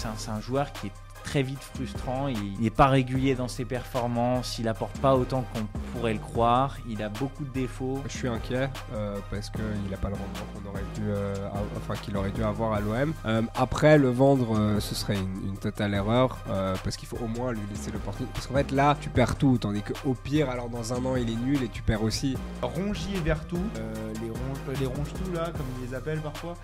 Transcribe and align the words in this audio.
c'est 0.00 0.30
un, 0.30 0.34
un 0.34 0.40
joueur 0.40 0.72
qui 0.72 0.88
est 0.88 0.92
très 1.22 1.42
vite 1.42 1.60
frustrant. 1.74 2.28
Il 2.28 2.58
n'est 2.60 2.70
pas 2.70 2.86
régulier 2.86 3.34
dans 3.34 3.46
ses 3.46 3.66
performances. 3.66 4.58
Il 4.58 4.66
apporte 4.68 4.96
pas 5.00 5.14
autant 5.14 5.44
qu'on 5.52 5.64
pourrait 5.92 6.14
le 6.14 6.18
croire. 6.18 6.78
Il 6.88 7.02
a 7.02 7.10
beaucoup 7.10 7.44
de 7.44 7.50
défauts. 7.50 8.00
Je 8.08 8.16
suis 8.16 8.28
inquiet 8.28 8.70
euh, 8.94 9.18
parce 9.30 9.50
qu'il 9.50 9.90
n'a 9.90 9.98
pas 9.98 10.08
le 10.08 10.14
rendement 10.14 10.46
qu'on 10.54 10.70
aurait 10.70 10.84
dû, 10.94 11.02
euh, 11.04 11.34
enfin 11.76 11.94
qu'il 12.00 12.16
aurait 12.16 12.30
dû 12.30 12.42
avoir 12.42 12.72
à 12.72 12.80
l'OM. 12.80 13.12
Euh, 13.26 13.42
après, 13.54 13.98
le 13.98 14.08
vendre, 14.08 14.58
euh, 14.58 14.80
ce 14.80 14.94
serait 14.94 15.16
une, 15.16 15.48
une 15.50 15.58
totale 15.58 15.92
erreur 15.92 16.38
euh, 16.48 16.74
parce 16.82 16.96
qu'il 16.96 17.06
faut 17.06 17.18
au 17.18 17.28
moins 17.28 17.52
lui 17.52 17.60
laisser 17.70 17.90
l'opportunité. 17.90 18.32
Parce 18.32 18.46
qu'en 18.46 18.54
fait, 18.54 18.70
là, 18.72 18.96
tu 18.98 19.10
perds 19.10 19.36
tout, 19.36 19.58
tandis 19.58 19.82
qu'au 19.82 20.14
pire, 20.14 20.48
alors 20.48 20.70
dans 20.70 20.94
un 20.94 21.04
an, 21.04 21.16
il 21.16 21.28
est 21.30 21.36
nul 21.36 21.62
et 21.62 21.68
tu 21.68 21.82
perds 21.82 22.02
aussi. 22.02 22.34
Rongier 22.62 23.20
Vertou, 23.20 23.58
euh, 23.76 24.12
les, 24.22 24.30
ronge, 24.30 24.58
euh, 24.70 24.74
les 24.80 24.86
ronge-tout 24.86 25.32
là, 25.34 25.50
comme 25.54 25.66
ils 25.78 25.88
les 25.90 25.94
appellent 25.94 26.22
parfois. 26.22 26.54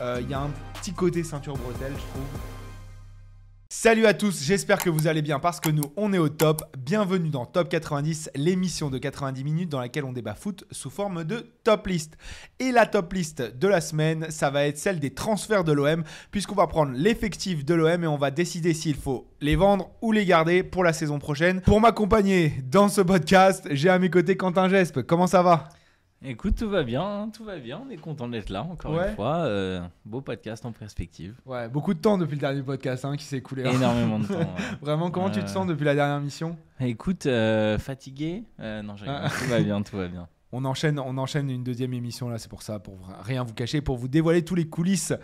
Euh, 0.00 0.18
Il 0.22 0.30
y 0.30 0.32
a 0.34 0.40
un 0.40 0.50
petit 0.80 0.94
côté 0.94 1.22
ceinture 1.22 1.58
bretelle, 1.58 1.92
je 1.92 1.98
trouve. 2.12 2.24
Salut 3.72 4.06
à 4.06 4.14
tous, 4.14 4.42
j'espère 4.42 4.80
que 4.80 4.90
vous 4.90 5.06
allez 5.06 5.22
bien 5.22 5.38
parce 5.38 5.60
que 5.60 5.70
nous 5.70 5.92
on 5.96 6.12
est 6.12 6.18
au 6.18 6.28
top. 6.28 6.64
Bienvenue 6.76 7.28
dans 7.28 7.46
Top 7.46 7.68
90, 7.68 8.30
l'émission 8.34 8.90
de 8.90 8.98
90 8.98 9.44
minutes 9.44 9.68
dans 9.68 9.78
laquelle 9.78 10.04
on 10.04 10.12
débat 10.12 10.34
foot 10.34 10.64
sous 10.72 10.90
forme 10.90 11.22
de 11.22 11.46
top 11.62 11.86
list. 11.86 12.16
Et 12.58 12.72
la 12.72 12.86
top 12.86 13.12
list 13.12 13.40
de 13.40 13.68
la 13.68 13.80
semaine, 13.80 14.26
ça 14.28 14.50
va 14.50 14.64
être 14.64 14.76
celle 14.76 14.98
des 14.98 15.14
transferts 15.14 15.62
de 15.62 15.70
l'OM, 15.70 16.02
puisqu'on 16.32 16.56
va 16.56 16.66
prendre 16.66 16.90
l'effectif 16.96 17.64
de 17.64 17.74
l'OM 17.74 18.02
et 18.02 18.08
on 18.08 18.16
va 18.16 18.32
décider 18.32 18.74
s'il 18.74 18.96
faut 18.96 19.28
les 19.40 19.54
vendre 19.54 19.90
ou 20.02 20.10
les 20.10 20.26
garder 20.26 20.64
pour 20.64 20.82
la 20.82 20.92
saison 20.92 21.20
prochaine. 21.20 21.60
Pour 21.60 21.80
m'accompagner 21.80 22.64
dans 22.64 22.88
ce 22.88 23.02
podcast, 23.02 23.68
j'ai 23.70 23.88
à 23.88 24.00
mes 24.00 24.10
côtés 24.10 24.36
Quentin 24.36 24.68
Gespe. 24.68 25.02
Comment 25.02 25.28
ça 25.28 25.44
va? 25.44 25.68
Écoute, 26.22 26.56
tout 26.56 26.68
va 26.68 26.82
bien, 26.82 27.02
hein, 27.02 27.30
tout 27.34 27.44
va 27.44 27.56
bien. 27.56 27.80
On 27.86 27.90
est 27.90 27.96
content 27.96 28.28
d'être 28.28 28.50
là 28.50 28.62
encore 28.62 28.92
Ouais. 28.92 29.08
une 29.10 29.14
fois. 29.16 29.38
Euh, 29.38 29.80
beau 30.04 30.20
podcast 30.20 30.66
en 30.66 30.72
perspective. 30.72 31.34
Ouais, 31.46 31.66
beaucoup 31.68 31.94
de 31.94 31.98
temps 31.98 32.18
depuis 32.18 32.34
le 32.34 32.40
dernier 32.40 32.62
podcast 32.62 33.06
hein, 33.06 33.16
qui 33.16 33.24
s'est 33.24 33.38
écoulé. 33.38 33.64
hein. 33.64 33.70
Énormément 33.72 34.18
de 34.18 34.26
temps. 34.26 34.34
ouais. 34.38 34.46
Vraiment, 34.82 35.10
comment 35.10 35.30
tu 35.30 35.40
te 35.40 35.48
sens 35.48 35.66
depuis 35.66 35.84
la 35.86 35.94
dernière 35.94 36.20
mission? 36.20 36.58
Écoute, 36.78 37.24
euh, 37.24 37.78
fatigué? 37.78 38.44
Euh, 38.60 38.82
Non. 38.82 38.96
Ah. 39.06 39.28
tout 39.30 39.48
va 39.48 39.60
bien, 39.60 39.80
tout 39.80 39.96
va 39.96 40.08
bien. 40.08 40.28
on 40.52 40.66
enchaîne, 40.66 40.98
on 40.98 41.16
enchaîne 41.16 41.48
une 41.48 41.64
deuxième 41.64 41.94
émission 41.94 42.28
là, 42.28 42.36
c'est 42.36 42.50
pour 42.50 42.62
ça, 42.62 42.78
pour 42.80 42.98
rien 43.22 43.42
vous 43.42 43.54
cacher, 43.54 43.80
pour 43.80 43.96
vous 43.96 44.08
dévoiler 44.08 44.44
tous 44.44 44.54
les 44.54 44.68
coulisses. 44.68 45.14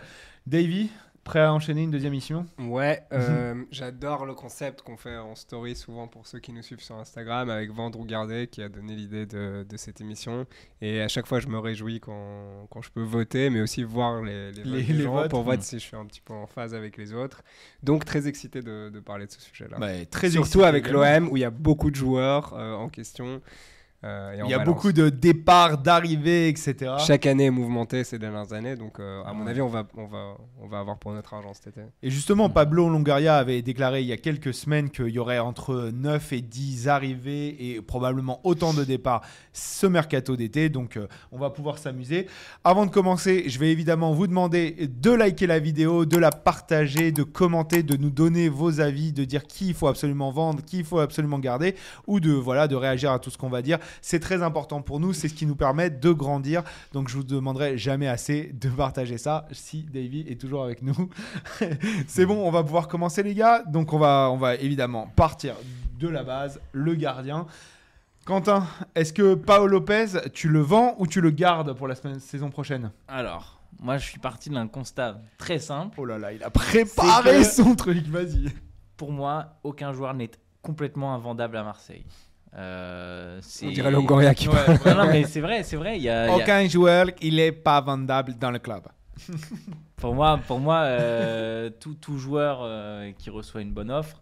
Davy, 0.47 0.89
prêt 1.27 1.41
à 1.41 1.53
enchaîner 1.53 1.83
une 1.83 1.91
deuxième 1.91 2.13
émission 2.13 2.45
Ouais, 2.57 3.03
euh, 3.11 3.63
j'adore 3.69 4.25
le 4.25 4.33
concept 4.33 4.81
qu'on 4.81 4.95
fait 4.97 5.17
en 5.17 5.35
story 5.35 5.75
souvent 5.75 6.07
pour 6.07 6.25
ceux 6.25 6.39
qui 6.39 6.53
nous 6.53 6.61
suivent 6.61 6.81
sur 6.81 6.95
Instagram 6.95 7.49
avec 7.49 7.69
Vendre 7.71 7.99
ou 7.99 8.05
Garder 8.05 8.47
qui 8.47 8.63
a 8.63 8.69
donné 8.69 8.95
l'idée 8.95 9.25
de, 9.25 9.65
de 9.67 9.77
cette 9.77 9.99
émission. 10.01 10.45
Et 10.81 11.01
à 11.01 11.07
chaque 11.07 11.27
fois, 11.27 11.39
je 11.39 11.47
me 11.47 11.59
réjouis 11.59 11.99
quand, 11.99 12.67
quand 12.69 12.81
je 12.81 12.89
peux 12.91 13.03
voter, 13.03 13.49
mais 13.49 13.61
aussi 13.61 13.83
voir 13.83 14.21
les, 14.23 14.51
les, 14.53 14.63
votes 14.63 14.71
Les- 14.73 14.83
des 14.83 14.93
les 14.93 15.03
gens 15.03 15.13
votes. 15.13 15.29
pour 15.29 15.43
voir 15.43 15.57
Mm. 15.57 15.61
si 15.61 15.75
je 15.79 15.83
suis 15.83 15.97
un 15.97 16.05
petit 16.05 16.21
peu 16.21 16.33
en 16.33 16.47
phase 16.47 16.73
avec 16.73 16.95
les 16.97 17.13
autres. 17.13 17.43
Donc 17.83 18.05
très 18.05 18.27
excité 18.27 18.61
de, 18.61 18.89
de 18.89 18.99
parler 18.99 19.25
de 19.27 19.31
ce 19.31 19.41
sujet-là. 19.41 19.77
Bah, 19.79 20.05
Très 20.09 20.29
Surtout 20.29 20.63
avec 20.63 20.89
l'OM 20.89 21.27
où 21.29 21.37
il 21.37 21.41
y 21.41 21.45
a 21.45 21.49
beaucoup 21.49 21.91
de 21.91 21.95
joueurs 21.95 22.53
euh, 22.55 22.73
en 22.73 22.89
question. 22.89 23.41
Euh, 24.03 24.31
Il 24.35 24.39
y 24.49 24.53
a 24.53 24.57
balance. 24.59 24.65
beaucoup 24.65 24.91
de 24.93 25.09
départs, 25.09 25.77
d'arrivées, 25.79 26.49
etc. 26.49 26.93
Chaque 26.99 27.25
année 27.25 27.45
est 27.45 27.51
mouvementée 27.51 28.03
ces 28.03 28.19
dernières 28.19 28.53
années, 28.53 28.75
donc 28.75 28.99
euh, 28.99 29.23
à 29.23 29.33
mon 29.33 29.43
Ouais. 29.45 29.51
avis, 29.51 29.61
on 29.61 29.67
va, 29.67 29.85
on, 29.97 30.05
va, 30.05 30.35
on 30.61 30.67
va 30.67 30.79
avoir 30.79 30.97
pour 30.97 31.13
notre 31.13 31.33
argent 31.33 31.53
cet 31.53 31.67
été. 31.75 31.81
Et 32.03 32.09
justement, 32.11 32.49
Pablo 32.49 32.89
Longoria 32.89 33.37
avait 33.37 33.61
déclaré 33.61 34.01
il 34.01 34.07
y 34.07 34.11
a 34.13 34.17
quelques 34.17 34.53
semaines 34.53 34.89
qu'il 34.91 35.07
y 35.09 35.19
aurait 35.19 35.39
entre 35.39 35.89
9 35.93 36.33
et 36.33 36.41
10 36.41 36.87
arrivées 36.87 37.71
et 37.75 37.81
probablement 37.81 38.39
autant 38.43 38.73
de 38.73 38.83
départs 38.83 39.21
ce 39.53 39.87
mercato 39.87 40.35
d'été. 40.35 40.69
Donc, 40.69 40.97
euh, 40.97 41.07
on 41.31 41.37
va 41.39 41.49
pouvoir 41.49 41.77
s'amuser. 41.79 42.27
Avant 42.63 42.85
de 42.85 42.91
commencer, 42.91 43.45
je 43.47 43.57
vais 43.59 43.71
évidemment 43.71 44.13
vous 44.13 44.27
demander 44.27 44.87
de 44.87 45.11
liker 45.11 45.47
la 45.47 45.59
vidéo, 45.59 46.05
de 46.05 46.17
la 46.17 46.31
partager, 46.31 47.11
de 47.11 47.23
commenter, 47.23 47.83
de 47.83 47.97
nous 47.97 48.09
donner 48.11 48.47
vos 48.49 48.79
avis, 48.79 49.11
de 49.11 49.23
dire 49.25 49.43
qui 49.45 49.69
il 49.69 49.73
faut 49.73 49.87
absolument 49.87 50.31
vendre, 50.31 50.63
qui 50.63 50.79
il 50.79 50.85
faut 50.85 50.99
absolument 50.99 51.39
garder 51.39 51.75
ou 52.05 52.19
de, 52.19 52.31
voilà, 52.31 52.67
de 52.67 52.75
réagir 52.75 53.11
à 53.11 53.19
tout 53.19 53.29
ce 53.29 53.37
qu'on 53.37 53.49
va 53.49 53.61
dire. 53.61 53.79
C'est 54.01 54.19
très 54.19 54.41
important 54.43 54.81
pour 54.81 54.99
nous. 54.99 55.13
C'est 55.13 55.27
ce 55.27 55.33
qui 55.33 55.45
nous 55.45 55.55
permet 55.55 55.89
de 55.89 56.11
grandir. 56.11 56.63
Donc, 56.93 57.09
je 57.09 57.15
vous 57.17 57.23
demanderai 57.23 57.77
jamais 57.77 58.07
assez 58.07 58.51
de 58.53 58.69
partager 58.69 59.17
ça 59.17 59.47
si 59.51 59.83
Davy 59.83 60.25
est 60.27 60.39
toujours 60.39 60.63
avec 60.63 60.81
nous. 60.81 61.09
C'est 62.07 62.25
bon, 62.25 62.45
on 62.47 62.51
va 62.51 62.63
pouvoir 62.63 62.87
commencer 62.87 63.23
les 63.23 63.33
gars. 63.33 63.63
Donc 63.67 63.93
on 63.93 63.99
va, 63.99 64.29
on 64.31 64.37
va 64.37 64.55
évidemment 64.55 65.07
partir 65.15 65.55
de 65.99 66.07
la 66.07 66.23
base, 66.23 66.59
le 66.71 66.95
gardien. 66.95 67.47
Quentin, 68.25 68.67
est-ce 68.95 69.13
que 69.13 69.35
Paolo 69.35 69.67
Lopez, 69.67 70.05
tu 70.33 70.49
le 70.49 70.59
vends 70.59 70.95
ou 70.99 71.07
tu 71.07 71.21
le 71.21 71.31
gardes 71.31 71.73
pour 71.73 71.87
la 71.87 71.95
semaine- 71.95 72.19
saison 72.19 72.49
prochaine? 72.49 72.91
Alors, 73.07 73.61
moi, 73.79 73.97
je 73.97 74.05
suis 74.05 74.19
parti 74.19 74.49
d'un 74.49 74.67
constat 74.67 75.21
très 75.37 75.59
simple. 75.59 75.95
Oh 75.99 76.05
là 76.05 76.17
là, 76.17 76.33
il 76.33 76.43
a 76.43 76.49
préparé 76.49 77.37
que- 77.39 77.43
son 77.43 77.75
truc, 77.75 78.05
vas-y. 78.07 78.49
Pour 78.97 79.11
moi, 79.11 79.59
aucun 79.63 79.93
joueur 79.93 80.13
n'est 80.13 80.31
complètement 80.61 81.13
invendable 81.13 81.55
à 81.57 81.63
Marseille. 81.63 82.05
Euh, 82.55 83.39
On 83.63 83.69
dirait 83.69 83.91
Longoria 83.91 84.33
qui 84.33 84.47
Ouais, 84.47 84.55
Non, 84.85 84.95
non, 84.95 85.07
mais 85.07 85.23
c'est 85.25 85.41
vrai, 85.41 85.63
c'est 85.63 85.75
vrai. 85.75 85.97
Il 85.97 86.03
y 86.03 86.09
a, 86.09 86.25
il 86.27 86.29
y 86.29 86.31
a- 86.31 86.35
Aucun 86.43 86.67
joueur, 86.67 87.07
il 87.21 87.39
est 87.39 87.51
pas 87.51 87.81
vendable 87.81 88.35
dans 88.39 88.51
le 88.51 88.59
club. 88.59 88.83
Pour 89.97 90.13
moi, 90.13 90.39
pour 90.47 90.59
moi 90.59 90.81
euh, 90.83 91.71
tout, 91.79 91.95
tout 91.95 92.19
joueur 92.19 92.59
euh, 92.61 93.11
qui 93.17 93.31
reçoit 93.31 93.61
une 93.61 93.71
bonne 93.73 93.89
offre, 93.89 94.21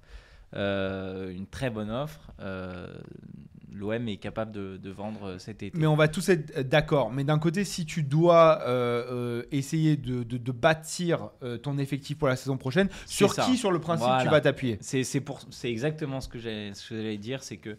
euh, 0.55 1.33
une 1.35 1.47
très 1.47 1.69
bonne 1.69 1.91
offre, 1.91 2.31
euh, 2.39 2.87
l'OM 3.73 4.07
est 4.07 4.15
capable 4.15 4.53
de, 4.53 4.77
de 4.77 4.89
vendre 4.89 5.37
cet 5.37 5.63
été. 5.63 5.77
Mais 5.77 5.85
on 5.85 5.97
va 5.97 6.07
tous 6.07 6.29
être 6.29 6.61
d'accord. 6.69 7.11
Mais 7.11 7.25
d'un 7.25 7.39
côté, 7.39 7.65
si 7.65 7.85
tu 7.85 8.03
dois 8.03 8.61
euh, 8.65 9.03
euh, 9.11 9.43
essayer 9.51 9.97
de, 9.97 10.23
de- 10.23 10.37
de 10.37 10.51
bâtir 10.53 11.29
euh, 11.43 11.57
ton 11.57 11.77
effectif 11.77 12.17
pour 12.17 12.29
la 12.29 12.37
saison 12.37 12.55
prochaine, 12.55 12.87
sur 13.05 13.33
ça. 13.33 13.43
qui, 13.43 13.57
sur 13.57 13.73
le 13.73 13.79
principe, 13.79 14.05
Voilà. 14.07 14.23
tu 14.23 14.29
vas 14.29 14.39
t'appuyer? 14.39 14.77
C'est 14.79 15.03
c'est 15.03 15.19
pour 15.19 15.41
c'est 15.51 15.69
exactement 15.69 16.21
ce 16.21 16.29
que 16.29 16.39
j'ai- 16.39 16.73
ce 16.73 16.87
que 16.89 16.95
j'allais 16.95 17.17
dire, 17.17 17.43
c'est 17.43 17.57
que 17.57 17.77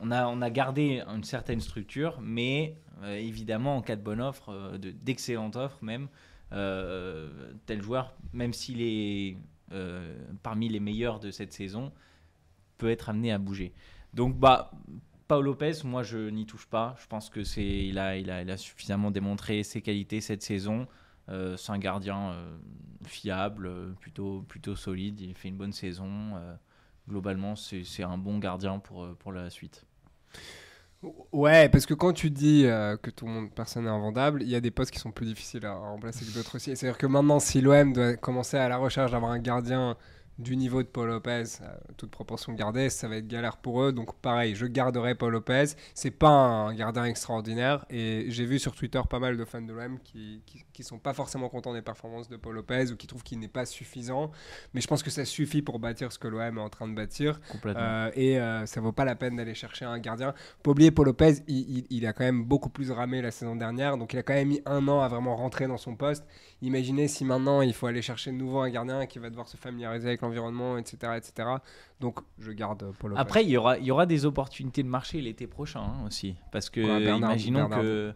on 0.00 0.10
a 0.10 0.26
on 0.26 0.40
a 0.42 0.50
gardé 0.50 1.02
une 1.06 1.24
certaine 1.24 1.60
structure, 1.60 2.20
mais 2.20 2.76
euh, 3.02 3.16
évidemment 3.16 3.76
en 3.76 3.82
cas 3.82 3.96
de 3.96 4.02
bonne 4.02 4.20
offre, 4.20 4.50
euh, 4.50 4.78
de- 4.78 4.90
d'excellente 4.90 5.56
offre 5.56 5.78
même, 5.82 6.08
euh, 6.52 7.52
tel 7.66 7.82
joueur, 7.82 8.14
même 8.32 8.52
s'il 8.52 8.80
est 8.80 9.36
parmi 10.42 10.70
les 10.70 10.80
meilleurs 10.80 11.20
de 11.20 11.30
cette 11.30 11.52
saison, 11.52 11.92
peut 12.78 12.88
être 12.90 13.10
amené 13.10 13.32
à 13.32 13.38
bouger. 13.38 13.74
Donc 14.14 14.38
bah 14.38 14.70
Paul 15.26 15.44
Lopez, 15.44 15.82
moi 15.84 16.02
je 16.02 16.30
n'y 16.30 16.46
touche 16.46 16.66
pas. 16.66 16.96
Je 16.98 17.06
pense 17.06 17.28
que 17.28 17.44
c'est 17.44 17.90
a, 17.98 18.16
il 18.16 18.30
a 18.30 18.40
il 18.42 18.50
a 18.50 18.56
suffisamment 18.56 19.10
démontré 19.10 19.62
ses 19.62 19.82
qualités 19.82 20.22
cette 20.22 20.42
saison. 20.42 20.86
C'est 21.28 21.70
un 21.70 21.78
gardien 21.78 22.34
fiable, 23.04 23.94
plutôt, 24.00 24.40
plutôt 24.48 24.74
solide. 24.74 25.20
Il 25.20 25.34
fait 25.34 25.48
une 25.48 25.58
bonne 25.58 25.74
saison. 25.74 26.32
Globalement, 27.08 27.56
c'est 27.56 27.84
c'est 27.84 28.02
un 28.02 28.18
bon 28.18 28.38
gardien 28.38 28.78
pour, 28.78 29.04
euh, 29.04 29.16
pour 29.18 29.32
la 29.32 29.50
suite. 29.50 29.84
Ouais, 31.32 31.68
parce 31.68 31.86
que 31.86 31.94
quand 31.94 32.12
tu 32.12 32.28
dis 32.28 32.64
euh, 32.66 32.96
que 32.96 33.10
tout 33.10 33.26
le 33.26 33.32
monde, 33.32 33.54
personne 33.54 33.84
n'est 33.84 33.90
invendable, 33.90 34.42
il 34.42 34.48
y 34.48 34.56
a 34.56 34.60
des 34.60 34.72
postes 34.72 34.90
qui 34.90 34.98
sont 34.98 35.12
plus 35.12 35.26
difficiles 35.26 35.64
à 35.64 35.74
remplacer 35.74 36.24
que 36.24 36.34
d'autres 36.34 36.56
aussi. 36.56 36.76
C'est-à-dire 36.76 36.98
que 36.98 37.06
maintenant, 37.06 37.38
si 37.38 37.60
l'OM 37.60 37.92
doit 37.92 38.16
commencer 38.16 38.56
à 38.56 38.68
la 38.68 38.78
recherche 38.78 39.12
d'avoir 39.12 39.30
un 39.30 39.38
gardien 39.38 39.96
du 40.38 40.56
niveau 40.56 40.82
de 40.82 40.88
Paul 40.88 41.08
Lopez, 41.08 41.42
euh, 41.62 41.66
toute 41.96 42.10
proportion 42.12 42.52
gardée, 42.52 42.90
ça 42.90 43.08
va 43.08 43.16
être 43.16 43.26
galère 43.26 43.56
pour 43.56 43.82
eux. 43.82 43.92
Donc 43.92 44.14
pareil, 44.20 44.54
je 44.54 44.66
garderai 44.66 45.16
Paul 45.16 45.32
Lopez. 45.32 45.64
C'est 45.94 46.12
pas 46.12 46.28
un 46.30 46.74
gardien 46.74 47.04
extraordinaire. 47.06 47.84
Et 47.90 48.26
j'ai 48.28 48.46
vu 48.46 48.58
sur 48.60 48.74
Twitter 48.74 49.00
pas 49.10 49.18
mal 49.18 49.36
de 49.36 49.44
fans 49.44 49.60
de 49.60 49.72
l'OM 49.72 49.98
qui, 50.04 50.42
qui, 50.46 50.64
qui 50.72 50.82
sont 50.84 50.98
pas 50.98 51.12
forcément 51.12 51.48
contents 51.48 51.74
des 51.74 51.82
performances 51.82 52.28
de 52.28 52.36
Paul 52.36 52.54
Lopez 52.54 52.92
ou 52.92 52.96
qui 52.96 53.06
trouvent 53.08 53.24
qu'il 53.24 53.40
n'est 53.40 53.48
pas 53.48 53.66
suffisant. 53.66 54.30
Mais 54.74 54.80
je 54.80 54.86
pense 54.86 55.02
que 55.02 55.10
ça 55.10 55.24
suffit 55.24 55.60
pour 55.60 55.80
bâtir 55.80 56.12
ce 56.12 56.18
que 56.20 56.28
l'OM 56.28 56.56
est 56.58 56.60
en 56.60 56.68
train 56.70 56.86
de 56.86 56.94
bâtir. 56.94 57.40
Complètement. 57.50 57.82
Euh, 57.82 58.10
et 58.14 58.38
euh, 58.40 58.64
ça 58.66 58.80
vaut 58.80 58.92
pas 58.92 59.04
la 59.04 59.16
peine 59.16 59.34
d'aller 59.36 59.54
chercher 59.54 59.86
un 59.86 59.98
gardien. 59.98 60.34
Pas 60.62 60.70
oublier, 60.70 60.92
Paul 60.92 61.06
Lopez, 61.06 61.42
il, 61.48 61.78
il- 61.78 61.86
il 61.90 62.06
a 62.06 62.12
quand 62.12 62.24
même 62.24 62.44
beaucoup 62.44 62.68
plus 62.70 62.92
ramé 62.92 63.20
la 63.22 63.32
saison 63.32 63.56
dernière, 63.56 63.96
donc 63.98 64.12
il 64.12 64.18
a 64.18 64.22
quand 64.22 64.34
même 64.34 64.48
mis 64.48 64.62
un 64.66 64.86
an 64.86 65.00
à 65.00 65.08
vraiment 65.08 65.34
rentrer 65.34 65.66
dans 65.66 65.78
son 65.78 65.96
poste. 65.96 66.24
Imaginez 66.60 67.06
si 67.06 67.24
maintenant 67.24 67.60
il 67.60 67.72
faut 67.72 67.86
aller 67.86 68.02
chercher 68.02 68.32
de 68.32 68.36
nouveau 68.36 68.58
un 68.60 68.70
gardien 68.70 69.06
qui 69.06 69.18
va 69.20 69.30
devoir 69.30 69.48
se 69.48 69.56
familiariser 69.56 70.08
avec 70.08 70.22
l'environnement, 70.22 70.76
etc., 70.76 71.12
etc. 71.16 71.48
Donc 72.00 72.18
je 72.38 72.50
garde 72.50 72.92
Paul. 72.98 73.14
Après, 73.16 73.44
il 73.44 73.50
y 73.50 73.56
aura, 73.56 73.78
il 73.78 73.84
y 73.84 73.90
aura 73.92 74.06
des 74.06 74.26
opportunités 74.26 74.82
de 74.82 74.88
marché 74.88 75.20
l'été 75.20 75.46
prochain 75.46 75.80
hein, 75.82 76.04
aussi. 76.06 76.34
Parce 76.50 76.68
que, 76.68 76.80
Quoi, 76.80 76.98
Bernard- 76.98 77.30
imaginons 77.30 77.68
que 77.68 78.12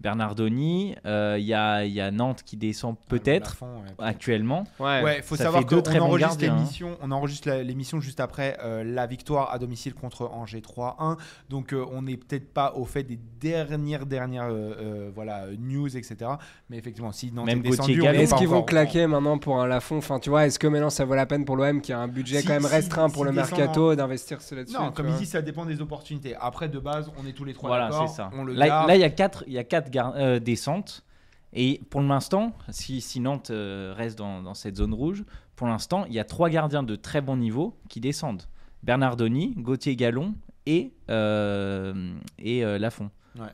Bernardoni, 0.00 0.94
euh, 1.06 1.36
il 1.38 1.44
y, 1.46 1.54
a, 1.54 1.84
il 1.84 1.92
y 1.92 2.00
a 2.00 2.10
Nantes 2.10 2.42
qui 2.44 2.56
descend 2.56 2.96
peut-être 3.08 3.56
Plafond, 3.56 3.76
ouais. 3.78 4.04
actuellement. 4.06 4.64
ouais, 4.78 5.02
Ouais, 5.02 5.22
faut 5.22 5.36
ça 5.36 5.44
savoir 5.44 5.64
qu'on 5.66 5.76
enregistre 6.00 6.44
hein. 6.44 6.54
l'émission, 6.54 6.96
on 7.02 7.10
enregistre 7.10 7.50
l'émission 7.50 8.00
juste 8.00 8.20
après 8.20 8.56
euh, 8.62 8.84
la 8.84 9.06
victoire 9.06 9.52
à 9.52 9.58
domicile 9.58 9.94
contre 9.94 10.26
Angers 10.26 10.60
3-1. 10.60 11.16
Donc 11.48 11.72
euh, 11.72 11.84
on 11.92 12.02
n'est 12.02 12.16
peut-être 12.16 12.52
pas 12.52 12.72
au 12.74 12.84
fait 12.84 13.02
des 13.02 13.18
dernières 13.40 14.06
dernières 14.06 14.44
euh, 14.50 14.74
euh, 14.78 15.10
voilà 15.14 15.46
news 15.58 15.96
etc. 15.96 16.30
Mais 16.70 16.76
effectivement, 16.78 17.12
si 17.12 17.32
Nantes 17.32 17.46
Même 17.46 17.58
est 17.60 17.70
descendu, 17.70 18.02
Est-ce 18.04 18.34
qu'ils 18.34 18.48
vont 18.48 18.62
claquer 18.62 19.06
maintenant 19.06 19.38
pour 19.38 19.60
un 19.60 19.66
Lafont 19.66 19.98
Enfin, 19.98 20.18
tu 20.18 20.30
vois, 20.30 20.46
est-ce 20.46 20.58
que 20.58 20.66
maintenant 20.66 20.90
ça 20.90 21.04
vaut 21.04 21.14
la 21.14 21.26
peine 21.26 21.44
pour 21.44 21.56
l'OM 21.56 21.80
qui 21.80 21.92
a 21.92 21.98
un 21.98 22.08
budget 22.08 22.40
Si- 22.40 22.46
quand 22.46 22.54
même 22.54 22.62
si- 22.62 22.68
restreint 22.68 23.08
pour 23.08 23.22
si 23.22 23.28
le 23.28 23.32
mercato 23.32 23.94
d'investir 23.94 24.40
ce 24.42 24.54
là-dessus 24.54 24.76
Non, 24.76 24.92
comme 24.92 25.10
dit, 25.12 25.26
ça 25.26 25.42
dépend 25.42 25.64
des 25.64 25.80
opportunités. 25.80 26.34
Après, 26.40 26.68
de 26.68 26.78
base, 26.78 27.10
on 27.22 27.26
est 27.26 27.32
tous 27.32 27.44
les 27.44 27.54
trois 27.54 27.68
Voilà, 27.70 27.88
d'accord. 27.88 28.86
là, 28.86 28.94
il 28.94 29.00
y 29.00 29.04
a 29.04 29.10
quatre, 29.10 29.44
il 29.46 29.52
y 29.52 29.58
a 29.58 29.64
quatre 29.64 29.85
gar- 29.90 30.14
euh, 30.16 30.38
descentes. 30.38 31.04
Et 31.52 31.80
pour 31.90 32.00
l'instant, 32.02 32.52
si, 32.70 33.00
si 33.00 33.20
Nantes 33.20 33.50
euh, 33.50 33.94
reste 33.96 34.18
dans, 34.18 34.42
dans 34.42 34.54
cette 34.54 34.76
zone 34.76 34.92
rouge, 34.94 35.24
pour 35.54 35.66
l'instant, 35.66 36.04
il 36.06 36.12
y 36.12 36.18
a 36.18 36.24
trois 36.24 36.50
gardiens 36.50 36.82
de 36.82 36.96
très 36.96 37.20
bon 37.22 37.36
niveau 37.36 37.76
qui 37.88 38.00
descendent 38.00 38.42
Bernardoni, 38.82 39.54
Gauthier 39.56 39.96
Gallon 39.96 40.34
et, 40.66 40.92
euh, 41.10 42.14
et 42.38 42.62
Lafont. 42.78 43.10
Ouais. 43.38 43.46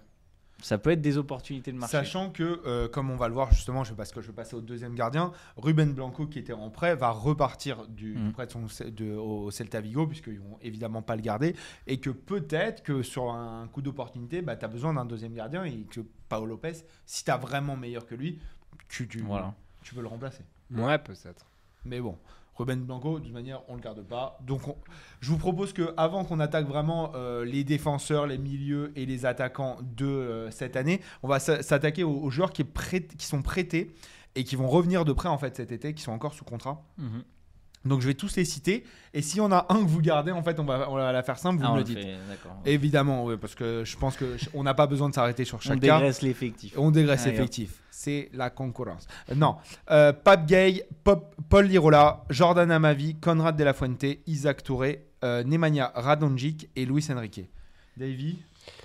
Ça 0.62 0.79
peut 0.79 0.90
être 0.90 1.00
des 1.00 1.19
opportunités 1.19 1.73
de 1.73 1.76
marché. 1.76 1.96
Sachant 1.96 2.31
que, 2.31 2.61
euh, 2.67 2.87
comme 2.88 3.11
on 3.11 3.17
va 3.17 3.26
le 3.26 3.34
voir 3.34 3.52
justement, 3.52 3.82
je, 3.82 3.94
parce 3.94 4.12
que 4.12 4.20
je 4.20 4.29
vais 4.29 4.32
passer 4.32 4.55
au 4.55 4.61
deuxième 4.61 4.94
gardien, 4.94 5.32
Ruben 5.56 5.93
Blanco, 5.93 6.26
qui 6.26 6.38
était 6.38 6.52
en 6.52 6.70
prêt, 6.70 6.94
va 6.94 7.11
repartir 7.11 7.87
du, 7.88 8.14
Mm. 8.14 8.26
du 8.26 8.32
prêt 8.32 8.46
de 8.46 8.52
son, 8.52 8.67
de- 8.90 9.17
au 9.17 9.50
Celta 9.50 9.81
Vigo, 9.81 10.06
puisqu'ils 10.06 10.38
vont 10.38 10.58
évidemment 10.62 11.02
pas 11.02 11.17
le 11.17 11.23
garder. 11.23 11.56
Et 11.88 11.99
que 11.99 12.11
peut-être 12.11 12.84
que 12.84 13.02
sur 13.02 13.32
un 13.32 13.67
coup 13.73 13.82
d'opportunité, 13.82 14.40
bah, 14.40 14.55
tu 14.55 14.64
as 14.64 14.69
besoin 14.69 14.94
d'un 14.94 15.05
deuxième 15.05 15.34
gardien 15.34 15.64
et 15.64 15.84
que 15.90 16.00
Paolo 16.32 16.46
Lopez, 16.46 16.73
si 17.05 17.25
tu 17.25 17.31
as 17.31 17.37
vraiment 17.37 17.76
meilleur 17.76 18.06
que 18.06 18.14
lui, 18.14 18.40
tu, 18.88 19.06
tu, 19.06 19.20
Voilà. 19.20 19.55
tu 19.82 19.94
peux 19.94 20.00
le 20.00 20.08
remplacer. 20.08 20.44
Ouais, 20.70 20.99
peut-être. 20.99 21.44
Mais 21.84 22.00
bon, 22.00 22.17
Ruben 22.56 22.82
Blanco, 22.84 23.19
de 23.19 23.25
toute 23.25 23.32
manière, 23.34 23.61
on 23.69 23.75
le 23.75 23.82
garde 23.82 24.02
pas. 24.02 24.38
Donc, 24.40 24.67
on- 24.69 24.76
je 25.20 25.29
vous 25.31 25.37
propose 25.37 25.75
que 25.75 25.93
avant 25.99 26.25
qu'on 26.25 26.40
attaque 26.40 26.67
vraiment 26.67 27.12
euh, 27.14 27.44
les 27.44 27.64
défenseurs, 27.64 28.26
les 28.26 28.38
milieux 28.38 28.93
et 28.96 29.05
les 29.05 29.26
attaquants 29.26 29.76
de 29.82 30.06
euh, 30.06 30.50
cette 30.50 30.75
année, 30.76 31.02
on 31.23 31.29
va 31.29 31.38
s'a- 31.38 31.62
s'attaquer 31.62 32.02
aux, 32.02 32.19
aux 32.19 32.31
joueurs 32.31 32.52
qui, 32.52 32.62
est 32.62 32.73
prêt- 32.75 33.06
qui 33.06 33.26
sont 33.26 33.43
prêtés 33.43 33.94
et 34.34 34.44
qui 34.44 34.56
vont 34.56 34.69
revenir 34.69 35.05
de 35.05 35.12
près 35.12 35.29
en 35.29 35.37
fait 35.37 35.55
cet 35.56 35.70
été, 35.70 35.93
qui 35.93 36.02
sont 36.02 36.12
encore 36.12 36.32
sous 36.32 36.44
contrat. 36.44 36.82
Mhm. 36.96 37.25
Donc, 37.84 38.00
je 38.00 38.06
vais 38.06 38.14
tous 38.14 38.37
les 38.37 38.44
citer. 38.44 38.84
Et 39.12 39.23
s'il 39.23 39.38
y 39.38 39.40
en 39.40 39.50
a 39.52 39.67
un 39.69 39.82
que 39.82 39.88
vous 39.88 40.00
gardez, 40.00 40.31
en 40.32 40.43
fait, 40.43 40.58
on 40.61 40.64
va, 40.64 40.88
on 40.90 40.94
va 40.94 41.11
la 41.12 41.23
faire 41.23 41.38
simple, 41.38 41.58
vous 41.61 41.64
Ah, 41.67 41.70
on 41.70 41.75
me 41.75 41.79
le 41.79 41.84
dites. 41.84 41.99
fait. 41.99 42.17
Évidemment, 42.64 43.25
oui, 43.25 43.37
parce 43.40 43.55
que 43.55 43.84
je 43.84 43.96
pense 43.96 44.17
que 44.17 44.37
ch- 44.38 44.49
on 44.55 44.62
n'a 44.62 44.75
pas 44.75 44.87
besoin 44.87 45.08
de 45.08 45.14
s'arrêter 45.14 45.44
sur 45.44 45.56
On 45.56 45.61
chaque 45.61 45.81
cas. 45.81 45.96
dégraisse 45.99 46.23
l'effectif. 46.23 46.75
On 46.76 46.90
dégraisse 46.90 47.25
Ah, 47.26 47.31
l'effectif. 47.31 47.81
C'est 47.90 48.31
la 48.32 48.50
concurrence. 48.50 49.06
Euh, 49.31 49.34
non. 49.34 49.56
Euh, 49.90 50.12
Pape 50.12 50.46
Gay, 50.46 50.84
Pop- 51.05 51.34
Paul 51.49 51.67
Lirola, 51.67 52.25
Jordan 52.31 52.70
Amavi, 52.70 53.17
Conrad 53.17 53.56
De 53.56 53.64
La 53.64 53.73
Fuente, 53.75 54.05
Isaac 54.26 54.62
Touré, 54.62 55.06
euh, 55.25 55.43
Nemanja 55.44 55.93
Radonjic 55.94 56.69
et 56.76 56.84
Luis 56.87 57.06
Enrique. 57.11 57.49
Davy, 57.96 58.38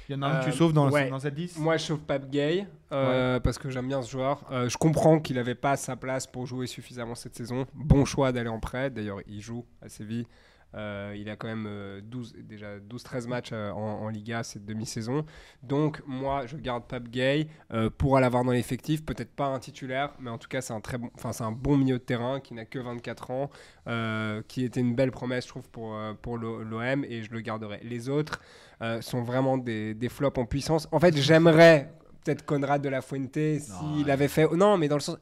il 0.09 0.15
y 0.15 0.15
en 0.17 0.21
a 0.21 0.27
un 0.27 0.39
que 0.39 0.47
Euh, 0.47 0.51
tu 0.51 0.57
sauves 0.57 0.73
dans, 0.73 0.89
ouais. 0.89 1.09
dans 1.09 1.19
cette 1.19 1.37
liste 1.37 1.57
Moi, 1.59 1.77
je 1.77 1.83
sauve 1.83 1.99
Pape 1.99 2.29
Gay 2.29 2.65
euh, 2.91 3.39
parce 3.39 3.57
que 3.57 3.69
j'aime 3.69 3.87
bien 3.87 4.01
ce 4.01 4.09
joueur. 4.09 4.43
Euh, 4.51 4.69
je 4.69 4.77
comprends 4.77 5.19
qu'il 5.19 5.35
n'avait 5.35 5.55
pas 5.55 5.75
sa 5.77 5.95
place 5.95 6.25
pour 6.27 6.45
jouer 6.45 6.67
suffisamment 6.67 7.15
cette 7.15 7.35
saison. 7.35 7.65
Bon 7.73 8.05
choix 8.05 8.31
d'aller 8.31 8.49
en 8.49 8.59
prêt. 8.59 8.89
D'ailleurs, 8.89 9.19
il 9.27 9.41
joue 9.41 9.65
à 9.81 9.89
Séville. 9.89 10.25
Euh, 10.75 11.15
il 11.17 11.29
a 11.29 11.35
quand 11.35 11.47
même 11.47 11.65
euh, 11.67 12.01
12, 12.03 12.35
déjà 12.43 12.77
12-13 12.77 13.27
matchs 13.27 13.49
euh, 13.53 13.71
en, 13.71 14.03
en 14.03 14.09
Liga 14.09 14.43
cette 14.43 14.65
demi-saison. 14.65 15.25
Donc, 15.63 16.01
moi, 16.05 16.45
je 16.45 16.57
garde 16.57 16.83
Pape 16.87 17.07
Gay 17.09 17.47
euh, 17.73 17.89
pour 17.89 18.19
l'avoir 18.19 18.43
dans 18.43 18.51
l'effectif. 18.51 19.05
Peut-être 19.05 19.31
pas 19.31 19.47
un 19.47 19.59
titulaire, 19.59 20.11
mais 20.19 20.29
en 20.29 20.37
tout 20.37 20.47
cas, 20.49 20.61
c'est 20.61 20.73
un, 20.73 20.81
très 20.81 20.97
bon, 20.97 21.09
un 21.23 21.51
bon 21.51 21.77
milieu 21.77 21.97
de 21.97 22.03
terrain 22.03 22.39
qui 22.39 22.53
n'a 22.53 22.65
que 22.65 22.79
24 22.79 23.31
ans, 23.31 23.49
euh, 23.87 24.41
qui 24.47 24.63
était 24.63 24.81
une 24.81 24.95
belle 24.95 25.11
promesse, 25.11 25.45
je 25.45 25.49
trouve, 25.49 25.69
pour, 25.69 25.95
euh, 25.95 26.13
pour 26.21 26.37
l'OM 26.37 27.03
et 27.05 27.23
je 27.23 27.31
le 27.31 27.41
garderai. 27.41 27.79
Les 27.83 28.09
autres 28.09 28.41
euh, 28.81 29.01
sont 29.01 29.23
vraiment 29.23 29.57
des, 29.57 29.93
des 29.93 30.09
flops 30.09 30.37
en 30.37 30.45
puissance. 30.45 30.87
En 30.91 30.99
fait, 30.99 31.15
j'aimerais 31.17 31.93
peut-être 32.23 32.45
Conrad 32.45 32.81
de 32.81 32.89
la 32.89 33.01
Fuente 33.01 33.33
s'il 33.33 34.05
ouais. 34.05 34.11
avait 34.11 34.27
fait. 34.27 34.51
Non, 34.51 34.77
mais 34.77 34.87
dans 34.87 34.97
le 34.97 35.01
sens. 35.01 35.17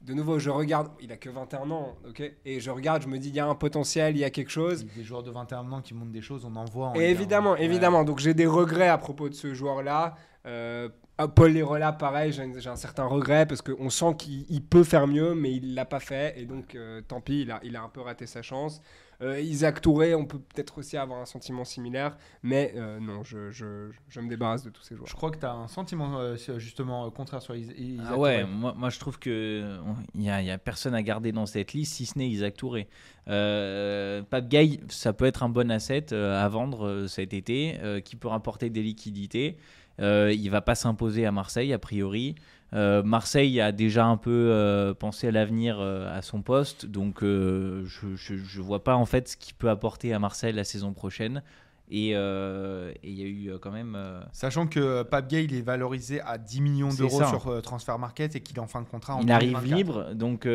De 0.00 0.14
nouveau, 0.14 0.38
je 0.38 0.48
regarde, 0.48 0.88
il 1.00 1.10
a 1.10 1.16
que 1.16 1.28
21 1.28 1.70
ans, 1.70 1.96
ok 2.08 2.22
Et 2.44 2.60
je 2.60 2.70
regarde, 2.70 3.02
je 3.02 3.08
me 3.08 3.18
dis, 3.18 3.28
il 3.28 3.34
y 3.34 3.40
a 3.40 3.46
un 3.46 3.54
potentiel, 3.56 4.16
il 4.16 4.20
y 4.20 4.24
a 4.24 4.30
quelque 4.30 4.50
chose. 4.50 4.86
Des 4.96 5.02
joueurs 5.02 5.24
de 5.24 5.30
21 5.30 5.70
ans 5.72 5.82
qui 5.82 5.92
montrent 5.92 6.12
des 6.12 6.22
choses, 6.22 6.44
on 6.44 6.54
en 6.54 6.64
voit. 6.64 6.88
en 6.88 6.94
Et 6.94 7.10
évidemment, 7.10 7.52
Ouais. 7.52 7.64
évidemment. 7.64 8.04
Donc 8.04 8.18
j'ai 8.20 8.32
des 8.34 8.46
regrets 8.46 8.88
à 8.88 8.96
propos 8.98 9.28
de 9.28 9.34
ce 9.34 9.54
joueur-là. 9.54 10.14
Euh, 10.46 10.88
Paul 11.34 11.50
Lirola, 11.50 11.92
pareil, 11.92 12.32
j'ai 12.32 12.68
un, 12.68 12.76
certain 12.76 13.04
regret 13.06 13.44
parce 13.44 13.60
qu'on 13.60 13.90
sent 13.90 14.14
qu'il 14.16 14.46
il 14.48 14.62
peut 14.62 14.84
faire 14.84 15.08
mieux, 15.08 15.34
mais 15.34 15.52
il 15.52 15.74
l'a 15.74 15.84
pas 15.84 15.98
fait. 15.98 16.38
Et 16.40 16.44
donc, 16.44 16.76
euh, 16.76 17.00
tant 17.00 17.20
pis, 17.20 17.40
il 17.42 17.50
a, 17.50 17.58
il 17.64 17.74
a 17.74 17.82
un 17.82 17.88
peu 17.88 18.00
raté 18.00 18.26
sa 18.26 18.40
chance. 18.42 18.80
Euh, 19.20 19.40
Isaac 19.40 19.80
Touré, 19.80 20.14
on 20.14 20.24
peut 20.26 20.38
peut-être 20.38 20.78
aussi 20.78 20.96
avoir 20.96 21.20
un 21.20 21.24
sentiment 21.26 21.64
similaire, 21.64 22.16
mais 22.44 22.72
euh, 22.76 23.00
non, 23.00 23.24
je, 23.24 23.50
je, 23.50 23.90
je 24.08 24.20
me 24.20 24.28
débarrasse 24.28 24.62
de 24.62 24.70
tous 24.70 24.82
ces 24.84 24.94
joueurs. 24.94 25.08
Je 25.08 25.14
crois 25.16 25.32
que 25.32 25.38
tu 25.38 25.44
as 25.46 25.52
un 25.52 25.66
sentiment 25.66 26.20
euh, 26.20 26.36
justement 26.58 27.04
euh, 27.06 27.10
contraire 27.10 27.42
sur 27.42 27.56
Is- 27.56 27.74
Isaac 27.76 28.06
Ah 28.10 28.16
ouais, 28.16 28.40
Touré. 28.42 28.52
moi, 28.54 28.74
moi 28.76 28.90
je 28.90 28.98
trouve 29.00 29.18
que 29.18 29.76
il 30.14 30.22
y, 30.22 30.30
a- 30.30 30.40
y 30.40 30.50
a 30.52 30.58
personne 30.58 30.94
à 30.94 31.02
garder 31.02 31.32
dans 31.32 31.46
cette 31.46 31.72
liste 31.72 31.94
si 31.94 32.06
ce 32.06 32.16
n'est 32.16 32.28
Isaac 32.28 32.54
Touré. 32.56 32.86
Euh, 33.26 34.22
Pape 34.22 34.48
Gay, 34.48 34.80
ça 34.88 35.12
peut 35.12 35.24
être 35.26 35.42
un 35.42 35.48
bon 35.48 35.70
asset 35.70 36.12
euh, 36.12 36.40
à 36.42 36.48
vendre 36.48 36.86
euh, 36.86 37.06
cet 37.08 37.34
été, 37.34 37.78
euh, 37.82 38.00
qui 38.00 38.16
peut 38.16 38.28
rapporter 38.28 38.70
des 38.70 38.82
liquidités. 38.82 39.56
Euh, 40.00 40.32
il 40.32 40.48
va 40.48 40.60
pas 40.60 40.76
s'imposer 40.76 41.26
à 41.26 41.32
Marseille 41.32 41.72
a 41.72 41.78
priori. 41.78 42.36
Euh, 42.74 43.02
Marseille 43.02 43.60
a 43.60 43.72
déjà 43.72 44.04
un 44.06 44.16
peu 44.16 44.30
euh, 44.30 44.92
pensé 44.92 45.28
à 45.28 45.30
l'avenir 45.30 45.78
euh, 45.80 46.14
à 46.14 46.20
son 46.22 46.42
poste, 46.42 46.86
donc 46.86 47.22
je, 47.22 47.84
je 48.14 48.60
vois 48.60 48.84
pas 48.84 48.94
en 48.94 49.06
fait 49.06 49.28
ce 49.28 49.36
qu'il 49.36 49.54
peut 49.54 49.70
apporter 49.70 50.12
à 50.12 50.18
Marseille 50.18 50.52
la 50.52 50.64
saison 50.64 50.92
prochaine. 50.92 51.42
Et 51.90 52.10
euh, 52.14 52.92
et 53.02 53.10
il 53.10 53.18
y 53.18 53.22
a 53.22 53.26
eu 53.26 53.50
euh, 53.50 53.58
quand 53.58 53.70
même. 53.70 53.94
euh, 53.96 54.20
Sachant 54.32 54.66
que 54.66 55.02
Pape 55.04 55.28
Gay, 55.28 55.44
il 55.44 55.54
est 55.54 55.62
valorisé 55.62 56.20
à 56.20 56.36
10 56.36 56.60
millions 56.60 56.88
d'euros 56.92 57.18
ça. 57.20 57.28
sur 57.28 57.48
euh, 57.48 57.60
Transfer 57.60 57.98
Market 57.98 58.36
et 58.36 58.40
qu'il 58.40 58.56
est 58.56 58.60
en 58.60 58.66
fin 58.66 58.82
de 58.82 58.86
contrat 58.88 59.14
en 59.16 59.22
il 59.22 59.32
arrive 59.32 59.52
2024. 59.54 59.76
libre, 59.76 60.14
donc, 60.14 60.46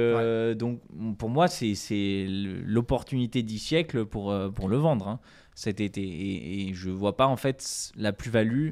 donc 0.58 0.80
pour 1.18 1.30
moi, 1.30 1.48
c'est 1.48 2.26
l'opportunité 2.30 3.42
du 3.44 3.58
siècle 3.58 4.06
pour, 4.06 4.34
pour 4.54 4.70
le 4.70 4.78
vendre 4.78 5.08
hein, 5.08 5.20
cet 5.56 5.82
été. 5.82 6.02
Et, 6.04 6.70
et 6.70 6.74
je 6.74 6.90
vois 6.90 7.18
pas 7.18 7.28
en 7.28 7.36
fait 7.38 7.92
la 7.96 8.14
plus-value 8.14 8.70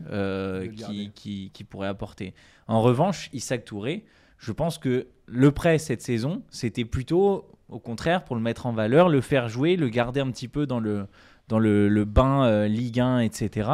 qui, 1.15 1.49
qui 1.51 1.63
pourrait 1.63 1.87
apporter. 1.87 2.33
En 2.67 2.81
revanche, 2.81 3.29
Isaac 3.33 3.65
Touré, 3.65 4.05
je 4.37 4.51
pense 4.51 4.77
que 4.77 5.07
le 5.25 5.51
prêt 5.51 5.77
cette 5.77 6.01
saison, 6.01 6.43
c'était 6.49 6.85
plutôt 6.85 7.47
au 7.69 7.79
contraire 7.79 8.25
pour 8.25 8.35
le 8.35 8.41
mettre 8.41 8.65
en 8.65 8.73
valeur, 8.73 9.07
le 9.07 9.21
faire 9.21 9.47
jouer, 9.47 9.77
le 9.77 9.87
garder 9.89 10.19
un 10.19 10.29
petit 10.29 10.49
peu 10.49 10.65
dans 10.65 10.79
le, 10.79 11.07
dans 11.51 11.59
le, 11.59 12.05
bain 12.05 12.45
euh, 12.45 12.67
Ligue 12.67 12.99
1, 12.99 13.19
etc. 13.19 13.69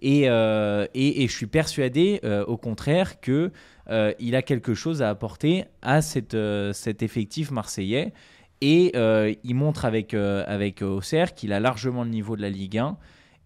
Et, 0.00 0.30
euh, 0.30 0.86
et, 0.94 1.28
je 1.28 1.32
suis 1.32 1.46
persuadé, 1.46 2.20
euh, 2.24 2.44
au 2.46 2.56
contraire, 2.56 3.20
que 3.20 3.52
il 4.20 4.36
a 4.36 4.42
quelque 4.42 4.72
chose 4.72 5.02
à 5.02 5.10
apporter 5.10 5.64
à 5.82 6.00
cet 6.00 6.32
effectif 7.02 7.50
marseillais. 7.50 8.12
Et 8.60 8.92
il 9.42 9.54
montre 9.54 9.84
avec, 9.84 10.14
avec 10.14 10.82
Auxerre 10.82 11.34
qu'il 11.34 11.52
a 11.52 11.58
largement 11.58 12.04
le 12.04 12.10
niveau 12.10 12.36
de 12.36 12.42
la 12.42 12.50
Ligue 12.50 12.78
1. 12.78 12.96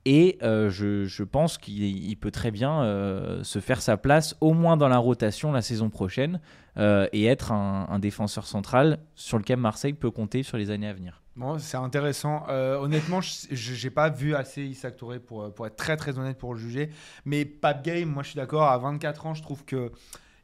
Et 0.05 0.37
je, 0.43 1.23
pense 1.23 1.57
qu'il 1.57 1.83
il 1.83 2.17
peut 2.17 2.31
très 2.31 2.51
bien 2.51 3.41
se 3.43 3.59
faire 3.59 3.81
sa 3.81 3.97
place, 3.97 4.37
au 4.43 4.53
moins 4.53 4.77
dans 4.77 4.89
la 4.89 4.99
rotation 4.99 5.51
la 5.51 5.63
saison 5.63 5.89
prochaine, 5.89 6.41
et 6.79 7.25
être 7.25 7.51
un 7.51 7.99
défenseur 7.99 8.47
central 8.47 8.99
sur 9.15 9.39
lequel 9.39 9.57
Marseille 9.57 9.95
peut 9.95 10.11
compter 10.11 10.43
sur 10.43 10.59
les 10.59 10.71
années 10.71 10.89
à 10.89 10.93
venir. 10.93 11.24
Bon, 11.37 11.59
c'est 11.59 11.77
intéressant. 11.77 12.47
Euh, 12.49 12.77
honnêtement, 12.77 13.21
je 13.21 13.85
n'ai 13.85 13.91
pas 13.91 14.09
vu 14.09 14.37
assez 14.37 14.63
Isaac 14.63 14.97
Touré 14.97 15.19
pour, 15.19 15.43
euh, 15.43 15.51
pour 15.51 15.67
être 15.67 15.75
très 15.75 15.97
très 15.97 16.17
honnête 16.17 16.39
pour 16.39 16.55
le 16.55 16.61
juger. 16.61 16.91
Mais 17.25 17.45
Pape 17.45 17.83
Gay, 17.83 18.05
moi 18.05 18.23
je 18.23 18.29
suis 18.31 18.37
d'accord, 18.37 18.69
à 18.69 18.79
24 18.79 19.27
ans, 19.27 19.35
je 19.35 19.43
trouve 19.43 19.65
que 19.65 19.91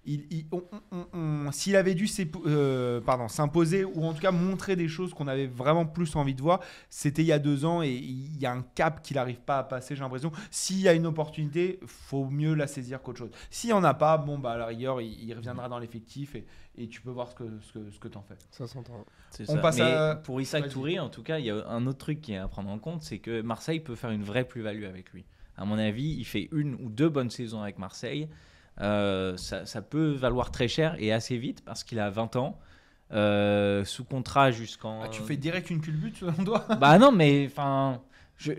il, 0.07 0.27
il- 0.31 0.47
on- 0.53 0.63
on- 0.93 1.07
on- 1.13 1.53
s'il 1.53 1.77
avait 1.77 1.95
dû 1.95 2.07
euh, 2.47 3.01
pardon, 3.01 3.29
s'imposer 3.29 3.85
ou 3.85 4.05
en 4.05 4.15
tout 4.15 4.21
cas 4.21 4.31
montrer 4.31 4.75
des 4.77 4.89
choses 4.89 5.13
qu'on 5.13 5.29
avait 5.29 5.47
vraiment 5.47 5.85
plus 5.87 6.17
envie 6.17 6.35
de 6.35 6.41
voir, 6.41 6.61
c'était 6.89 7.23
il 7.23 7.27
y 7.27 7.33
a 7.33 7.39
deux 7.39 7.65
ans 7.65 7.83
et 7.83 7.91
il 7.91 8.39
y 8.39 8.47
a 8.47 8.53
un 8.53 8.63
cap 8.75 9.03
qu'il 9.03 9.17
n'arrive 9.17 9.41
pas 9.41 9.59
à 9.59 9.63
passer, 9.65 9.95
j'ai 9.95 10.01
l'impression. 10.03 10.33
S'il 10.51 10.81
y 10.81 10.89
a 10.89 10.95
une 10.95 11.07
opportunité, 11.07 11.79
faut 11.87 12.25
mieux 12.25 12.55
la 12.55 12.67
saisir 12.67 13.03
qu'autre 13.03 13.19
chose. 13.19 13.31
S'il 13.51 13.69
n'y 13.69 13.75
en 13.75 13.85
a 13.85 13.95
pas, 13.95 14.17
bon, 14.19 14.39
bah, 14.39 14.53
à 14.53 14.57
la 14.57 14.67
rigueur, 14.67 15.01
il, 15.01 15.23
il 15.23 15.35
reviendra 15.35 15.69
dans 15.69 15.79
l'effectif 15.79 16.35
et, 16.35 16.47
et 16.79 16.89
tu 16.89 17.01
peux 17.03 17.11
voir 17.11 17.29
ce 17.29 17.35
que, 17.35 17.45
ce 17.61 17.73
que, 17.73 17.91
ce 17.91 17.99
que 17.99 18.09
tu 18.09 18.17
en 18.17 18.23
fais. 18.23 18.37
Ça 18.51 18.67
s'entend. 18.67 19.05
C'est 19.31 19.49
On 19.51 19.55
ça. 19.57 19.59
passe 19.61 19.77
Mais 19.77 19.83
à- 19.83 20.15
Pour 20.17 20.41
Isaac 20.41 20.63
Vas-y. 20.63 20.73
Touré, 20.73 20.99
en 20.99 21.09
tout 21.11 21.23
cas, 21.23 21.39
il 21.39 21.45
y 21.45 21.51
a 21.51 21.69
un 21.69 21.87
autre 21.87 21.99
truc 21.99 22.21
qui 22.21 22.33
est 22.33 22.39
à 22.39 22.49
prendre 22.49 22.71
en 22.71 22.79
compte, 22.79 23.03
c'est 23.03 23.19
que 23.19 23.43
Marseille 23.43 23.81
peut 23.81 23.95
faire 23.97 24.11
une 24.11 24.25
vraie 24.25 24.45
plus-value 24.45 24.85
avec 24.85 25.11
lui. 25.13 25.25
À 25.57 25.65
mon 25.67 25.77
avis, 25.79 26.15
il 26.19 26.25
fait 26.25 26.49
une 26.53 26.75
ou 26.77 26.89
deux 26.89 27.09
bonnes 27.11 27.29
saisons 27.31 27.61
avec 27.63 27.79
Marseille. 27.79 28.29
Euh, 28.81 29.37
ça, 29.37 29.67
ça 29.67 29.83
peut 29.83 30.11
valoir 30.13 30.51
très 30.51 30.69
cher 30.69 30.97
et 30.99 31.13
assez 31.13 31.37
vite 31.37 31.63
parce 31.65 31.85
qu'il 31.85 31.99
a 32.01 32.09
20 32.11 32.37
ans, 32.37 32.59
euh, 33.13 33.85
sous 33.85 34.05
contrat 34.05 34.51
jusqu'en. 34.51 35.03
Ah, 35.03 35.09
tu 35.09 35.23
fais 35.23 35.37
direct 35.37 35.71
une 35.71 35.81
culbute 35.81 36.17
selon 36.21 36.45
toi? 36.45 36.65
Bah 36.81 36.99
non, 36.99 37.13
mais 37.13 37.47
enfin, 37.47 38.01
je, 38.37 38.53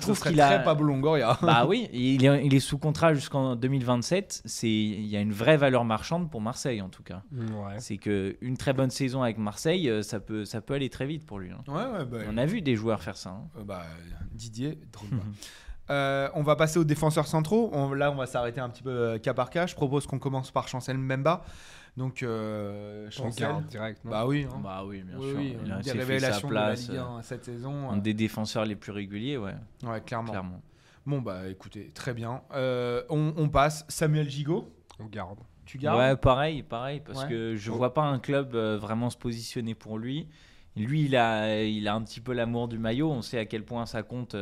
trouve 0.00 0.16
serait 0.16 0.30
qu'il 0.30 0.38
très 0.38 0.54
a. 0.54 0.58
Pablo 0.60 0.86
Longoria. 0.86 1.36
Bah 1.42 1.66
oui, 1.68 1.88
il 1.92 2.24
est, 2.24 2.46
il 2.46 2.54
est 2.54 2.60
sous 2.60 2.78
contrat 2.78 3.12
jusqu'en 3.12 3.54
2027. 3.54 4.42
C'est, 4.46 4.66
il 4.70 5.04
y 5.06 5.16
a 5.16 5.20
une 5.20 5.32
vraie 5.32 5.58
valeur 5.58 5.84
marchande 5.84 6.30
pour 6.30 6.40
Marseille 6.40 6.80
en 6.80 6.88
tout 6.88 7.02
cas. 7.02 7.22
Ouais. 7.32 7.74
C'est 7.78 7.98
que 7.98 8.36
une 8.40 8.56
très 8.56 8.72
bonne 8.72 8.88
saison 8.90 9.22
avec 9.22 9.36
Marseille, 9.36 9.90
euh, 9.90 10.02
ça 10.02 10.20
peut, 10.20 10.46
ça 10.46 10.62
peut 10.62 10.72
aller 10.72 10.88
très 10.88 11.04
vite 11.04 11.26
pour 11.26 11.38
lui. 11.38 11.50
hein. 11.50 11.62
Ouais, 11.68 11.98
ouais, 11.98 12.04
bah, 12.06 12.18
On 12.30 12.38
a 12.38 12.46
vu 12.46 12.62
des 12.62 12.76
joueurs 12.76 13.02
faire 13.02 13.16
ça. 13.18 13.30
hein. 13.30 13.48
euh, 13.58 13.64
bah, 13.64 13.82
Didier, 14.32 14.78
Drogba. 14.92 15.16
Euh, 15.90 16.28
on 16.34 16.42
va 16.42 16.56
passer 16.56 16.78
aux 16.78 16.84
défenseurs 16.84 17.26
centraux. 17.26 17.70
On- 17.72 17.92
là, 17.92 18.10
on 18.10 18.16
va 18.16 18.26
s'arrêter 18.26 18.60
un 18.60 18.68
petit 18.68 18.82
peu 18.82 18.90
euh, 18.90 19.18
cas 19.18 19.34
par 19.34 19.50
cas. 19.50 19.66
Je 19.66 19.74
propose 19.74 20.06
qu'on 20.06 20.18
commence 20.18 20.50
par 20.50 20.66
Chancel 20.68 20.98
Mbemba. 20.98 21.44
Donc, 21.96 22.22
euh, 22.22 23.06
On 23.06 23.10
Chancel. 23.10 23.46
garde 23.48 23.66
direct. 23.66 24.04
non 24.04 24.10
Bah 24.10 24.26
oui. 24.26 24.46
hein. 24.52 24.60
Bah 24.62 24.82
oui, 24.84 25.02
bien 25.02 25.16
Oui, 25.18 25.28
sûr. 25.30 25.38
oui, 25.38 25.56
Il 25.64 25.72
a 25.72 25.76
des 25.78 25.82
s'est 25.84 25.90
fait 25.92 25.98
sa 25.98 26.04
révélations 26.06 26.48
place. 26.48 26.88
de 26.88 26.92
la 26.94 26.98
Ligue 27.00 27.08
euh, 27.08 27.18
1 27.18 27.22
cette 27.22 27.44
saison. 27.44 27.90
Un 27.90 27.96
euh, 27.98 28.00
des 28.00 28.14
défenseurs 28.14 28.64
les 28.66 28.76
plus 28.76 28.92
réguliers, 28.92 29.38
ouais, 29.38 29.54
Ouais, 29.84 30.00
clairement. 30.02 30.30
clairement. 30.30 30.60
Bon, 31.06 31.20
bah 31.22 31.48
écoutez, 31.48 31.92
très 31.94 32.12
bien. 32.14 32.42
Euh, 32.54 33.02
on, 33.08 33.32
on 33.36 33.48
passe. 33.48 33.84
Samuel 33.88 34.28
Gigot, 34.28 34.68
On 34.98 35.06
garde. 35.06 35.38
tu 35.64 35.78
gardes 35.78 35.98
Ouais, 36.00 36.16
pareil, 36.16 36.62
pareil, 36.64 37.00
parce 37.00 37.22
Ouais. 37.22 37.28
que 37.28 37.54
je 37.56 37.70
Oh. 37.70 37.76
vois 37.76 37.94
pas 37.94 38.02
un 38.02 38.18
club 38.18 38.54
euh, 38.56 38.76
vraiment 38.76 39.08
se 39.08 39.16
positionner 39.16 39.74
pour 39.76 39.98
lui. 39.98 40.28
Lui, 40.74 41.04
il 41.06 41.16
a, 41.16 41.62
il 41.62 41.86
a 41.88 41.94
un 41.94 42.02
petit 42.02 42.20
peu 42.20 42.32
l'amour 42.34 42.68
du 42.68 42.78
maillot. 42.78 43.10
On 43.10 43.22
sait 43.22 43.38
à 43.38 43.46
quel 43.46 43.64
point 43.64 43.86
ça 43.86 44.02
compte 44.02 44.34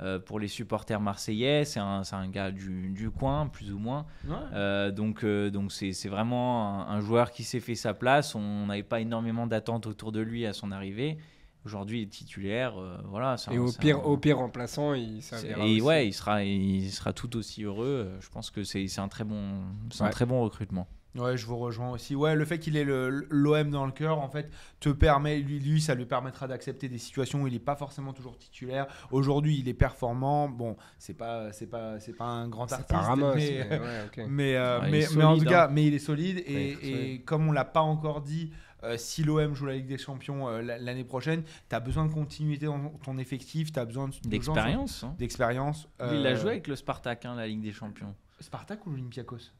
euh, 0.00 0.18
pour 0.18 0.38
les 0.38 0.48
supporters 0.48 1.00
marseillais. 1.00 1.64
C'est 1.64 1.80
un, 1.80 2.02
un 2.10 2.28
gars 2.28 2.50
du, 2.50 2.90
du 2.90 3.10
coin, 3.10 3.46
plus 3.48 3.72
ou 3.72 3.78
moins. 3.78 4.06
Euh, 4.52 4.90
donc, 4.90 5.24
euh, 5.24 5.50
donc 5.50 5.72
c'est, 5.72 5.92
vraiment 6.08 6.86
un, 6.88 6.96
un 6.96 7.00
joueur 7.00 7.30
qui 7.30 7.42
s'est 7.44 7.60
fait 7.60 7.74
sa 7.74 7.94
place. 7.94 8.34
On 8.34 8.66
n'avait 8.66 8.82
pas 8.82 9.00
énormément 9.00 9.46
d'attentes 9.46 9.86
autour 9.86 10.12
de 10.12 10.20
lui 10.20 10.46
à 10.46 10.52
son 10.52 10.70
arrivée. 10.72 11.18
Aujourd'hui, 11.64 12.00
il 12.00 12.02
est 12.04 12.06
titulaire. 12.06 12.74
voilà. 13.04 13.36
Et 13.50 13.56
un- 13.56 13.60
au 13.60 13.72
pire, 13.72 14.06
au 14.06 14.16
pire 14.16 14.38
remplaçant, 14.38 14.94
il 14.94 15.20
et 15.56 15.80
ouais, 15.82 16.06
il 16.06 16.12
sera, 16.14 16.44
il 16.44 16.88
sera 16.90 17.12
tout 17.12 17.36
aussi 17.36 17.64
heureux. 17.64 18.10
Je 18.20 18.28
pense 18.30 18.50
que 18.50 18.62
c'est, 18.64 18.86
un 18.98 19.08
très 19.08 19.24
bon, 19.24 19.62
c'est 19.90 20.02
un 20.02 20.06
Ouais. 20.06 20.12
très 20.12 20.24
bon 20.24 20.40
recrutement. 20.42 20.86
Ouais, 21.14 21.36
je 21.36 21.46
vous 21.46 21.56
rejoins 21.56 21.90
aussi. 21.90 22.14
Ouais, 22.14 22.36
le 22.36 22.44
fait 22.44 22.58
qu'il 22.58 22.76
ait 22.76 22.84
l'OM 22.84 23.70
dans 23.70 23.86
le 23.86 23.92
cœur, 23.92 24.18
en 24.20 24.28
fait, 24.28 24.50
te 24.78 24.88
permet, 24.90 25.38
lui, 25.40 25.58
lui 25.58 25.80
ça 25.80 25.94
lui 25.94 26.04
permettra 26.04 26.46
d'accepter 26.46 26.88
des 26.88 26.98
situations 26.98 27.42
où 27.42 27.46
il 27.46 27.54
n'est 27.54 27.58
pas 27.58 27.76
forcément 27.76 28.12
toujours 28.12 28.36
titulaire. 28.36 28.86
Aujourd'hui, 29.10 29.58
il 29.58 29.68
est 29.68 29.74
performant. 29.74 30.48
Bon, 30.48 30.76
c'est 30.98 31.14
pas, 31.14 31.52
c'est 31.52 31.66
pas, 31.66 31.98
c'est 31.98 32.12
pas 32.12 32.26
un 32.26 32.48
grand 32.48 32.70
artiste, 32.70 32.88
pas 32.90 33.00
Ramos, 33.00 33.34
mais, 33.34 33.66
mais 33.68 33.78
ouais, 33.80 34.02
ok. 34.06 34.24
mais, 34.28 34.56
euh, 34.56 34.80
Ouais, 34.80 34.90
mais, 34.90 35.24
en 35.24 35.38
tout 35.38 35.44
cas, 35.44 35.64
hein. 35.66 35.70
mais 35.72 35.86
il 35.86 35.94
est 35.94 35.98
solide. 35.98 36.42
Et, 36.46 37.14
est 37.14 37.18
comme 37.20 37.48
on 37.48 37.52
l'a 37.52 37.64
pas 37.64 37.80
encore 37.80 38.20
dit, 38.20 38.52
euh, 38.84 38.96
si 38.96 39.24
l'OM 39.24 39.54
joue 39.54 39.66
la 39.66 39.74
Ligue 39.74 39.86
des 39.88 39.98
Champions 39.98 40.46
euh, 40.48 40.62
la- 40.62 40.78
l'année 40.78 41.04
prochaine, 41.04 41.42
tu 41.68 41.74
as 41.74 41.80
besoin 41.80 42.04
de 42.06 42.12
continuité 42.12 42.66
dans 42.66 42.90
ton 43.02 43.18
effectif, 43.18 43.72
tu 43.72 43.80
as 43.80 43.84
besoin 43.86 44.08
de, 44.08 44.12
de 44.12 44.18
gens- 44.22 44.28
D'expérience. 44.28 45.04
hein. 45.04 45.14
D'expérience. 45.18 45.88
Il 46.00 46.24
a 46.26 46.34
joué 46.34 46.50
avec 46.50 46.68
le 46.68 46.76
Spartak, 46.76 47.24
hein, 47.24 47.34
la 47.34 47.46
Ligue 47.48 47.62
des 47.62 47.72
Champions. 47.72 48.14
Spartak 48.40 48.86
ou 48.86 48.90
l'Olympiakos? 48.90 49.50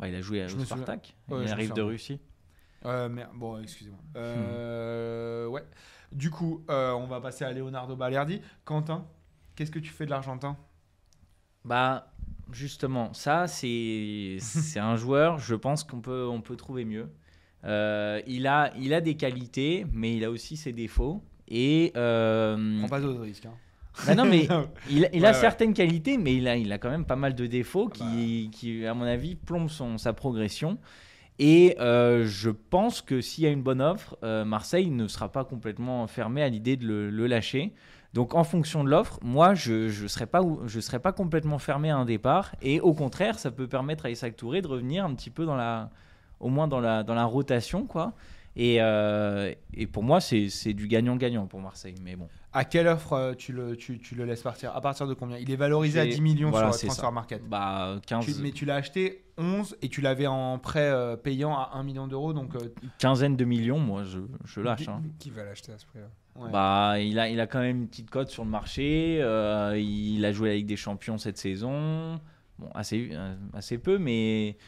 Bah, 0.00 0.08
il 0.08 0.14
a 0.14 0.20
joué 0.20 0.46
Je 0.48 0.56
me 0.56 0.64
souviens. 0.64 0.84
Spartak. 0.84 1.14
Je 1.28 1.34
il 1.42 1.48
arrive 1.52 1.68
de 1.70 1.74
souviens. 1.74 1.84
Russie. 1.86 2.20
Euh, 2.86 3.08
merde, 3.08 3.30
bon, 3.34 3.60
excusez-moi. 3.60 3.98
Euh, 4.16 5.46
Ouais. 5.46 5.64
Du 6.12 6.30
coup, 6.30 6.64
euh, 6.70 6.92
on 6.92 7.06
va 7.06 7.20
passer 7.20 7.44
à 7.44 7.52
Leonardo 7.52 7.94
Balerdi. 7.94 8.40
Quentin, 8.64 9.06
qu'est-ce 9.54 9.70
que 9.70 9.78
tu 9.78 9.90
fais 9.90 10.06
de 10.06 10.10
l'Argentin? 10.10 10.56
Bah, 11.64 12.12
justement, 12.50 13.12
ça, 13.12 13.46
c'est 13.46 14.38
c'est 14.40 14.80
un 14.80 14.96
joueur, 14.96 15.38
je 15.38 15.54
pense 15.54 15.84
qu'on 15.84 16.00
peut, 16.00 16.26
on 16.26 16.40
peut 16.40 16.56
trouver 16.56 16.84
mieux. 16.84 17.08
Euh, 17.64 18.22
il, 18.26 18.46
a, 18.46 18.72
il 18.78 18.94
a 18.94 19.00
des 19.02 19.16
qualités, 19.16 19.84
mais 19.92 20.16
il 20.16 20.24
a 20.24 20.30
aussi 20.30 20.56
ses 20.56 20.72
défauts. 20.72 21.22
Et. 21.48 21.90
Prends 21.94 22.88
pas 22.88 23.00
d'autres 23.00 23.20
risques. 23.20 23.46
Hein. 23.46 23.54
bah 24.06 24.14
non, 24.14 24.24
mais 24.24 24.48
il, 24.90 25.04
a 25.04 25.30
ouais. 25.30 25.34
certaines 25.34 25.74
qualités, 25.74 26.16
mais 26.16 26.36
il 26.36 26.46
a, 26.48 26.56
il 26.56 26.72
a 26.72 26.78
quand 26.78 26.90
même 26.90 27.04
pas 27.04 27.16
mal 27.16 27.34
de 27.34 27.46
défauts 27.46 27.88
qui, 27.88 28.48
qui, 28.52 28.86
à 28.86 28.94
mon 28.94 29.04
avis, 29.04 29.34
plombent 29.34 29.68
son, 29.70 29.98
sa 29.98 30.12
progression. 30.12 30.78
Et 31.38 31.76
euh, 31.80 32.26
je 32.26 32.50
pense 32.50 33.00
que 33.00 33.20
s'il 33.20 33.44
y 33.44 33.46
a 33.46 33.50
une 33.50 33.62
bonne 33.62 33.80
offre, 33.80 34.16
euh, 34.22 34.44
Marseille 34.44 34.90
ne 34.90 35.08
sera 35.08 35.32
pas 35.32 35.44
complètement 35.44 36.06
fermé 36.06 36.42
à 36.42 36.48
l'idée 36.48 36.76
de 36.76 36.86
le, 36.86 37.10
le 37.10 37.26
lâcher. 37.26 37.72
Donc 38.12 38.34
en 38.34 38.44
fonction 38.44 38.84
de 38.84 38.90
l'offre, 38.90 39.18
moi 39.22 39.54
je 39.54 39.72
ne 39.72 39.88
je 39.88 40.06
serais, 40.06 40.28
serais 40.80 40.98
pas 40.98 41.12
complètement 41.12 41.58
fermé 41.58 41.90
à 41.90 41.96
un 41.96 42.04
départ. 42.04 42.54
Et 42.60 42.80
au 42.80 42.92
contraire, 42.92 43.38
ça 43.38 43.50
peut 43.50 43.68
permettre 43.68 44.06
à 44.06 44.10
Isaac 44.10 44.36
Touré 44.36 44.62
de 44.62 44.66
revenir 44.66 45.04
un 45.04 45.14
petit 45.14 45.30
peu 45.30 45.46
dans 45.46 45.56
la, 45.56 45.90
au 46.40 46.48
moins 46.48 46.68
dans 46.68 46.80
la, 46.80 47.04
dans 47.04 47.14
la 47.14 47.24
rotation. 47.24 47.86
quoi. 47.86 48.12
Et, 48.62 48.76
euh, 48.82 49.54
et 49.72 49.86
pour 49.86 50.02
moi, 50.02 50.20
c'est 50.20 50.74
du 50.74 50.86
gagnant-gagnant 50.86 51.46
pour 51.46 51.60
Marseille. 51.62 51.94
Mais 52.02 52.14
bon. 52.14 52.28
À 52.52 52.66
quelle 52.66 52.88
offre 52.88 53.14
euh, 53.14 53.32
tu 53.32 53.54
le, 53.54 53.74
tu, 53.74 53.98
tu 53.98 54.14
le 54.14 54.26
laisses 54.26 54.42
partir? 54.42 54.76
À 54.76 54.82
partir 54.82 55.06
de 55.06 55.14
combien? 55.14 55.38
Il 55.38 55.50
est 55.50 55.56
valorisé 55.56 55.98
à 55.98 56.04
J'ai- 56.04 56.10
10 56.10 56.20
millions 56.20 56.50
voilà, 56.50 56.72
sur 56.72 56.88
le 56.88 56.92
ça. 56.92 57.00
transfer 57.00 57.10
market. 57.12 57.48
Bah, 57.48 57.98
15, 58.06 58.26
Tu- 58.26 58.34
mais 58.42 58.50
tu 58.50 58.66
l'as 58.66 58.74
acheté 58.74 59.24
11 59.38 59.78
et 59.80 59.88
tu 59.88 60.02
l'avais 60.02 60.26
en 60.26 60.58
prêt 60.58 60.90
euh, 60.90 61.16
payant 61.16 61.56
à 61.56 61.70
1 61.72 61.82
million 61.84 62.06
d'euros. 62.06 62.34
Donc, 62.34 62.54
euh, 62.54 62.58
quinzaine 62.98 63.34
de 63.36 63.44
millions, 63.46 63.78
moi 63.78 64.04
je, 64.04 64.18
je 64.44 64.60
lâche. 64.60 64.88
hein. 64.88 65.00
Qui 65.18 65.30
va 65.30 65.44
l'acheter 65.44 65.72
à 65.72 65.78
ce 65.78 65.86
prix-là? 65.86 66.10
Ouais. 66.36 66.50
Bah, 66.50 66.96
il 67.00 67.18
a, 67.18 67.30
il 67.30 67.40
a 67.40 67.46
quand 67.46 67.60
même 67.60 67.78
une 67.82 67.88
petite 67.88 68.10
cote 68.10 68.28
sur 68.28 68.44
le 68.44 68.50
marché. 68.50 69.20
euh, 69.22 69.78
il 69.78 70.22
a 70.26 70.32
joué 70.32 70.50
la 70.50 70.54
Ligue 70.56 70.66
des 70.66 70.76
Champions 70.76 71.16
cette 71.16 71.38
saison. 71.38 72.20
Bon, 72.58 72.68
assez, 72.74 73.10
assez 73.54 73.78
peu, 73.78 73.96
mais 73.96 74.58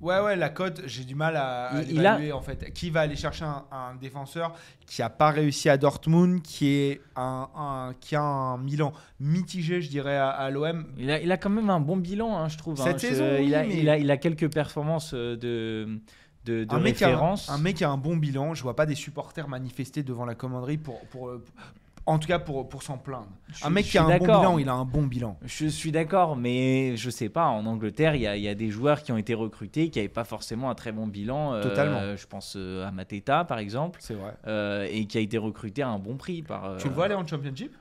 Ouais, 0.00 0.20
ouais, 0.20 0.36
la 0.36 0.48
cote, 0.48 0.82
j'ai 0.86 1.02
du 1.02 1.16
mal 1.16 1.34
à, 1.36 1.66
à 1.70 1.82
Il- 1.82 1.90
il 1.92 1.98
a- 2.06 2.12
l'évaluer 2.12 2.32
en 2.32 2.40
fait. 2.40 2.72
Qui 2.72 2.90
va 2.90 3.00
aller 3.00 3.16
chercher 3.16 3.44
un, 3.44 3.64
un 3.72 3.94
défenseur 3.96 4.54
qui 4.86 5.02
a 5.02 5.10
pas 5.10 5.30
réussi 5.30 5.68
à 5.68 5.76
Dortmund, 5.76 6.40
qui, 6.40 6.68
est 6.68 7.00
un, 7.16 7.48
un- 7.56 7.94
qui 8.00 8.14
a 8.14 8.22
un 8.22 8.58
Milan 8.58 8.92
mitigé, 9.18 9.80
je 9.82 9.90
dirais, 9.90 10.16
à, 10.16 10.28
à 10.30 10.50
l'OM 10.50 10.86
il 10.96 11.10
a, 11.10 11.20
il 11.20 11.32
a 11.32 11.36
quand 11.36 11.50
même 11.50 11.68
un 11.68 11.80
bon 11.80 11.96
bilan, 11.96 12.38
hein, 12.38 12.48
je 12.48 12.56
trouve. 12.56 12.80
hein. 12.80 12.84
Cette 12.84 13.00
Je- 13.02 13.06
saison, 13.08 13.24
oui, 13.38 13.46
il, 13.48 13.54
a, 13.56 13.64
mais- 13.64 13.76
il, 13.80 13.88
a, 13.88 13.98
il 13.98 14.10
a 14.10 14.16
quelques 14.16 14.52
performances 14.52 15.14
euh, 15.14 15.36
de, 15.36 15.98
de, 16.44 16.62
de 16.64 16.72
un 16.74 16.78
mec, 16.78 17.02
a, 17.02 17.06
référence. 17.06 17.50
un 17.50 17.58
mec 17.58 17.76
qui 17.76 17.84
a 17.84 17.90
un 17.90 17.96
bon 17.98 18.16
bilan, 18.16 18.54
je 18.54 18.62
vois 18.62 18.76
pas 18.76 18.86
des 18.86 18.94
supporters 18.94 19.48
manifester 19.48 20.04
devant 20.04 20.24
la 20.24 20.36
commanderie 20.36 20.78
pour, 20.78 21.00
pour, 21.08 21.32
pour- 21.32 21.40
en 22.08 22.18
tout 22.18 22.26
cas 22.28 22.38
pour, 22.38 22.68
pour 22.68 22.82
s'en 22.82 22.98
plaindre. 22.98 23.28
Je- 23.48 23.64
un 23.64 23.70
mec 23.70 23.84
qui 23.86 23.98
a 23.98 24.04
un 24.04 24.18
bon 24.18 24.24
bilan, 24.26 24.58
il 24.58 24.68
a 24.68 24.72
un 24.74 24.84
bon 24.84 25.02
bilan. 25.06 25.38
Je 25.44 25.66
suis 25.66 25.92
d'accord, 25.92 26.36
mais 26.36 26.96
je 26.96 27.10
sais 27.10 27.28
pas. 27.28 27.46
En 27.46 27.66
Angleterre, 27.66 28.14
il 28.14 28.22
y 28.22 28.26
a, 28.26 28.36
il 28.36 28.42
y 28.42 28.48
a 28.48 28.54
des 28.54 28.70
joueurs 28.70 29.02
qui 29.02 29.12
ont 29.12 29.16
été 29.18 29.34
recrutés 29.34 29.90
qui 29.90 29.98
n'avaient 29.98 30.08
pas 30.08 30.24
forcément 30.24 30.70
un 30.70 30.74
très 30.74 30.92
bon 30.92 31.06
bilan. 31.06 31.54
euh, 31.54 31.62
Totalement. 31.62 32.16
Je 32.16 32.26
pense 32.26 32.54
euh, 32.56 32.86
à 32.86 32.90
Mateta, 32.90 33.44
par 33.44 33.58
exemple, 33.58 34.00
C'est 34.02 34.14
vrai. 34.14 34.34
euh, 34.46 34.86
et 34.90 35.04
qui 35.06 35.18
a 35.18 35.20
été 35.20 35.38
recruté 35.38 35.82
à 35.82 35.88
un 35.88 35.98
bon 35.98 36.16
prix 36.16 36.42
par. 36.42 36.64
euh, 36.64 36.76
Tu 36.78 36.88
le 36.88 36.94
vois 36.94 37.04
aller 37.06 37.14
en 37.14 37.26
championship? 37.26 37.72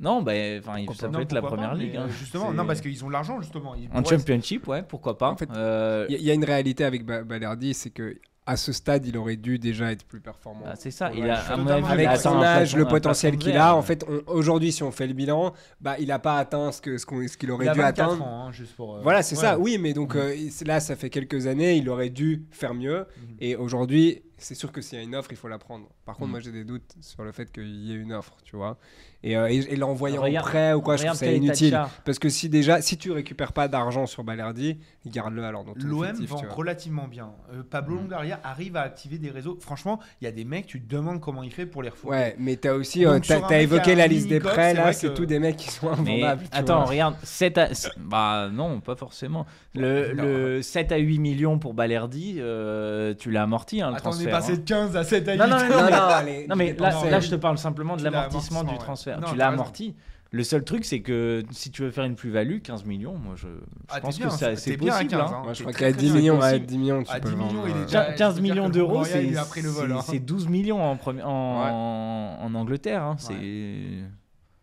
Non, 0.00 0.22
bah, 0.22 0.32
enfin, 0.58 0.84
ça 0.94 1.06
peut 1.06 1.12
Non, 1.12 1.20
être 1.20 1.32
la 1.32 1.40
première 1.42 1.70
pas, 1.70 1.76
ligue. 1.76 1.96
hein. 1.96 2.08
Justement, 2.08 2.52
non, 2.52 2.66
parce 2.66 2.80
qu'ils 2.80 3.04
ont 3.04 3.08
de 3.08 3.12
l'argent, 3.12 3.40
justement. 3.40 3.76
Ils 3.76 3.86
En 3.94 4.02
pourraient- 4.02 4.16
championship, 4.18 4.66
ouais, 4.66 4.82
pourquoi 4.82 5.16
pas. 5.18 5.30
En 5.30 5.36
fait, 5.36 5.48
Euh, 5.54 6.06
Il 6.08 6.14
y, 6.14 6.16
a- 6.16 6.18
il 6.18 6.24
y 6.24 6.30
a 6.32 6.34
une 6.34 6.44
réalité 6.44 6.84
avec 6.84 7.04
Ba- 7.06 7.22
Balerdi, 7.22 7.74
c'est 7.74 7.90
que 7.90 8.16
à 8.46 8.56
ce 8.58 8.72
stade, 8.72 9.06
il 9.06 9.16
aurait 9.16 9.36
dû 9.36 9.58
déjà 9.58 9.90
être 9.90 10.04
plus 10.04 10.20
performant. 10.20 10.64
bah, 10.66 10.74
c'est 10.76 10.90
ça. 10.90 11.10
Il 11.14 11.28
a, 11.30 11.38
à 11.40 11.56
mon 11.56 11.66
avis, 11.66 11.86
Avec 12.04 12.18
son 12.18 12.42
âge, 12.42 12.76
le 12.76 12.84
potentiel 12.84 13.38
qu'il 13.38 13.56
a, 13.56 13.74
en 13.74 13.80
fait, 13.82 14.04
aujourd'hui, 14.26 14.70
si 14.70 14.82
on 14.82 14.90
fait 14.90 15.06
le 15.06 15.14
bilan, 15.14 15.54
bah, 15.80 15.96
il 15.98 16.08
n'a 16.08 16.18
pas 16.18 16.36
atteint 16.38 16.70
ce 16.70 16.82
que 16.82 16.98
ce 16.98 17.06
qu'on- 17.06 17.26
ce 17.26 17.36
qu'il 17.38 17.50
aurait 17.50 17.64
Il 17.64 17.68
a 17.70 17.72
dû 17.74 17.80
24 17.80 18.04
atteindre. 18.10 18.22
ans, 18.24 18.46
hein, 18.48 18.52
juste 18.52 18.76
pour. 18.76 18.96
euh, 18.96 19.00
Voilà, 19.02 19.22
c'est 19.22 19.36
ouais. 19.36 19.40
ça. 19.40 19.58
Oui, 19.58 19.78
mais 19.80 19.94
donc 19.94 20.14
euh, 20.14 20.34
c'est- 20.50 20.66
là, 20.66 20.80
ça 20.80 20.94
fait 20.94 21.08
quelques 21.10 21.46
années, 21.46 21.76
il 21.76 21.88
aurait 21.88 22.10
dû 22.10 22.44
faire 22.50 22.74
mieux. 22.74 23.06
Mhm. 23.16 23.36
Et 23.40 23.56
aujourd'hui, 23.56 24.22
c'est 24.44 24.54
sûr 24.54 24.70
que 24.72 24.80
s'il 24.80 24.98
y 24.98 25.00
a 25.00 25.04
une 25.04 25.14
offre, 25.14 25.30
il 25.32 25.36
faut 25.36 25.48
la 25.48 25.58
prendre. 25.58 25.86
Par 26.04 26.14
contre, 26.16 26.26
Mhm. 26.26 26.30
moi, 26.32 26.40
j'ai 26.40 26.52
des 26.52 26.64
doutes 26.64 26.94
sur 27.00 27.24
le 27.24 27.32
fait 27.32 27.50
qu'il 27.50 27.66
y 27.86 27.92
ait 27.92 27.96
une 27.96 28.12
offre, 28.12 28.36
tu 28.44 28.56
vois. 28.56 28.76
Et, 29.22 29.38
euh, 29.38 29.48
et, 29.48 29.56
et 29.72 29.76
l'envoyer 29.76 30.18
en 30.18 30.42
prêt 30.42 30.74
ou 30.74 30.82
quoi, 30.82 30.96
je 30.98 31.04
trouve 31.06 31.16
ça 31.16 31.26
inutile. 31.32 31.80
Parce 32.04 32.18
que 32.18 32.28
si 32.28 32.50
déjà, 32.50 32.82
si 32.82 32.98
tu 32.98 33.10
récupères 33.10 33.54
pas 33.54 33.68
d'argent 33.68 34.04
sur 34.06 34.22
Balerdi, 34.22 34.78
garde-le 35.06 35.42
alors 35.44 35.64
dans 35.64 35.72
ton 35.72 35.86
L'OM 35.86 36.12
vend 36.26 36.42
relativement 36.50 37.08
bien. 37.08 37.32
Euh, 37.54 37.62
Pablo 37.68 37.94
Mm. 37.96 38.00
Longaria 38.02 38.40
arrive 38.44 38.76
à 38.76 38.82
activer 38.82 39.16
des 39.16 39.30
réseaux. 39.30 39.56
Franchement, 39.60 39.98
il 40.20 40.24
y 40.24 40.28
a 40.28 40.30
des 40.32 40.44
mecs, 40.44 40.66
tu 40.66 40.78
te 40.82 40.94
demandes 40.94 41.20
comment 41.22 41.42
il 41.42 41.50
fait 41.52 41.64
pour 41.64 41.82
les 41.82 41.88
refouler. 41.88 42.10
Ouais, 42.12 42.36
mais 42.38 42.56
t'as 42.56 42.74
aussi, 42.74 43.06
euh, 43.06 43.18
t'as 43.26 43.60
évoqué 43.62 43.94
la 43.94 44.06
liste 44.06 44.28
des 44.28 44.40
prêts, 44.40 44.72
c'est 44.74 44.74
là, 44.74 44.92
c'est 44.92 45.08
que- 45.08 45.14
tous 45.14 45.26
des 45.26 45.38
mecs 45.38 45.56
qui 45.56 45.70
sont 45.70 45.88
invendables. 45.88 46.42
attends, 46.52 46.80
vois. 46.82 46.84
regarde, 46.90 47.16
7 47.22 47.56
à... 47.56 47.68
bah 47.98 48.50
non, 48.52 48.80
pas 48.80 48.94
forcément. 48.96 49.46
Le, 49.74 50.12
Non. 50.12 50.22
le 50.22 50.62
7 50.62 50.92
à 50.92 50.98
8 50.98 51.18
millions 51.18 51.58
pour 51.58 51.72
Balerdi, 51.72 52.36
euh, 52.40 53.14
tu 53.14 53.30
l'as 53.30 53.42
amorti 53.44 53.80
hein, 53.80 53.90
le 53.90 53.96
transfert. 53.96 54.33
Passé 54.36 54.52
hein. 54.52 54.56
de 54.56 54.60
15 54.62 54.96
à 54.96 55.04
7 55.04 55.28
à 55.28 55.32
8. 55.34 55.38
Non, 55.38 55.46
non, 55.46 55.56
non, 55.56 55.62
Non, 55.68 55.68
mais- 55.84 55.90
non, 55.90 55.96
allez, 55.98 56.46
Non 56.48 56.56
mais 56.56 56.72
là, 56.74 57.04
là, 57.10 57.20
je 57.20 57.30
te 57.30 57.34
parle 57.36 57.58
simplement 57.58 57.96
de 57.96 58.02
l'amortissement 58.04 58.60
amorti, 58.60 58.74
du 58.76 58.80
ouais. 58.80 58.84
transfert. 58.84 59.20
Non, 59.20 59.28
tu 59.30 59.36
l'as 59.36 59.48
amorti. 59.48 59.94
Le 60.30 60.42
seul 60.42 60.64
truc, 60.64 60.84
c'est 60.84 61.00
que 61.00 61.44
si 61.52 61.70
tu 61.70 61.82
veux 61.82 61.92
faire 61.92 62.02
une 62.02 62.16
plus-value, 62.16 62.58
15 62.60 62.84
millions, 62.86 63.14
moi 63.16 63.34
je, 63.36 63.46
je 63.46 63.52
Ah, 63.88 64.00
pense 64.00 64.18
bien, 64.18 64.26
que 64.26 64.32
c'est 64.34 64.56
c'est 64.56 64.76
bien 64.76 64.92
à 64.92 64.96
possible. 64.96 65.10
15, 65.12 65.20
hein. 65.20 65.34
hein. 65.36 65.42
Moi, 65.44 65.52
je 65.52 65.60
crois 65.62 65.72
qu'à 65.72 65.78
très 65.78 65.92
10 65.92 66.06
bien 66.10 66.14
millions, 66.20 66.38
possible. 66.38 66.54
à 66.54 66.58
10 66.66 66.78
millions, 66.78 67.02
tu 67.04 67.10
À 67.12 67.20
peux 67.20 67.28
10 67.28 67.30
le 67.30 67.36
vendre. 67.36 67.52
millions, 67.52 67.66
il 67.66 67.70
est 67.70 67.74
ouais. 67.78 67.84
déjà- 67.84 68.04
15 68.06 68.16
15 68.18 68.34
c'est-à-dire 68.34 68.42
millions 68.54 68.68
d'euros, 68.68 69.04
c'est 69.04 69.24
il 69.24 69.38
a 69.38 69.44
pris 69.44 69.62
le 69.62 69.68
vol, 69.68 69.88
c'est- 69.90 69.94
hein. 69.96 70.00
c'est 70.02 70.18
12 70.18 70.48
millions 70.48 70.82
en, 70.82 70.96
premi- 70.96 71.22
en, 71.22 72.38
en 72.42 72.54
Angleterre. 72.54 73.02
hein. 73.04 73.14
C'est 73.18 73.32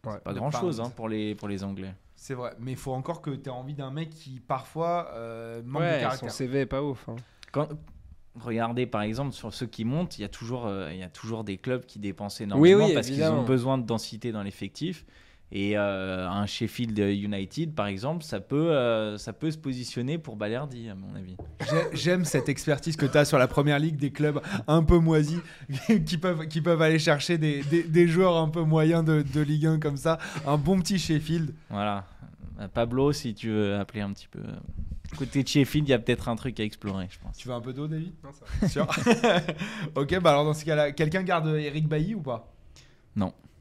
Ouais. 0.05 0.17
pas 0.23 0.33
grand-chose 0.33 0.81
hein, 0.81 0.91
pour, 0.95 1.07
les, 1.07 1.35
pour 1.35 1.47
les 1.47 1.63
Anglais. 1.63 1.93
C'est 2.15 2.33
vrai, 2.33 2.51
mais 2.59 2.71
il 2.71 2.77
faut 2.77 2.91
encore 2.91 3.21
que 3.21 3.29
tu 3.31 3.47
aies 3.47 3.51
envie 3.51 3.73
d'un 3.73 3.91
mec 3.91 4.09
qui 4.09 4.41
parfois 4.45 5.09
euh, 5.13 5.61
manque 5.65 5.81
de 5.83 5.87
Ouais, 5.87 5.93
son 5.95 6.01
caractère. 6.01 6.31
CV 6.31 6.59
est 6.61 6.65
pas 6.65 6.83
ouf. 6.83 7.07
hein. 7.07 7.15
Quand, 7.51 7.67
regardez 8.39 8.85
par 8.85 9.01
exemple 9.01 9.33
sur 9.33 9.53
ceux 9.53 9.65
qui 9.67 9.85
montent, 9.85 10.17
il 10.17 10.21
y 10.21 10.25
a 10.25 10.29
toujours, 10.29 10.65
euh, 10.67 10.89
il 10.91 10.99
y 10.99 11.03
a 11.03 11.09
toujours 11.09 11.43
des 11.43 11.57
clubs 11.57 11.85
qui 11.85 11.99
dépensent 11.99 12.43
énormément 12.43 12.85
oui, 12.85 12.93
parce 12.93 13.07
qu'ils 13.07 13.23
ont 13.23 13.43
besoin 13.43 13.77
de 13.77 13.85
densité 13.85 14.31
dans 14.31 14.43
l'effectif. 14.43 15.05
Et 15.53 15.77
euh, 15.77 16.29
un 16.29 16.45
Sheffield 16.45 16.97
United, 16.97 17.75
par 17.75 17.87
exemple, 17.87 18.23
ça 18.23 18.39
peut, 18.39 18.71
euh, 18.71 19.17
ça 19.17 19.33
peut 19.33 19.51
se 19.51 19.57
positionner 19.57 20.17
pour 20.17 20.37
Balerdi, 20.37 20.87
à 20.87 20.95
mon 20.95 21.13
avis. 21.13 21.35
J'ai- 21.69 21.97
J'aime 21.97 22.23
cette 22.23 22.47
expertise 22.47 22.95
que 22.95 23.05
tu 23.05 23.17
as 23.17 23.25
sur 23.25 23.37
la 23.37 23.49
première 23.49 23.77
ligue 23.77 23.97
des 23.97 24.11
clubs 24.11 24.39
un 24.69 24.81
peu 24.81 24.97
moisis 24.99 25.41
qui 26.05 26.17
peuvent, 26.17 26.47
qui 26.47 26.61
peuvent 26.61 26.81
aller 26.81 26.99
chercher 26.99 27.37
des, 27.37 27.63
des, 27.63 27.83
des 27.83 28.07
joueurs 28.07 28.37
un 28.37 28.47
peu 28.47 28.61
moyens 28.61 29.03
de, 29.03 29.23
de 29.23 29.41
Ligue 29.41 29.65
1 29.65 29.79
comme 29.81 29.97
ça. 29.97 30.19
Un 30.47 30.57
bon 30.57 30.79
petit 30.79 30.97
Sheffield. 30.97 31.53
Voilà. 31.69 32.05
Pablo, 32.73 33.11
si 33.11 33.33
tu 33.33 33.49
veux 33.49 33.75
appeler 33.75 33.99
un 34.01 34.13
petit 34.13 34.29
peu. 34.29 34.39
Euh, 35.13 35.17
Côté 35.17 35.43
de 35.43 35.47
Sheffield, 35.47 35.87
il 35.87 35.91
y 35.91 35.93
a 35.93 35.99
peut-être 35.99 36.29
un 36.29 36.35
truc 36.35 36.59
à 36.59 36.63
explorer, 36.63 37.07
je 37.09 37.19
pense. 37.19 37.37
Tu 37.37 37.47
veux 37.47 37.53
un 37.53 37.61
peu 37.61 37.73
d'eau, 37.73 37.87
David? 37.87 38.13
Non, 38.23 38.31
ça 38.31 38.45
va. 38.61 38.67
Sûr. 38.67 38.87
ok, 39.95 40.19
bah 40.19 40.31
alors 40.31 40.45
dans 40.45 40.53
ce 40.53 40.65
cas-là, 40.65 40.91
quelqu'un 40.91 41.23
garde 41.23 41.47
Eric 41.47 41.87
Bailly 41.87 42.15
ou 42.15 42.21
pas? 42.21 42.47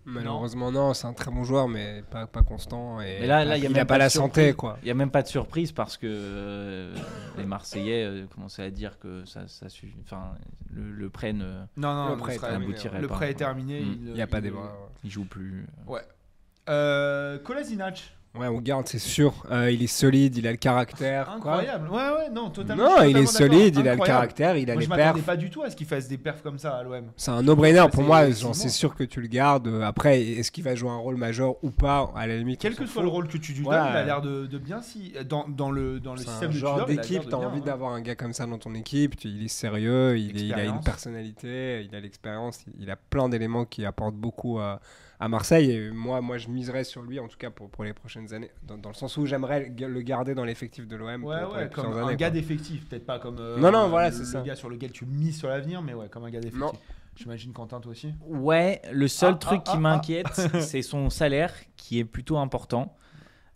Malheureusement, 0.06 0.72
non, 0.72 0.94
c'est 0.94 1.06
un 1.06 1.12
très 1.12 1.30
bon 1.30 1.44
joueur, 1.44 1.68
mais 1.68 2.02
pas, 2.10 2.26
pas 2.26 2.42
constant. 2.42 3.00
Et 3.00 3.18
Mais 3.20 3.26
là- 3.26 3.44
là, 3.44 3.56
il 3.58 3.62
y 3.62 3.66
a 3.66 3.68
il 3.68 3.72
même 3.74 3.82
a 3.82 3.84
pas 3.84 3.94
pas 3.94 3.98
la 3.98 4.08
surprise. 4.08 4.44
santé, 4.46 4.54
quoi. 4.54 4.78
Il 4.82 4.86
n'y 4.86 4.90
a 4.90 4.94
même 4.94 5.10
pas 5.10 5.22
de 5.22 5.28
surprise 5.28 5.72
parce 5.72 5.98
que 5.98 6.06
euh, 6.08 6.94
les 7.36 7.44
Marseillais 7.44 8.04
euh, 8.06 8.26
commençaient 8.34 8.62
à 8.64 8.70
dire 8.70 8.98
que 8.98 9.24
ça, 9.26 9.46
ça 9.46 9.68
suffit. 9.68 9.94
Enfin, 10.02 10.32
le, 10.72 10.90
le 10.90 11.10
prêt 11.10 11.32
ne 11.34 11.44
Non, 11.76 11.94
non, 11.94 12.10
Le 12.12 12.16
prêt 12.16 12.34
est 12.34 12.38
terminé, 12.38 12.74
le 13.00 13.08
pas. 13.08 13.14
prêt 13.14 13.30
est 13.30 13.34
terminé. 13.34 13.82
Mm. 13.82 13.98
Il 14.06 14.12
n'y 14.14 14.22
a 14.22 14.26
pas 14.26 14.40
débat. 14.40 14.74
il 15.04 15.10
joue 15.10 15.26
plus. 15.26 15.66
Ouais. 15.86 16.00
Euh, 16.70 17.38
Kolasinac. 17.38 18.16
Ouais, 18.38 18.46
on 18.46 18.60
garde, 18.60 18.86
c'est 18.86 19.00
sûr. 19.00 19.34
Euh, 19.50 19.72
il 19.72 19.82
est 19.82 19.88
solide, 19.88 20.36
il 20.36 20.46
a 20.46 20.52
le 20.52 20.56
caractère. 20.56 21.24
quoi. 21.26 21.34
Incroyable. 21.56 21.88
Ouais, 21.90 21.96
ouais, 21.96 22.30
non, 22.32 22.48
totalement. 22.48 22.84
Non, 22.84 23.02
il 23.02 23.16
est 23.16 23.26
solide, 23.26 23.74
il 23.76 23.88
a 23.88 23.96
le 23.96 24.00
caractère, 24.00 24.56
il 24.56 24.70
a 24.70 24.74
Moi, 24.74 24.80
les 24.80 24.84
je 24.84 24.88
m'attendais 24.90 25.12
perfs. 25.14 25.26
pas 25.26 25.36
du 25.36 25.50
tout 25.50 25.62
à 25.64 25.70
ce 25.70 25.74
qu'il 25.74 25.88
fasse 25.88 26.06
des 26.06 26.16
perfs 26.16 26.40
comme 26.40 26.56
ça 26.56 26.76
à 26.76 26.82
l'OM. 26.84 27.06
C'est 27.16 27.32
un 27.32 27.42
no-brainer 27.42 27.86
pour 27.92 28.04
moi. 28.04 28.32
c'est 28.32 28.68
sûr 28.68 28.94
que 28.94 29.02
tu 29.02 29.20
le 29.20 29.26
gardes. 29.26 29.66
Euh, 29.66 29.82
Après, 29.82 30.22
est-ce 30.22 30.52
qu'il 30.52 30.62
va 30.62 30.76
jouer 30.76 30.90
un 30.90 30.96
rôle 30.98 31.16
majeur 31.16 31.56
ou 31.64 31.70
pas 31.72 32.12
À 32.14 32.28
la 32.28 32.36
limite, 32.36 32.60
Quel 32.60 32.76
que 32.76 32.86
soit 32.86 33.02
le 33.02 33.08
rôle 33.08 33.26
que 33.26 33.36
tu 33.36 33.52
lui 33.52 33.64
donnes, 33.64 33.72
il 33.74 33.96
a 33.96 34.04
l'air 34.04 34.20
de, 34.22 34.46
de 34.46 34.58
bien 34.58 34.80
si 34.80 35.12
dans, 35.28 35.48
dans 35.48 35.72
le 35.72 35.98
dans 35.98 36.12
le 36.12 36.18
système 36.20 36.50
un 36.50 36.52
de 36.52 36.58
genre 36.58 36.86
d'équipe, 36.86 37.28
t'as 37.28 37.36
envie 37.36 37.58
hein. 37.58 37.64
d'avoir 37.66 37.92
un 37.94 38.00
gars 38.00 38.14
comme 38.14 38.32
ça 38.32 38.46
dans 38.46 38.58
ton 38.58 38.74
équipe. 38.76 39.16
tu- 39.16 39.26
il 39.28 39.44
est 39.44 39.48
sérieux, 39.48 40.16
il, 40.16 40.36
est- 40.38 40.44
il 40.46 40.54
a 40.54 40.64
une 40.64 40.80
personnalité, 40.80 41.84
il 41.88 41.94
a 41.96 42.00
l'expérience, 42.00 42.60
il, 42.68 42.84
il 42.84 42.90
a 42.92 42.96
plein 42.96 43.28
d'éléments 43.28 43.64
qui 43.64 43.84
apportent 43.84 44.14
beaucoup 44.14 44.58
à, 44.60 44.80
à 45.20 45.28
Marseille. 45.28 45.70
Et 45.70 45.90
moi, 45.90 46.20
moi, 46.20 46.38
je 46.38 46.48
miserais 46.48 46.82
sur 46.82 47.02
lui, 47.02 47.20
en 47.20 47.28
tout 47.28 47.36
cas 47.36 47.50
pour, 47.50 47.68
pour 47.70 47.84
les 47.84 47.92
prochaines 47.92 48.32
années, 48.34 48.50
dans, 48.66 48.78
dans 48.78 48.88
le 48.88 48.94
sens 48.94 49.16
où 49.18 49.26
j'aimerais 49.26 49.70
le 49.78 50.00
garder 50.00 50.34
dans 50.34 50.44
l'effectif 50.44 50.88
de 50.88 50.96
l'OM. 50.96 51.22
Ouais, 51.24 51.40
pour, 51.40 51.48
pour 51.48 51.54
ouais, 51.56 51.64
les 51.64 51.70
comme 51.70 51.92
un 51.92 52.06
années, 52.06 52.16
gars 52.16 52.30
d'effectif, 52.30 52.88
peut-être 52.88 53.06
pas 53.06 53.18
comme 53.18 53.36
euh, 53.38 53.58
Non, 53.58 53.70
non, 53.70 53.88
voilà, 53.88 54.10
le, 54.10 54.16
le 54.18 54.42
gars 54.42 54.56
sur 54.56 54.70
lequel 54.70 54.90
tu 54.92 55.04
mises 55.04 55.38
sur 55.38 55.48
l'avenir, 55.48 55.82
mais 55.82 55.94
ouais, 55.94 56.08
comme 56.08 56.24
un 56.24 56.30
gars 56.30 56.40
d'effectif. 56.40 56.60
Non. 56.60 56.72
J'imagine 57.16 57.52
Quentin 57.52 57.80
toi 57.80 57.92
aussi. 57.92 58.14
Ouais, 58.26 58.80
le 58.92 59.06
seul 59.08 59.34
Ah, 59.34 59.38
truc 59.38 59.60
ah, 59.66 59.70
qui 59.72 59.76
ah, 59.76 59.80
m'inquiète, 59.80 60.32
c'est 60.60 60.80
son 60.82 61.10
salaire 61.10 61.52
qui 61.76 61.98
est 61.98 62.04
plutôt 62.04 62.38
important. 62.38 62.96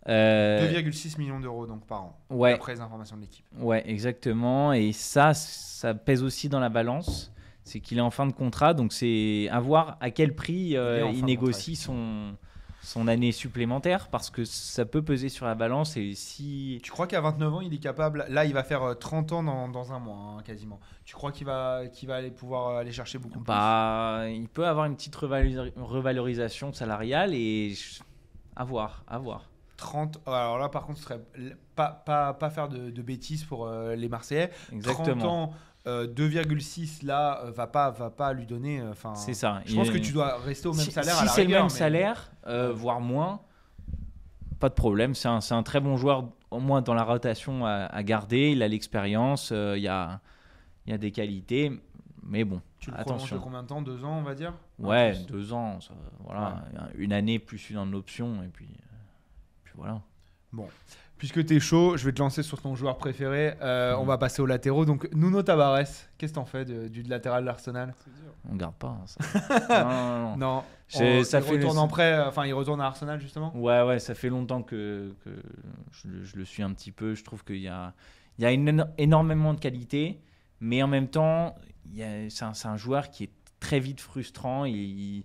Euh, 0.07 0.71
2,6 0.71 1.17
millions 1.17 1.39
d'euros 1.39 1.65
donc 1.65 1.83
par 1.87 2.03
an. 2.03 2.19
ouais, 2.29 2.51
D'après 2.51 2.75
les 2.75 2.81
informations 2.81 3.15
de 3.15 3.21
l'équipe. 3.21 3.45
ouais, 3.59 3.81
exactement. 3.89 4.71
Et 4.71 4.91
ça, 4.91 5.33
ça 5.33 5.95
pèse 5.95 6.21
aussi 6.21 6.47
dans 6.47 6.59
la 6.59 6.69
balance. 6.69 7.31
C'est 7.65 7.79
qu'il 7.81 7.97
est 7.97 8.01
en 8.01 8.11
fin 8.11 8.25
de 8.27 8.31
contrat, 8.31 8.73
donc 8.73 8.93
c'est 8.93 9.49
à 9.51 9.59
voir 9.59 9.97
à 9.99 10.11
quel 10.11 10.33
prix 10.35 10.77
euh, 10.77 11.09
Il 11.11 11.21
de 11.21 11.25
négocie 11.25 11.75
son, 11.75 12.35
son 12.83 13.07
année 13.07 13.31
supplémentaire, 13.31 14.07
parce 14.09 14.29
que 14.29 14.45
ça 14.45 14.85
peut 14.85 15.01
peser 15.01 15.29
sur 15.29 15.47
la 15.47 15.55
balance. 15.55 15.97
Et 15.97 16.13
si 16.13 16.79
Tu 16.83 16.91
crois 16.91 17.07
qu'à 17.07 17.21
29 17.21 17.53
ans, 17.55 17.61
il 17.61 17.73
est 17.73 17.79
capable 17.79 18.23
Là, 18.29 18.45
il 18.45 18.53
va 18.53 18.63
faire 18.63 18.83
euh, 18.83 18.93
30 18.93 19.31
ans 19.31 19.41
dans, 19.43 19.67
dans 19.67 19.91
un 19.93 19.97
mois, 19.99 20.15
hein, 20.37 20.43
quasiment. 20.45 20.79
Tu 21.05 21.15
crois 21.15 21.31
qu'il 21.31 21.47
va, 21.47 21.87
qu'il 21.91 22.07
va 22.07 22.17
aller 22.17 22.29
pouvoir 22.29 22.67
euh, 22.69 22.79
aller 22.81 22.91
chercher 22.91 23.17
beaucoup 23.17 23.39
plus? 23.39 23.45
Bah, 23.47 24.25
il 24.29 24.47
peut 24.47 24.67
avoir 24.67 24.85
une 24.85 24.95
petite 24.95 25.15
revalorisa- 25.15 25.71
revalorisation 25.75 26.71
salariale 26.71 27.33
et 27.33 27.71
je- 27.73 28.01
à 28.55 28.63
voir, 28.63 29.03
à 29.07 29.17
voir. 29.17 29.49
30. 29.77 30.19
Alors 30.27 30.57
là, 30.59 30.69
par 30.69 30.85
contre, 30.85 30.99
ce 30.99 31.03
serait 31.05 31.21
pas, 31.75 31.89
pas, 31.89 32.33
pas 32.35 32.49
faire 32.51 32.69
de, 32.69 32.91
de 32.91 33.01
bêtises 33.01 33.43
pour 33.43 33.65
euh, 33.65 33.95
les 33.95 34.07
Marseillais. 34.07 34.49
30 34.69 34.73
Exactement. 34.73 35.43
ans, 35.45 35.53
euh, 35.87 36.07
2,6 36.07 37.05
là, 37.05 37.41
euh, 37.45 37.51
va 37.51 37.67
pas, 37.67 37.91
va 37.91 38.09
pas 38.09 38.33
lui 38.33 38.45
donner. 38.45 38.79
euh, 38.79 38.91
Enfin, 38.91 39.13
C'est 39.15 39.33
ça. 39.33 39.61
Je 39.65 39.75
pense 39.75 39.89
que 39.89 39.97
tu 39.97 40.11
dois 40.11 40.37
rester 40.37 40.67
au 40.67 40.73
même 40.73 40.85
si, 40.85 40.91
salaire. 40.91 41.15
si 41.15 41.27
c'est 41.29 41.43
le 41.43 41.49
même 41.51 41.63
mais- 41.63 41.69
salaire, 41.69 42.31
euh, 42.47 42.71
voire 42.73 42.99
moins, 43.01 43.41
pas 44.59 44.69
de 44.69 44.73
problème. 44.73 45.13
C'est 45.15 45.27
un, 45.27 45.39
un 45.51 45.63
très 45.63 45.79
bon 45.79 45.95
joueur, 45.97 46.29
au 46.51 46.59
moins 46.59 46.81
dans 46.81 46.93
la 46.93 47.03
rotation 47.03 47.65
à, 47.65 47.85
à 47.85 48.03
garder. 48.03 48.51
Il 48.51 48.63
a 48.63 48.67
l'expérience, 48.67 49.51
euh, 49.51 49.77
il 49.77 49.83
y, 49.83 49.87
a, 49.87 50.19
il 50.85 50.91
y 50.91 50.93
a 50.93 50.97
des 50.97 51.11
qualités. 51.11 51.71
Mais 52.27 52.43
bon, 52.43 52.59
Tu 52.79 52.89
le 52.89 52.97
attention. 52.99 53.39
combien 53.39 53.61
de 53.61 53.67
temps? 53.67 53.81
Deux 53.83 54.03
ans, 54.03 54.17
on 54.17 54.23
va 54.23 54.33
dire? 54.33 54.53
Ouais, 54.79 55.13
deux 55.27 55.53
ans, 55.53 55.79
ça- 55.79 55.93
voilà, 56.23 56.63
une 56.97 57.13
année 57.13 57.37
plus 57.37 57.69
une 57.69 57.93
option 57.93 58.41
et 58.41 58.47
puis, 58.47 58.65
euh, 58.65 58.95
puis 59.63 59.73
voilà. 59.77 60.01
Puisque 61.17 61.45
tu 61.45 61.55
es 61.55 61.59
chaud, 61.61 61.95
je 61.95 62.05
vais 62.05 62.11
te 62.11 62.19
lancer 62.19 62.43
sur 62.43 62.61
ton 62.61 62.75
joueur 62.75 62.97
préféré. 62.97 63.55
Euh. 63.61 63.95
On 63.97 64.03
va 64.03 64.17
passer 64.17 64.41
aux 64.41 64.45
latéraux. 64.45 64.83
Donc, 64.85 65.07
Nuno 65.13 65.41
Tavares, 65.43 65.79
qu'est-ce 66.17 66.33
que 66.33 66.35
t'en 66.35 66.45
fais 66.45 66.65
de- 66.65 66.89
du 66.89 67.03
latéral 67.03 67.43
de 67.43 67.47
l'Arsenal 67.47 67.93
On 68.51 68.55
garde 68.55 68.75
pas. 68.75 68.97
hein, 69.01 69.05
ça. 69.05 69.19
non, 69.83 69.89
non, 69.89 70.19
non. 70.31 70.37
Non, 70.37 70.63
J'ai- 70.89 71.19
on- 71.19 71.23
ça 71.23 71.39
il 71.39 71.43
fait 71.45 71.51
retourne 71.53 71.77
en 71.77 71.87
prêt. 71.87 72.13
euh, 72.13 72.27
Enfin, 72.27 72.45
il 72.45 72.53
retourne 72.53 72.81
à 72.81 72.87
Arsenal 72.87 73.19
justement. 73.21 73.55
Ouais, 73.55 73.81
ouais, 73.83 73.99
ça 73.99 74.13
fait 74.13 74.29
longtemps 74.29 74.61
que, 74.61 75.13
que 75.23 75.29
je, 75.93 76.07
le- 76.09 76.23
je 76.23 76.35
le 76.35 76.43
suis 76.45 76.63
un 76.63 76.73
petit 76.73 76.91
peu. 76.91 77.15
Je 77.15 77.23
trouve 77.23 77.45
qu'il 77.45 77.59
y 77.61 77.69
a, 77.69 77.93
il 78.37 78.43
y 78.43 78.45
a 78.45 78.51
une 78.51 78.67
éno- 78.69 78.89
énormément 78.97 79.53
de 79.53 79.59
qualité, 79.59 80.19
mais 80.59 80.83
en 80.83 80.87
même 80.87 81.07
temps, 81.07 81.55
c'est 82.29 82.43
un, 82.43 82.51
un 82.65 82.77
joueur 82.77 83.09
qui 83.09 83.23
est 83.23 83.31
très 83.61 83.79
vite 83.79 84.01
frustrant. 84.01 84.65
Il 84.65 85.23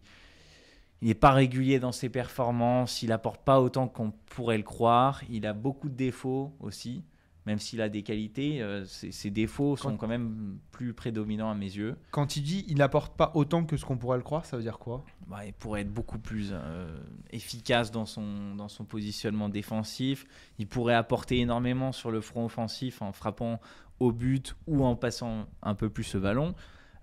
n'est 1.03 1.15
pas 1.15 1.31
régulier 1.33 1.79
dans 1.81 1.93
ses 1.93 2.09
performances. 2.09 3.03
Il 3.03 3.13
apporte 3.13 3.43
pas 3.45 3.61
autant 3.61 3.89
qu'on 3.89 4.11
pourrait 4.27 4.59
le 4.59 4.63
croire. 4.65 5.23
Il 5.31 5.47
a 5.47 5.53
beaucoup 5.53 5.89
de 5.89 5.95
défauts 5.97 6.53
aussi, 6.61 7.05
même 7.47 7.59
s'il 7.59 7.81
a 7.81 7.89
des 7.89 8.03
qualités. 8.03 8.61
euh, 8.63 8.85
ses, 8.85 9.11
ses 9.13 9.31
défauts 9.31 9.77
sont 9.77 9.91
Quand- 9.93 9.97
quand 9.97 10.09
même 10.09 10.59
plus 10.73 10.93
prédominants 10.93 11.51
à 11.51 11.55
mes 11.55 11.65
yeux. 11.75 11.97
Quand 12.11 12.37
il 12.37 12.43
dit 12.43 12.65
il 12.69 12.77
n'apporte 12.79 13.17
pas 13.17 13.33
autant 13.35 13.65
que 13.65 13.77
ce 13.79 13.85
qu'on 13.85 13.97
pourrait 13.97 14.19
le 14.19 14.23
croire, 14.23 14.45
ça 14.45 14.57
veut 14.57 14.63
dire 14.63 14.79
quoi? 14.79 15.05
Bah, 15.27 15.47
il 15.47 15.53
pourrait 15.55 15.83
être 15.83 15.93
beaucoup 15.93 16.19
plus 16.19 16.51
euh, 16.53 16.99
efficace 17.31 17.91
dans 17.91 18.05
son, 18.05 18.55
dans 18.57 18.69
son 18.69 18.85
positionnement 18.85 19.49
défensif. 19.49 20.27
Il 20.59 20.67
pourrait 20.67 20.95
apporter 20.95 21.39
énormément 21.39 21.93
sur 21.93 22.11
le 22.11 22.21
front 22.21 22.45
offensif 22.45 23.01
en 23.01 23.13
frappant 23.13 23.59
au 24.01 24.13
but 24.13 24.57
ou 24.67 24.85
en 24.85 24.97
passant 24.97 25.47
un 25.63 25.75
peu 25.75 25.89
plus 25.89 26.05
ce 26.05 26.19
ballon. 26.19 26.55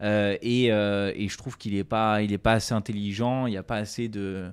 Euh, 0.01 0.37
et, 0.41 0.71
euh, 0.71 1.11
et 1.15 1.27
je 1.27 1.37
trouve 1.37 1.57
qu'il 1.57 1.73
n'est 1.73 1.83
pas, 1.83 2.21
il 2.21 2.31
est 2.33 2.37
pas 2.37 2.53
assez 2.53 2.73
intelligent, 2.73 3.47
il 3.47 3.51
n'y 3.51 3.57
a 3.57 3.63
pas 3.63 3.77
assez 3.77 4.07
de, 4.07 4.51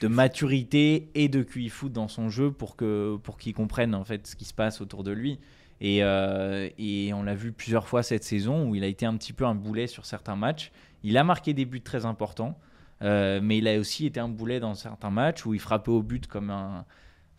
de 0.00 0.08
maturité 0.08 1.08
et 1.14 1.28
de 1.28 1.42
QI 1.42 1.68
foot 1.68 1.92
dans 1.92 2.08
son 2.08 2.28
jeu 2.28 2.52
pour 2.52 2.76
que 2.76 3.16
pour 3.22 3.36
qu'il 3.36 3.54
comprenne 3.54 3.94
en 3.94 4.04
fait 4.04 4.26
ce 4.26 4.36
qui 4.36 4.44
se 4.44 4.54
passe 4.54 4.80
autour 4.80 5.02
de 5.02 5.10
lui. 5.10 5.40
Et, 5.80 6.04
euh, 6.04 6.68
et 6.78 7.12
on 7.12 7.24
l'a 7.24 7.34
vu 7.34 7.52
plusieurs 7.52 7.88
fois 7.88 8.02
cette 8.02 8.24
saison 8.24 8.68
où 8.68 8.74
il 8.74 8.84
a 8.84 8.86
été 8.86 9.04
un 9.04 9.16
petit 9.16 9.32
peu 9.32 9.44
un 9.44 9.56
boulet 9.56 9.88
sur 9.88 10.06
certains 10.06 10.36
matchs. 10.36 10.70
Il 11.02 11.18
a 11.18 11.24
marqué 11.24 11.52
des 11.52 11.64
buts 11.64 11.82
très 11.82 12.06
importants, 12.06 12.58
mais 13.02 13.58
il 13.58 13.68
a 13.68 13.78
aussi 13.78 14.06
été 14.06 14.20
un 14.20 14.28
boulet 14.28 14.60
dans 14.60 14.74
certains 14.74 15.10
matchs 15.10 15.44
où 15.44 15.52
il 15.52 15.60
frappait 15.60 15.90
au 15.90 16.02
but 16.02 16.26
comme 16.26 16.48
un, 16.48 16.86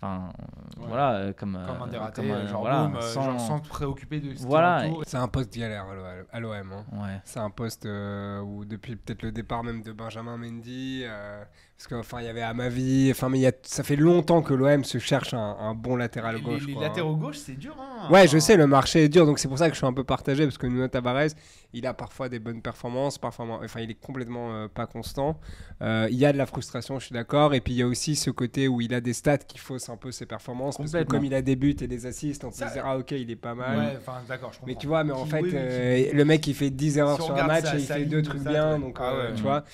enfin 0.06 0.30
Ouais. 0.78 0.86
voilà, 0.90 1.12
euh, 1.16 1.34
comme, 1.34 1.54
Comme 1.66 1.82
un 1.84 1.88
euh, 1.88 1.90
dératé, 1.90 2.22
comme 2.22 2.32
un- 2.32 2.48
genre, 2.48 2.62
voilà, 2.62 2.84
euh, 2.96 3.02
sans- 3.02 3.22
genre 3.24 3.40
sans 3.40 3.60
te 3.60 3.68
préoccuper 3.70 4.20
de 4.20 4.34
ce 4.34 4.40
qui 4.42 4.46
Voilà. 4.46 4.84
C'est 5.06 5.18
un 5.18 5.28
poste 5.28 5.58
galère 5.58 5.86
à 6.32 6.40
l'OM. 6.40 6.72
hein. 6.74 6.86
Ouais. 6.92 7.22
C'est 7.24 7.40
un 7.40 7.50
poste 7.50 7.86
euh, 7.86 8.42
où 8.42 8.66
depuis 8.66 8.96
peut-être 8.96 9.24
le 9.24 9.32
départ 9.32 9.64
même 9.64 9.82
de 9.84 9.92
Benjamin 9.94 10.38
Mendy, 10.38 11.04
euh, 11.06 11.44
parce 11.78 11.88
qu'enfin 11.88 12.22
il 12.22 12.26
y 12.26 12.30
avait 12.30 12.42
Amavi, 12.42 13.10
enfin 13.12 13.28
mais 13.30 13.38
il 13.40 13.42
y 13.42 13.48
a, 13.48 13.52
ça 13.64 13.84
fait 13.84 13.98
longtemps 13.98 14.42
que 14.42 14.54
l'OM 14.54 14.84
se 14.86 14.98
cherche 14.98 15.34
un, 15.34 15.58
un 15.60 15.74
bon 15.76 15.96
latéral 15.98 16.36
Les, 16.36 16.42
gauche. 16.42 16.66
les 16.68 16.74
quoi. 16.74 16.84
latéraux 16.84 17.16
gauche, 17.16 17.38
c'est 17.38 17.58
dur. 17.58 17.76
Hein 17.80 18.10
Ouais, 18.12 18.28
je 18.28 18.38
sais, 18.38 18.56
le 18.56 18.66
marché 18.68 19.04
est 19.06 19.10
dur, 19.10 19.26
donc 19.26 19.40
c'est 19.40 19.48
pour 19.50 19.58
ça 19.58 19.68
que 19.68 19.74
je 19.74 19.80
suis 19.80 19.88
un 19.88 19.94
peu 19.94 20.04
partagé, 20.04 20.46
parce 20.46 20.58
que 20.58 20.68
Nuno 20.68 20.88
Tavares, 20.88 21.30
il 21.74 21.86
a 21.86 21.94
parfois 21.94 22.30
des 22.30 22.40
bonnes 22.40 22.62
performances, 22.62 23.18
parfois, 23.18 23.60
enfin, 23.64 23.82
il 23.82 23.92
est 23.92 24.00
complètement 24.00 24.54
euh, 24.54 24.68
pas 24.68 24.86
constant. 24.88 25.38
Euh, 25.82 26.08
il 26.10 26.18
y 26.18 26.26
a 26.26 26.32
de 26.32 26.38
la 26.38 26.46
frustration, 26.46 26.98
je 27.00 27.08
suis 27.08 27.14
d'accord, 27.14 27.54
et 27.54 27.60
puis 27.60 27.74
il 27.74 27.78
y 27.78 27.82
a 27.82 27.88
aussi 27.88 28.16
ce 28.16 28.30
côté 28.30 28.70
où 28.70 28.80
il 28.80 28.94
a 28.94 29.02
des 29.02 29.14
stats 29.14 29.40
qui 29.40 29.58
faussent 29.58 29.90
un 29.90 29.98
peu 29.98 30.12
ses 30.12 30.26
performances, 30.26 30.78
parce 30.78 30.92
que 30.92 31.04
comme 31.04 31.26
il 31.26 31.34
a 31.34 31.42
des 31.42 31.58
buts 31.58 31.76
et 31.82 31.88
des 31.88 32.06
assists, 32.06 32.46
on 32.46 32.52
se 32.52 32.60
dire, 32.60 32.84
ah 32.86 32.98
ok, 32.98 33.12
il 33.12 33.30
est 33.30 33.36
pas 33.36 33.54
mal. 33.54 33.78
Ouais, 33.78 33.98
enfin, 33.98 34.22
d'accord, 34.30 34.54
je 34.54 34.60
comprends. 34.60 34.68
Mais 34.74 34.76
tu 34.80 34.88
vois, 34.88 35.04
mais 35.04 35.12
en 35.14 35.26
fait, 35.26 35.42
oui, 35.42 35.50
oui, 35.52 35.58
euh, 35.58 36.10
le 36.14 36.26
mec 36.26 36.48
il 36.48 36.54
fait 36.54 36.70
10 36.70 37.00
erreurs 37.00 37.20
Si 37.20 37.26
sur 37.26 37.36
un 37.36 37.48
match 37.48 37.66
et 37.74 37.78
il 37.80 37.86
fait 37.86 38.00
ligne 38.00 38.10
deux 38.10 38.22
de 38.22 38.28
trucs 38.30 38.42
stats, 38.42 38.50
bien, 38.52 38.80
donc 38.80 38.98
Ah 39.02 39.32
tu 39.36 39.42
vois. 39.42 39.66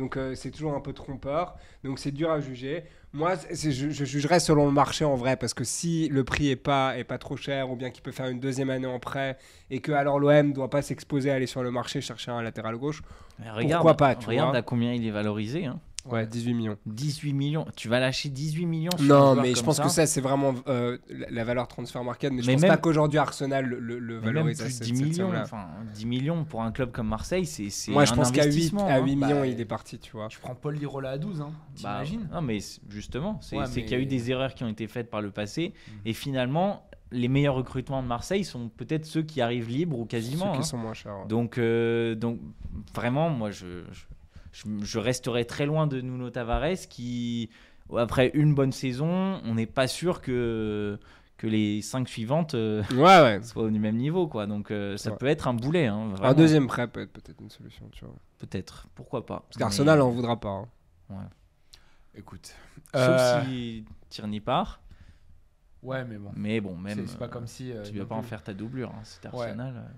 Donc 0.00 0.16
euh, 0.16 0.34
c'est 0.34 0.50
toujours 0.50 0.74
un 0.74 0.80
peu 0.80 0.92
trompeur. 0.92 1.54
Donc 1.84 1.98
c'est 2.00 2.10
dur 2.10 2.30
à 2.32 2.40
juger. 2.40 2.82
Moi, 3.12 3.34
je, 3.52 3.70
je 3.70 4.04
jugerais 4.04 4.38
selon 4.40 4.66
le 4.66 4.72
marché 4.72 5.04
en 5.04 5.14
vrai, 5.16 5.36
parce 5.36 5.52
que 5.52 5.64
si 5.64 6.08
le 6.08 6.22
prix 6.24 6.48
est 6.50 6.56
pas, 6.56 6.96
est 6.96 7.04
pas 7.04 7.18
trop 7.18 7.36
cher, 7.36 7.70
ou 7.70 7.76
bien 7.76 7.90
qu'il 7.90 8.02
peut 8.04 8.12
faire 8.12 8.26
une 8.28 8.38
deuxième 8.40 8.70
année 8.70 8.86
en 8.86 9.00
prêt, 9.00 9.36
et 9.70 9.80
que 9.80 9.90
alors 9.92 10.18
l'OM 10.20 10.52
doit 10.52 10.70
pas 10.70 10.80
s'exposer 10.80 11.30
à 11.30 11.34
aller 11.34 11.46
sur 11.46 11.62
le 11.64 11.70
marché 11.72 12.00
chercher 12.00 12.30
un 12.30 12.40
latéral 12.40 12.76
gauche, 12.76 13.02
regarde, 13.40 13.82
Pourquoi 13.82 13.96
pas, 13.96 14.14
tu 14.14 14.28
regarde 14.28 14.50
vois. 14.50 14.58
à 14.58 14.62
combien 14.62 14.92
il 14.92 15.04
est 15.06 15.10
valorisé. 15.10 15.64
hein. 15.66 15.80
Ouais, 16.12 16.26
18 16.26 16.54
millions. 16.54 16.76
18 16.86 17.32
millions. 17.32 17.66
Tu 17.76 17.88
vas 17.88 18.00
lâcher 18.00 18.28
18 18.28 18.66
millions 18.66 18.90
sur 18.96 19.06
Non, 19.06 19.34
mais 19.34 19.54
je 19.54 19.62
pense 19.62 19.76
ça 19.76 19.82
que 19.84 19.88
ça 19.88 20.06
c'est 20.06 20.20
vraiment 20.20 20.54
euh, 20.68 20.98
la, 21.08 21.30
la 21.30 21.44
valeur 21.44 21.68
transfert 21.68 22.02
market, 22.04 22.32
mais 22.32 22.42
je 22.42 22.46
Mais 22.46 22.52
pense 22.54 22.62
même- 22.62 22.70
pas 22.70 22.76
qu'aujourd'hui 22.76 23.18
Arsenal 23.18 23.64
le, 23.66 23.98
le, 23.98 24.18
valorise 24.18 24.60
à 24.60 24.64
plus 24.64 24.72
cette- 24.72 24.82
10 24.86 24.96
cette 24.96 25.06
millions, 25.06 25.32
enfin 25.34 25.68
10 25.94 26.06
millions 26.06 26.44
pour 26.44 26.62
un 26.62 26.72
club 26.72 26.90
comme 26.92 27.08
Marseille, 27.08 27.46
c'est 27.46 27.70
c'est 27.70 27.92
Moi 27.92 28.04
je 28.04 28.12
un 28.12 28.16
pense 28.16 28.30
qu'à 28.32 28.42
8, 28.44 28.48
investissement, 28.48 28.86
à 28.86 28.94
hein. 28.94 29.04
8 29.04 29.16
Bah, 29.16 29.26
millions 29.28 29.44
il 29.44 29.60
est 29.60 29.64
parti, 29.64 29.98
tu 29.98 30.12
vois. 30.12 30.28
Tu 30.28 30.38
prends 30.38 30.54
Paul 30.54 30.74
Lirola 30.76 31.10
à 31.10 31.18
12, 31.18 31.40
hein, 31.40 31.50
Bah, 31.52 31.56
t'imagines 31.74 32.28
non, 32.32 32.42
mais 32.42 32.58
justement, 32.88 33.38
c'est 33.40 33.56
Ouais, 33.56 33.64
mais- 33.74 33.82
qu'il 33.82 33.90
y 33.92 33.94
a 33.94 33.98
eu 33.98 34.06
des 34.06 34.30
erreurs 34.30 34.54
qui 34.54 34.64
ont 34.64 34.68
été 34.68 34.86
faites 34.86 35.10
par 35.10 35.20
le 35.22 35.30
passé. 35.30 35.72
Mhm. 35.88 35.94
Et 36.06 36.12
finalement, 36.12 36.84
les 37.12 37.26
meilleurs 37.28 37.56
recrutements 37.56 38.02
de 38.02 38.06
Marseille 38.08 38.44
sont 38.44 38.68
peut-être 38.68 39.04
ceux 39.04 39.22
qui 39.22 39.40
arrivent 39.40 39.68
libres 39.68 39.98
ou 39.98 40.04
quasiment. 40.04 40.46
Ceux 40.46 40.52
qui 40.52 40.58
hein. 40.58 40.62
sont 40.62 40.76
moins 40.78 40.94
chers. 40.94 41.12
ouais. 41.18 41.26
Donc, 41.28 41.58
euh, 41.58 42.14
donc, 42.14 42.38
vraiment, 42.94 43.30
moi, 43.30 43.50
je, 43.50 43.82
je, 43.90 44.02
je, 44.52 44.64
je 44.82 44.98
resterai 44.98 45.44
très 45.44 45.66
loin 45.66 45.86
de 45.86 46.00
Nuno 46.00 46.30
Tavares 46.30 46.88
qui, 46.88 47.50
après 47.96 48.30
une 48.34 48.54
bonne 48.54 48.72
saison, 48.72 49.40
on 49.44 49.54
n'est 49.54 49.66
pas 49.66 49.86
sûr 49.86 50.20
que, 50.20 50.98
que 51.36 51.46
les 51.46 51.82
cinq 51.82 52.08
suivantes 52.08 52.54
euh, 52.54 52.82
Ouais, 52.92 53.20
ouais. 53.22 53.42
soient 53.44 53.64
au 53.64 53.70
même 53.70 53.96
niveau. 53.96 54.26
Quoi. 54.28 54.46
Donc, 54.46 54.70
euh, 54.70 54.96
ça 54.96 55.10
Ouais. 55.12 55.16
peut 55.18 55.26
être 55.26 55.48
un 55.48 55.54
boulet. 55.54 55.86
hein, 55.86 56.14
Un 56.22 56.34
deuxième 56.34 56.66
prêt 56.66 56.86
peut 56.88 57.00
être 57.02 57.12
peut-être 57.12 57.40
une 57.40 57.50
solution, 57.50 57.88
tu 57.92 58.04
vois. 58.04 58.14
Peut-être, 58.38 58.86
pourquoi 58.94 59.24
pas. 59.26 59.40
Parce 59.48 59.56
qu'Arsenal 59.56 59.98
Mais- 59.98 60.04
en 60.04 60.10
voudra 60.10 60.38
pas. 60.38 60.64
hein. 61.10 61.28
Écoute. 62.14 62.54
Sauf 62.92 63.02
Euh, 63.08 63.44
si 63.44 63.84
Tierney 64.08 64.40
part. 64.40 64.80
Ouais, 65.82 66.04
mais 66.04 66.18
bon. 66.18 66.30
Mais 66.36 66.60
bon, 66.60 66.76
même. 66.76 67.06
c'est 67.06 67.18
pas 67.18 67.24
euh, 67.26 67.28
comme 67.28 67.46
si. 67.46 67.72
euh, 67.72 67.82
tu 67.84 67.96
vas 67.98 68.04
pas 68.04 68.16
en 68.16 68.22
faire 68.22 68.42
ta 68.42 68.52
doublure. 68.52 68.90
Hein, 68.90 69.00
c'est 69.04 69.24
Ouais. 69.32 69.46
Arsenal. 69.46 69.90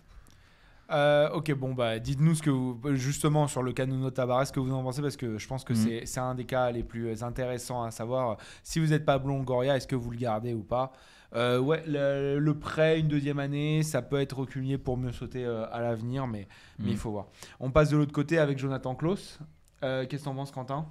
Euh. 0.93 1.31
Ok, 1.31 1.53
bon, 1.55 1.75
bah, 1.75 1.99
dites-nous 1.99 2.35
ce 2.35 2.43
que 2.43 2.51
vous, 2.51 2.79
justement 2.95 3.47
sur 3.49 3.63
le 3.63 3.73
cas 3.73 3.87
Nuno 3.87 4.11
Tavares, 4.11 4.47
ce 4.47 4.53
que 4.53 4.61
vous 4.61 4.73
en 4.73 4.83
pensez, 4.83 5.03
parce 5.03 5.17
que 5.17 5.39
je 5.39 5.47
pense 5.49 5.65
que 5.65 5.73
Mhm. 5.73 5.79
c'est- 5.79 6.07
c'est 6.07 6.21
un 6.21 6.35
des 6.35 6.45
cas 6.45 6.71
les 6.71 6.83
plus 6.83 7.23
intéressants 7.23 7.83
à 7.83 7.91
savoir. 7.91 8.37
Si 8.63 8.79
vous 8.81 8.87
n'êtes 8.89 9.05
pas 9.05 9.19
Blond 9.19 9.43
Goria, 9.43 9.77
est-ce 9.77 9.87
que 9.87 9.97
vous 9.97 10.11
le 10.11 10.19
gardez 10.19 10.55
ou 10.55 10.63
pas? 10.63 10.93
Euh, 11.35 11.59
Ouais, 11.59 11.83
le, 11.87 12.39
le 12.39 12.59
prêt, 12.59 13.01
une 13.01 13.09
deuxième 13.09 13.39
année, 13.39 13.83
ça 13.83 14.03
peut 14.03 14.21
être 14.21 14.37
reculé 14.39 14.77
pour 14.77 14.99
mieux 14.99 15.13
sauter 15.13 15.45
euh, 15.47 15.65
à 15.73 15.81
l'avenir, 15.81 16.27
mais, 16.27 16.47
mais 16.79 16.91
il 16.91 16.97
faut 16.99 17.11
voir. 17.11 17.27
On 17.59 17.71
passe 17.71 17.89
de 17.89 17.97
l'autre 17.97 18.13
côté 18.13 18.39
avec 18.39 18.59
Jonathan 18.59 18.95
Klaus. 18.95 19.39
Euh, 19.83 20.05
Qu'est-ce 20.07 20.23
que 20.25 20.29
t'en 20.29 20.35
penses, 20.35 20.51
Quentin? 20.51 20.87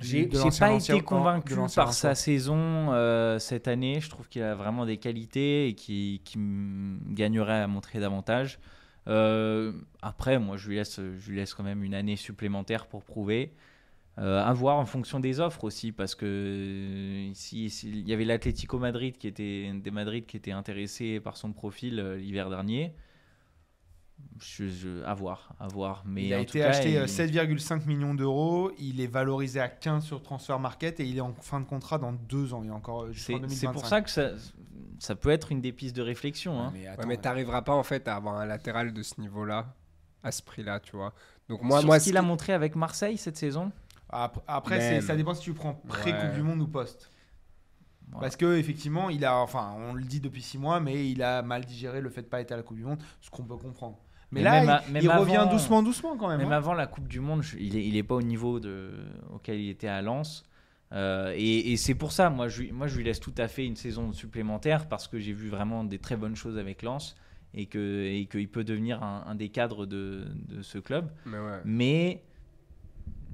J'ai 0.00 0.26
pas 0.58 0.72
été 0.72 1.00
convaincu 1.02 1.54
par 1.76 1.92
sa 1.92 2.14
saison 2.14 2.56
euh, 2.92 3.38
cette 3.38 3.68
année. 3.68 4.00
Je 4.00 4.08
trouve 4.10 4.26
qu'il 4.28 4.42
a 4.42 4.54
vraiment 4.54 4.86
des 4.86 4.96
qualités 4.96 5.68
et 5.68 5.74
qui, 5.74 6.22
qui 6.24 6.38
me 6.38 6.98
gagnerait 7.14 7.60
à 7.60 7.66
montrer 7.66 8.00
davantage. 8.00 8.58
Euh, 9.08 9.72
après, 10.00 10.38
moi, 10.38 10.56
je 10.56 10.68
lui, 10.68 10.76
laisse, 10.76 11.00
je 11.00 11.30
lui 11.30 11.36
laisse 11.36 11.54
quand 11.54 11.64
même 11.64 11.82
une 11.82 11.94
année 11.94 12.16
supplémentaire 12.16 12.86
pour 12.86 13.02
prouver. 13.04 13.52
Euh, 14.18 14.42
à 14.44 14.52
voir 14.52 14.76
en 14.76 14.84
fonction 14.84 15.20
des 15.20 15.40
offres 15.40 15.64
aussi, 15.64 15.90
parce 15.90 16.14
que 16.14 16.26
euh, 16.26 17.28
ici, 17.30 17.64
il 17.84 18.06
y 18.06 18.12
avait 18.12 18.26
l'Atlético 18.26 18.78
Madrid 18.78 19.16
qui 19.16 19.26
était 19.26 19.72
des 19.72 19.90
Madrid 19.90 20.26
qui 20.26 20.36
était 20.36 20.52
intéressé 20.52 21.18
par 21.18 21.36
son 21.38 21.52
profil 21.52 21.98
euh, 21.98 22.18
l'hiver 22.18 22.50
dernier. 22.50 22.92
Je, 24.38 24.68
je- 24.68 25.02
à 25.04 25.14
voir, 25.14 25.54
à 25.58 25.66
voir. 25.66 26.04
Mais 26.06 26.26
il 26.26 26.34
a 26.34 26.40
été 26.40 26.58
cas, 26.60 26.68
acheté 26.68 26.98
euh, 26.98 27.06
il- 27.06 27.08
7,5 27.08 27.86
millions 27.86 28.14
d'euros. 28.14 28.70
Il 28.78 29.00
est 29.00 29.06
valorisé 29.06 29.60
à 29.60 29.68
15 29.68 30.04
sur 30.04 30.22
Transfer 30.22 30.58
Market 30.58 31.00
et 31.00 31.04
il 31.06 31.16
est 31.16 31.20
en 31.22 31.32
fin 31.40 31.60
de 31.60 31.64
contrat 31.64 31.98
dans 31.98 32.12
deux 32.12 32.52
ans. 32.52 32.62
Il 32.62 32.68
est 32.68 32.70
encore 32.72 33.10
jusqu'en 33.12 33.32
C'est 33.34 33.40
2025. 33.40 33.58
c'est 33.68 33.72
pour 33.72 33.86
ça 33.86 34.00
que 34.02 34.10
ça, 34.10 34.30
ça 35.02 35.14
peut 35.16 35.30
être 35.30 35.50
une 35.52 35.60
des 35.60 35.72
pistes 35.72 35.96
de 35.96 36.02
réflexion. 36.02 36.60
hein. 36.60 36.70
Mais 36.72 36.88
Ouais, 36.88 37.06
mais 37.06 37.16
t'arriveras 37.16 37.62
pas 37.62 37.74
en 37.74 37.82
fait 37.82 38.06
à 38.08 38.14
avoir 38.16 38.36
un 38.38 38.46
latéral 38.46 38.92
de 38.92 39.02
ce 39.02 39.20
niveau-là, 39.20 39.74
à 40.22 40.30
ce 40.30 40.42
prix-là, 40.42 40.78
tu 40.80 40.94
vois. 40.96 41.12
Donc 41.48 41.62
moi, 41.62 41.78
Sur 41.80 41.86
moi, 41.88 41.98
ce 41.98 42.04
qu'il 42.04 42.16
a 42.16 42.22
montré 42.22 42.52
avec 42.52 42.76
Marseille 42.76 43.16
cette 43.18 43.36
saison, 43.36 43.72
Après, 44.46 45.00
ça 45.00 45.16
dépend 45.16 45.34
si 45.34 45.42
tu 45.42 45.54
prends 45.54 45.74
pré-Coupe 45.74 46.22
Ouais. 46.22 46.34
du 46.34 46.42
Monde 46.42 46.60
ou 46.60 46.66
post. 46.68 47.10
Voilà. 48.10 48.20
Parce 48.26 48.36
que 48.36 48.56
effectivement, 48.58 49.08
il 49.10 49.24
a, 49.24 49.36
enfin, 49.38 49.74
on 49.78 49.94
le 49.94 50.04
dit 50.04 50.20
depuis 50.20 50.42
six 50.42 50.58
mois, 50.58 50.80
mais 50.80 51.08
il 51.10 51.22
a 51.22 51.40
mal 51.42 51.64
digéré 51.64 52.00
le 52.02 52.10
fait 52.10 52.22
de 52.22 52.26
pas 52.26 52.40
être 52.40 52.52
à 52.52 52.56
la 52.56 52.62
Coupe 52.62 52.76
du 52.76 52.84
Monde, 52.84 52.98
ce 53.22 53.30
qu'on 53.30 53.42
peut 53.44 53.56
comprendre. 53.56 53.98
Mais, 54.30 54.40
Mais 54.40 54.44
là, 54.44 54.52
même 54.52 54.64
il, 54.64 54.70
à- 54.70 54.82
il 55.00 55.08
même 55.08 55.18
revient 55.18 55.36
avant- 55.36 55.50
doucement, 55.50 55.82
doucement 55.82 56.16
quand 56.16 56.28
même. 56.28 56.38
même 56.38 56.52
hein. 56.52 56.56
avant 56.56 56.74
la 56.74 56.86
Coupe 56.86 57.08
du 57.08 57.20
Monde, 57.20 57.42
je- 57.42 57.56
il 57.58 57.76
est, 57.76 57.84
il 57.86 57.96
est 57.96 58.02
pas 58.02 58.14
au 58.14 58.22
niveau 58.22 58.60
de, 58.60 58.92
auquel 59.34 59.58
il 59.60 59.68
était 59.70 59.88
à 59.88 60.00
Lens. 60.02 60.44
Euh, 60.92 61.32
et 61.36 61.72
et 61.72 61.76
c'est 61.76 61.94
pour 61.94 62.12
ça, 62.12 62.28
moi 62.30 62.48
je, 62.48 62.62
lui- 62.62 62.72
moi 62.72 62.86
je 62.86 62.96
lui 62.96 63.04
laisse 63.04 63.18
tout 63.20 63.34
à 63.38 63.48
fait 63.48 63.64
une 63.66 63.76
saison 63.76 64.12
supplémentaire 64.12 64.88
parce 64.88 65.08
que 65.08 65.18
j'ai 65.18 65.32
vu 65.32 65.48
vraiment 65.48 65.84
des 65.84 65.98
très 65.98 66.16
bonnes 66.16 66.36
choses 66.36 66.58
avec 66.58 66.82
Lens 66.82 67.16
et 67.54 67.64
que 67.66 68.04
et 68.06 68.26
qu'il 68.26 68.48
peut 68.48 68.62
devenir 68.64 69.02
un, 69.02 69.24
un 69.26 69.34
des 69.34 69.48
cadres 69.48 69.86
de, 69.86 70.24
de 70.48 70.60
ce 70.62 70.78
club. 70.78 71.10
Mais 71.24 71.38
ouais. 71.38 71.60
Mais 71.64 72.22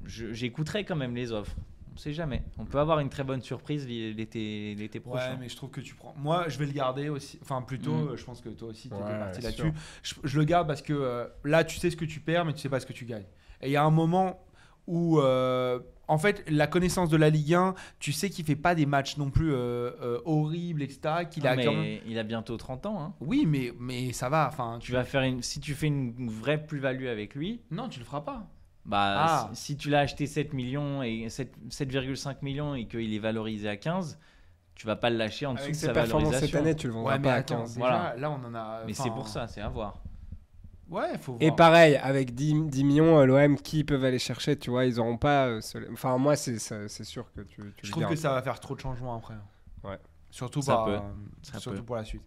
j'écouterai 0.07 0.85
quand 0.85 0.97
même 0.97 1.15
les 1.15 1.33
offres. 1.33 1.57
On 1.95 1.97
sait 2.01 2.13
jamais. 2.13 2.45
On 2.59 2.65
peut 2.65 2.79
avoir 2.79 3.01
une 3.01 3.09
très 3.09 3.25
bonne 3.25 3.43
surprise 3.43 3.87
l'été 3.89 4.77
l'été 4.77 4.99
Ouais, 5.01 5.05
prochain. 5.05 5.37
mais 5.41 5.49
je 5.49 5.57
trouve 5.57 5.71
que 5.71 5.81
tu 5.81 5.97
prends. 5.97 6.15
Moi, 6.17 6.49
je 6.49 6.57
vais 6.59 6.67
le 6.67 6.73
garder 6.73 7.09
aussi. 7.09 7.39
Enfin, 7.43 7.61
plutôt, 7.61 7.93
Mm. 7.93 8.09
euh, 8.11 8.17
je 8.17 8.25
pense 8.25 8.41
que 8.41 8.51
toi 8.51 8.69
aussi, 8.69 8.89
tu 8.89 8.95
étais 8.95 9.05
Ouais, 9.05 9.19
parti 9.19 9.41
là-dessus. 9.41 9.73
Je, 10.05 10.15
je 10.23 10.39
le 10.39 10.45
garde 10.45 10.69
parce 10.69 10.81
que 10.83 10.93
euh, 10.93 11.27
là, 11.45 11.65
tu 11.65 11.77
sais 11.79 11.91
ce 11.91 11.97
que 11.97 12.05
tu 12.05 12.21
perds, 12.21 12.45
mais 12.45 12.53
tu 12.53 12.61
sais 12.61 12.69
pas 12.69 12.79
ce 12.79 12.87
que 12.87 12.93
tu 12.93 13.05
gagnes. 13.05 13.27
Et 13.61 13.67
il 13.67 13.73
y 13.73 13.77
a 13.77 13.83
un 13.83 13.91
moment 13.91 14.39
où, 14.89 15.21
euh, 15.21 15.79
en 16.09 16.17
fait, 16.19 16.43
la 16.49 16.67
connaissance 16.67 17.11
de 17.11 17.17
la 17.19 17.29
Ligue 17.31 17.53
1, 17.55 17.75
tu 17.99 18.13
sais 18.13 18.31
qu'il 18.31 18.45
fait 18.47 18.57
pas 18.57 18.75
des 18.75 18.87
matchs 18.87 19.19
non 19.19 19.31
plus 19.31 19.53
euh, 19.53 19.91
euh, 20.03 20.21
horribles, 20.25 20.83
etc. 20.83 21.27
Qu'il 21.31 21.47
Ah, 21.47 21.51
a 21.51 21.57
mais 21.57 21.65
quand 21.65 21.73
même- 21.75 21.99
il 22.07 22.19
a 22.19 22.23
bientôt 22.23 22.57
30 22.57 22.87
ans. 22.87 22.99
hein. 23.01 23.15
Oui, 23.21 23.45
mais, 23.47 23.73
mais 23.79 24.13
ça 24.13 24.29
va. 24.31 24.49
Enfin, 24.51 24.79
Tu 24.81 24.93
vas 24.93 25.05
faire 25.05 25.21
une, 25.23 25.43
si 25.43 25.61
tu 25.61 25.75
fais 25.75 25.87
une 25.89 26.29
vraie 26.31 26.65
plus-value 26.65 27.07
avec 27.07 27.35
lui, 27.35 27.61
Non, 27.71 27.89
tu 27.91 27.99
le 28.01 28.07
feras 28.07 28.23
pas. 28.23 28.47
bah, 28.87 29.15
Ah. 29.19 29.51
si, 29.53 29.63
si 29.73 29.77
tu 29.77 29.91
l'as 29.91 30.01
acheté 30.01 30.27
7 30.27 30.55
millions 30.55 31.03
et 31.03 31.29
7 31.29 31.53
7,5 31.69 32.37
millions 32.43 32.75
et 32.75 32.87
qu'il 32.87 33.13
est 33.15 33.19
valorisé 33.19 33.69
à 33.69 33.77
15, 33.77 34.19
tu 34.75 34.87
vas 34.87 34.97
pas 34.97 35.11
le 35.11 35.17
lâcher 35.19 35.45
en 35.45 35.53
dessous 35.55 35.65
Avec 35.65 35.75
de 35.75 35.81
sa 35.81 35.93
performances 35.93 36.37
cette 36.37 36.55
année, 36.55 36.75
tu 36.75 36.87
le 36.87 36.95
vendras 36.95 37.17
Ouais, 37.17 37.21
pas 37.23 37.33
à 37.33 37.37
attends, 37.37 37.59
15. 37.59 37.75
déjà, 37.75 37.87
Voilà. 37.87 38.15
là, 38.17 38.31
on 38.31 38.43
en 38.47 38.55
a. 38.55 38.85
Mais 38.87 38.95
c'est 38.95 39.11
pour 39.11 39.29
ça, 39.29 39.47
c'est 39.47 39.61
à 39.61 39.69
voir. 39.69 40.01
Ouais, 40.91 41.19
faut 41.21 41.33
voir. 41.35 41.43
Et 41.43 41.55
pareil, 41.55 41.97
avec 41.97 42.35
10, 42.35 42.55
10 42.69 42.85
millions, 42.85 43.19
euh, 43.21 43.27
l'OM, 43.27 43.57
qui 43.59 43.85
peuvent 43.85 44.05
aller 44.05 44.19
chercher, 44.19 44.57
tu 44.57 44.71
vois, 44.71 44.85
ils 44.87 44.99
auront 44.99 45.19
pas. 45.19 45.47
euh, 45.49 45.61
ce- 45.61 45.79
Enfin, 45.93 46.17
moi, 46.19 46.35
c'est 46.37 46.59
sûr 47.05 47.31
que 47.35 47.43
tu, 47.43 47.57
tu 47.57 47.63
Je 47.83 47.87
le 47.87 47.91
trouve 47.91 48.01
gardes. 48.03 48.15
que 48.15 48.19
ça 48.21 48.33
va 48.33 48.41
faire 48.43 48.59
trop 48.61 48.75
de 48.75 48.81
changements 48.81 49.15
après. 49.17 49.35
Ouais. 49.85 49.99
Surtout, 50.31 50.63
Ça 50.63 50.75
par, 50.77 50.85
peut. 50.87 50.93
euh, 50.93 51.01
Ça 51.43 51.59
surtout 51.59 51.79
peut. 51.79 51.85
pour 51.85 51.97
la 51.97 52.05
suite. 52.05 52.23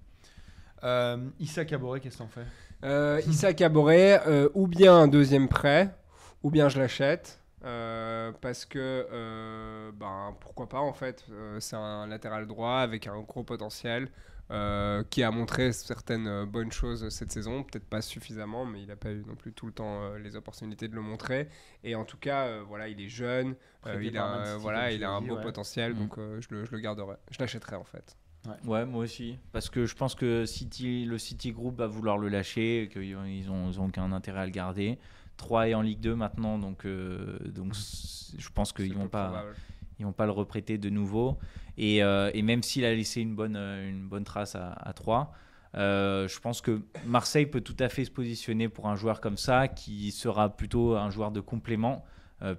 Euh, 0.83 1.17
Issa 1.39 1.65
Caboret, 1.65 1.99
qu'est-ce 1.99 2.17
que 2.17 2.23
t'en 2.23 2.27
fais? 2.29 2.45
Euh, 2.83 3.21
Issa 3.27 3.53
Caboret, 3.53 4.21
euh, 4.27 4.49
ou 4.55 4.67
bien 4.67 4.95
un 4.95 5.07
deuxième 5.07 5.47
prêt, 5.47 5.95
ou 6.43 6.49
bien 6.51 6.69
je 6.69 6.79
l'achète. 6.79 7.39
Euh, 7.63 8.31
parce 8.41 8.65
que, 8.65 9.07
euh, 9.11 9.91
ben, 9.93 10.35
pourquoi 10.39 10.67
pas 10.67 10.79
en 10.79 10.93
fait, 10.93 11.25
euh, 11.31 11.59
c'est 11.59 11.75
un 11.75 12.07
latéral 12.07 12.47
droit 12.47 12.77
avec 12.77 13.07
un 13.07 13.19
gros 13.21 13.43
potentiel 13.43 14.09
euh, 14.49 15.03
qui 15.09 15.23
a 15.23 15.31
montré 15.31 15.71
certaines 15.71 16.43
bonnes 16.45 16.71
choses 16.71 17.07
cette 17.09 17.31
saison, 17.31 17.63
peut-être 17.63 17.87
pas 17.87 18.01
suffisamment, 18.01 18.65
mais 18.65 18.81
il 18.81 18.87
n'a 18.87 18.95
pas 18.97 19.11
eu 19.11 19.23
non 19.25 19.35
plus 19.35 19.53
tout 19.53 19.65
le 19.65 19.71
temps 19.71 20.03
euh, 20.03 20.17
les 20.19 20.35
opportunités 20.35 20.87
de 20.87 20.95
le 20.95 21.01
montrer. 21.01 21.47
Et 21.83 21.95
en 21.95 22.03
tout 22.03 22.17
cas, 22.17 22.47
euh, 22.47 22.63
voilà, 22.67 22.89
il 22.89 22.99
est 22.99 23.07
jeune, 23.09 23.55
euh, 23.87 24.03
il 24.03 24.17
a, 24.17 24.35
euh, 24.37 24.57
voilà, 24.57 24.91
il 24.91 25.03
a 25.03 25.11
un 25.11 25.21
beau 25.21 25.35
ouais. 25.37 25.41
potentiel, 25.43 25.93
Mm. 25.93 25.97
donc 25.99 26.17
euh, 26.17 26.41
je, 26.41 26.47
le, 26.53 26.65
je 26.65 26.71
le 26.71 26.79
garderai, 26.79 27.15
je 27.29 27.37
l'achèterai 27.39 27.75
en 27.77 27.85
fait. 27.85 28.17
Ouais, 28.65 28.85
moi 28.87 29.03
aussi. 29.03 29.37
Parce 29.51 29.69
que 29.69 29.85
je 29.85 29.95
pense 29.95 30.15
que 30.15 30.45
City, 30.47 31.05
le 31.05 31.19
City 31.19 31.51
Group 31.51 31.75
va 31.77 31.85
vouloir 31.85 32.17
le 32.17 32.27
lâcher, 32.27 32.83
et 32.83 32.89
qu'ils 32.89 33.13
n'ont 33.15 33.23
ils 33.25 33.51
ont, 33.51 33.69
ils 33.69 33.79
ont 33.79 33.85
aucun 33.85 34.11
intérêt 34.11 34.39
à 34.41 34.45
le 34.45 34.51
garder. 34.51 34.97
3 35.41 35.69
est 35.69 35.73
en 35.73 35.81
Ligue 35.81 35.99
2 35.99 36.15
maintenant, 36.15 36.59
donc, 36.59 36.85
euh, 36.85 37.39
donc 37.47 37.73
je 38.37 38.49
pense 38.53 38.71
qu'ils 38.71 38.93
vont 38.93 39.05
peu 39.05 39.09
pas, 39.09 39.25
probable. 39.25 39.55
ils 39.99 40.05
vont 40.05 40.11
pas 40.13 40.25
le 40.25 40.31
reprêter 40.31 40.77
de 40.77 40.89
nouveau. 40.89 41.39
Et, 41.77 42.03
euh, 42.03 42.29
et 42.35 42.43
même 42.43 42.61
s'il 42.61 42.85
a 42.85 42.93
laissé 42.93 43.21
une 43.21 43.33
bonne, 43.33 43.55
euh, 43.55 43.89
une 43.89 44.07
bonne 44.07 44.23
trace 44.23 44.55
à, 44.55 44.71
à 44.73 44.93
3, 44.93 45.33
euh, 45.73 46.27
je 46.27 46.39
pense 46.39 46.61
que 46.61 46.81
Marseille 47.07 47.47
peut 47.47 47.61
tout 47.61 47.75
à 47.79 47.89
fait 47.89 48.05
se 48.05 48.11
positionner 48.11 48.69
pour 48.69 48.87
un 48.87 48.95
joueur 48.95 49.19
comme 49.19 49.37
ça, 49.37 49.67
qui 49.67 50.11
sera 50.11 50.55
plutôt 50.55 50.95
un 50.95 51.09
joueur 51.09 51.31
de 51.31 51.39
complément, 51.41 52.05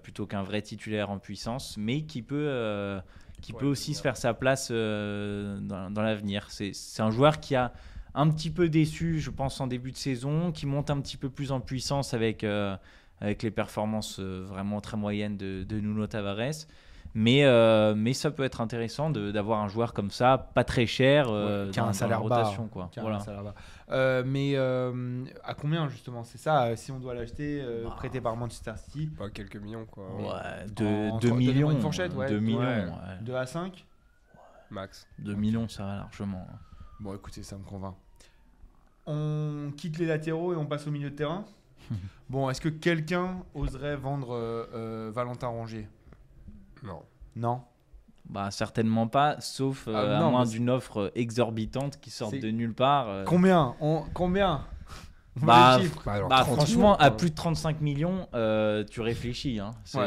plutôt 0.02 0.26
qu'un 0.26 0.44
vrai 0.44 0.62
titulaire 0.62 1.10
en 1.10 1.18
puissance, 1.18 1.76
mais 1.76 2.02
qui 2.02 2.22
peut, 2.22 3.00
qui 3.40 3.52
Ouais, 3.52 3.58
peut 3.58 3.66
aussi 3.66 3.94
se 3.94 4.00
faire 4.00 4.16
sa 4.16 4.32
place 4.32 4.70
dans, 4.70 5.90
dans 5.90 6.02
l'avenir. 6.02 6.46
C'est 6.50 6.72
c'est 6.72 7.02
un 7.02 7.10
joueur 7.10 7.40
qui 7.40 7.56
a 7.56 7.72
un 8.14 8.29
petit 8.31 8.51
peu 8.51 8.68
déçu, 8.68 9.20
je 9.20 9.31
pense, 9.31 9.61
en 9.61 9.66
début 9.66 9.92
de 9.92 9.96
saison, 9.96 10.53
qui 10.53 10.66
monte 10.66 10.90
un 10.90 11.01
petit 11.01 11.16
peu 11.16 11.31
plus 11.31 11.51
en 11.53 11.61
puissance 11.61 12.14
avec, 12.14 12.44
euh, 12.44 12.77
avec 13.20 13.42
les 13.42 13.51
performances 13.51 14.18
euh, 14.20 14.44
vraiment 14.46 14.81
très 14.81 14.96
moyennes 14.96 15.37
de, 15.37 15.64
de 15.64 15.81
Nuno 15.81 16.07
Tavares. 16.07 16.66
Mais, 17.14 17.44
euh, 17.44 17.94
mais 17.94 18.14
ça 18.14 18.31
peut 18.31 18.42
être 18.42 18.62
intéressant 18.62 19.11
de- 19.11 19.31
d'avoir 19.33 19.61
un 19.61 19.68
joueur 19.68 19.92
comme 19.92 20.11
ça, 20.11 20.38
pas 20.55 20.64
très 20.64 20.87
cher, 20.87 21.27
euh, 21.29 21.66
Ouais, 21.66 21.70
qui 21.70 21.79
a 21.79 21.83
dans- 21.83 21.88
un 21.90 21.92
salaire 21.92 22.22
bas, 22.25 22.37
rotation. 22.38 22.68
Quoi. 22.68 22.88
Qui 22.90 23.01
a 23.01 23.05
un 23.05 23.18
salaire 23.20 23.42
bas. 23.44 23.55
Euh, 23.90 24.22
mais 24.27 24.53
euh, 24.55 25.22
à 25.44 25.53
combien 25.53 25.88
justement 25.90 26.25
C'est 26.25 26.38
ça, 26.38 26.75
si 26.75 26.90
on 26.90 26.98
doit 26.98 27.12
l'acheter, 27.12 27.61
euh, 27.62 27.85
Bah. 27.85 27.94
prêté 27.98 28.22
par 28.22 28.35
Manchester 28.37 28.72
City, 28.79 29.09
Pas 29.09 29.29
quelques 29.29 29.57
millions 29.57 29.85
quoi, 29.85 30.05
Ouais, 30.16 30.25
En- 30.25 30.66
2 30.75 31.09
entre- 31.11 31.18
donnez-moi 31.20 31.53
millions. 31.53 31.70
une 31.72 31.81
fourchette, 31.83 32.14
ouais. 32.14 32.31
2 32.31 32.40
millions, 32.40 32.61
Ouais. 32.61 32.87
ouais. 32.87 33.18
2 33.20 33.35
à 33.35 33.44
5 33.44 33.85
max. 34.70 35.07
2 35.18 35.35
millions, 35.35 35.68
ça 35.68 35.85
va 35.85 35.96
largement. 35.96 36.46
hein. 36.51 36.57
Bon, 36.98 37.14
écoutez, 37.14 37.42
ça 37.42 37.59
me 37.59 37.64
convainc. 37.64 37.94
On 39.06 39.72
quitte 39.76 39.98
les 39.98 40.06
latéraux 40.06 40.52
et 40.52 40.56
on 40.56 40.66
passe 40.66 40.86
au 40.86 40.90
milieu 40.90 41.10
de 41.10 41.16
terrain. 41.16 41.44
bon, 42.30 42.48
est-ce 42.50 42.60
que 42.60 42.68
quelqu'un 42.68 43.38
oserait 43.54 43.96
vendre 43.96 44.32
euh, 44.34 44.66
euh, 44.74 45.10
Valentin 45.14 45.48
Rongier? 45.48 45.88
Non. 46.82 47.02
Non? 47.36 47.62
Bah, 48.28 48.50
certainement 48.50 49.08
pas, 49.08 49.40
sauf 49.40 49.86
euh, 49.88 49.92
Ah, 49.94 50.16
à 50.18 50.20
non, 50.20 50.30
moins 50.30 50.44
d'une 50.46 50.70
offre 50.70 51.10
exorbitante 51.16 51.98
qui 52.00 52.10
sort 52.10 52.30
C'est- 52.30 52.38
de 52.38 52.50
nulle 52.50 52.74
part. 52.74 53.08
euh. 53.08 53.24
Combien? 53.24 53.74
On- 53.80 54.04
Combien? 54.14 54.64
Bah. 55.40 55.78
Bah, 56.04 56.12
alors, 56.12 56.28
Bah, 56.28 56.40
30 56.42 56.56
franchement, 56.56 56.90
millions, 56.90 56.94
à 56.94 57.10
plus 57.10 57.30
de 57.30 57.34
35 57.34 57.80
millions, 57.80 58.28
euh, 58.34 58.84
tu 58.88 59.00
réfléchis. 59.00 59.58
Hein. 59.60 59.70
C'est, 59.84 59.98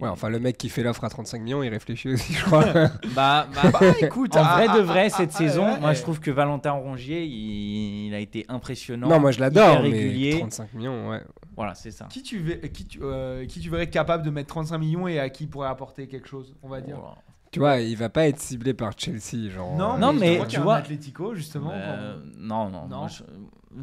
Ouais. 0.00 0.08
enfin, 0.08 0.28
le 0.28 0.38
mec 0.38 0.56
qui 0.56 0.68
fait 0.68 0.82
l'offre 0.82 1.02
à 1.04 1.08
35 1.10 1.40
millions, 1.42 1.62
il 1.62 1.68
réfléchit 1.70 2.08
aussi, 2.10 2.32
je 2.34 2.44
crois. 2.44 2.64
Bah, 3.14 3.46
bah, 3.54 3.70
Bah, 3.72 3.80
écoute, 4.00 4.36
en 4.36 4.42
ah, 4.44 4.54
vrai 4.56 4.66
ah, 4.70 4.76
de 4.76 4.80
vrai, 4.82 5.06
ah, 5.12 5.16
cette 5.16 5.32
ah, 5.34 5.38
saison, 5.38 5.80
moi 5.80 5.92
je 5.92 6.02
trouve 6.02 6.20
que 6.20 6.30
Valentin 6.30 6.72
Rongier, 6.72 7.24
il, 7.24 8.06
il 8.08 8.14
a 8.14 8.20
été 8.20 8.44
impressionnant. 8.48 9.08
non, 9.08 9.18
moi 9.20 9.32
je 9.32 9.40
l'adore, 9.40 9.82
mais 9.82 9.90
régulier. 9.90 10.38
35 10.38 10.74
millions, 10.74 11.10
ouais. 11.10 11.22
Voilà, 11.56 11.74
c'est 11.74 11.90
ça. 11.90 12.06
Qui 12.06 12.22
tu, 12.22 12.38
ver- 12.38 12.60
qui, 12.72 12.84
tu, 12.86 12.98
euh, 13.02 13.46
qui 13.46 13.60
tu 13.60 13.70
verrais 13.70 13.88
capable 13.90 14.24
de 14.24 14.30
mettre 14.30 14.48
35 14.48 14.78
millions 14.78 15.06
et 15.08 15.18
à 15.20 15.28
qui 15.30 15.46
pourrait 15.46 15.68
apporter 15.68 16.06
quelque 16.08 16.28
chose, 16.28 16.54
on 16.62 16.68
va 16.68 16.80
dire? 16.80 16.96
Voilà. 16.98 17.16
Tu 17.52 17.60
vois, 17.60 17.78
il 17.78 17.96
va 17.96 18.08
pas 18.08 18.26
être 18.26 18.40
ciblé 18.40 18.74
par 18.74 18.92
Chelsea, 18.96 19.48
genre. 19.50 19.76
Non, 19.76 19.94
euh, 19.94 19.98
Non, 19.98 20.12
mais 20.12 20.40
tu 20.48 20.58
vois- 20.58 20.74
Atlético, 20.76 21.36
justement. 21.36 21.70
Euh, 21.72 22.16
non, 22.36 22.68
non. 22.68 22.88
Non. 22.88 22.98
moi, 22.98 23.08
je- 23.08 23.22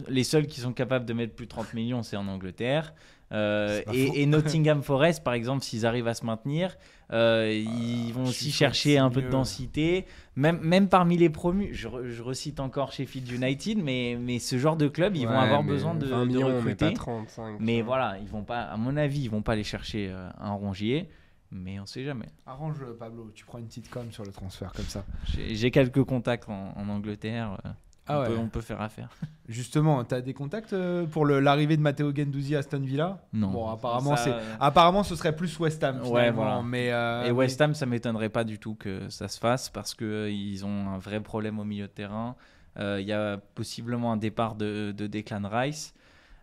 les 0.07 0.23
seuls 0.23 0.47
qui 0.47 0.59
sont 0.61 0.73
capables 0.73 1.05
de 1.05 1.13
mettre 1.13 1.33
plus 1.35 1.45
de 1.45 1.51
30 1.51 1.73
millions, 1.73 2.03
c'est 2.03 2.17
en 2.17 2.27
Angleterre. 2.27 2.93
Euh, 3.33 3.81
et, 3.93 4.21
et 4.21 4.25
Nottingham 4.25 4.83
Forest, 4.83 5.23
par 5.23 5.33
exemple, 5.33 5.63
s'ils 5.63 5.85
arrivent 5.85 6.07
à 6.09 6.13
se 6.13 6.25
maintenir, 6.25 6.75
euh, 7.13 7.49
ils 7.53 8.11
vont 8.13 8.25
je 8.25 8.29
aussi 8.31 8.51
chercher 8.51 8.97
un 8.97 9.09
peu 9.09 9.21
de 9.21 9.29
densité. 9.29 10.05
Même, 10.35 10.59
même 10.59 10.89
parmi 10.89 11.15
les 11.17 11.29
promus, 11.29 11.73
je, 11.73 11.87
re- 11.87 12.07
je 12.09 12.21
recite 12.21 12.59
encore 12.59 12.91
Sheffield 12.91 13.29
United, 13.31 13.77
mais, 13.81 14.17
mais 14.19 14.39
ce 14.39 14.57
genre 14.57 14.75
de 14.75 14.89
club, 14.89 15.15
ils 15.15 15.27
vont 15.27 15.39
avoir 15.39 15.63
mais 15.63 15.69
besoin 15.69 15.95
de, 15.95 16.07
20 16.07 16.19
de 16.21 16.25
millions, 16.25 16.47
mais 16.49 16.55
recruter. 16.55 16.85
pas 16.89 16.91
35. 16.93 17.55
Mais 17.61 17.77
vois. 17.81 17.97
voilà, 17.97 18.17
ils 18.19 18.27
vont 18.27 18.43
pas, 18.43 18.63
à 18.63 18.75
mon 18.75 18.97
avis, 18.97 19.21
ils 19.21 19.29
vont 19.29 19.41
pas 19.41 19.53
aller 19.53 19.63
chercher 19.63 20.09
euh, 20.09 20.29
un 20.37 20.51
rongier, 20.51 21.07
mais 21.51 21.79
on 21.79 21.85
sait 21.85 22.03
jamais. 22.03 22.27
Arrange 22.45 22.83
Pablo, 22.99 23.31
tu 23.33 23.45
prends 23.45 23.59
une 23.59 23.67
petite 23.67 23.89
com 23.89 24.05
sur 24.11 24.25
le 24.25 24.31
transfert 24.31 24.73
comme 24.73 24.85
ça. 24.85 25.05
J'ai 25.33 25.55
j'ai 25.55 25.71
quelques 25.71 26.03
contacts 26.03 26.49
en, 26.49 26.73
en 26.75 26.89
Angleterre, 26.89 27.57
euh, 27.65 27.69
Ah 28.07 28.17
on, 28.17 28.21
ouais. 28.21 28.27
peut, 28.27 28.37
on 28.37 28.47
peut 28.47 28.61
faire 28.61 28.81
affaire. 28.81 29.09
Justement, 29.47 30.03
t'as 30.03 30.21
des 30.21 30.33
contacts 30.33 30.73
euh, 30.73 31.05
pour 31.05 31.25
l'arrivée 31.25 31.77
de 31.77 31.81
Matteo 31.81 32.13
Gendouzi 32.15 32.55
à 32.55 32.59
Aston 32.59 32.79
Villa? 32.79 33.19
Non. 33.33 33.49
Bon, 33.51 33.69
apparemment, 33.69 34.15
Ça, 34.15 34.23
c'est 34.23 34.31
euh, 34.31 34.55
apparemment 34.59 35.03
ce 35.03 35.15
serait 35.15 35.35
plus 35.35 35.59
West 35.59 35.83
Ham. 35.83 36.01
Ouais, 36.07 36.31
voilà. 36.31 36.61
Mais 36.63 36.91
euh, 36.91 37.25
Et 37.25 37.31
West 37.31 37.59
Ham, 37.61 37.73
ça 37.73 37.85
m'étonnerait 37.85 38.29
pas 38.29 38.43
du 38.43 38.59
tout 38.59 38.75
que 38.75 39.09
ça 39.09 39.27
se 39.27 39.39
fasse 39.39 39.69
parce 39.69 39.93
qu'ils 39.93 40.65
ont 40.65 40.89
un 40.89 40.97
vrai 40.97 41.19
problème 41.19 41.59
au 41.59 41.63
milieu 41.63 41.87
de 41.87 41.91
terrain. 41.91 42.35
Euh, 42.79 42.99
Il 43.01 43.07
y 43.07 43.13
a 43.13 43.37
possiblement 43.55 44.13
un 44.13 44.17
départ 44.17 44.55
de, 44.55 44.93
de 44.95 45.07
Declan 45.07 45.47
Rice. 45.49 45.93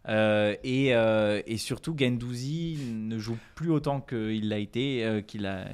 Euh, 0.08 0.54
et, 0.64 0.94
euh, 0.94 1.42
et 1.46 1.58
surtout, 1.58 1.94
Gendouzi 1.98 2.78
ne 2.94 3.18
joue 3.18 3.36
plus 3.54 3.70
autant 3.70 4.00
qu'il 4.00 4.48
l'a 4.48 4.58
été, 4.58 5.04
euh, 5.04 5.20
qu'il 5.20 5.46
a, 5.46 5.64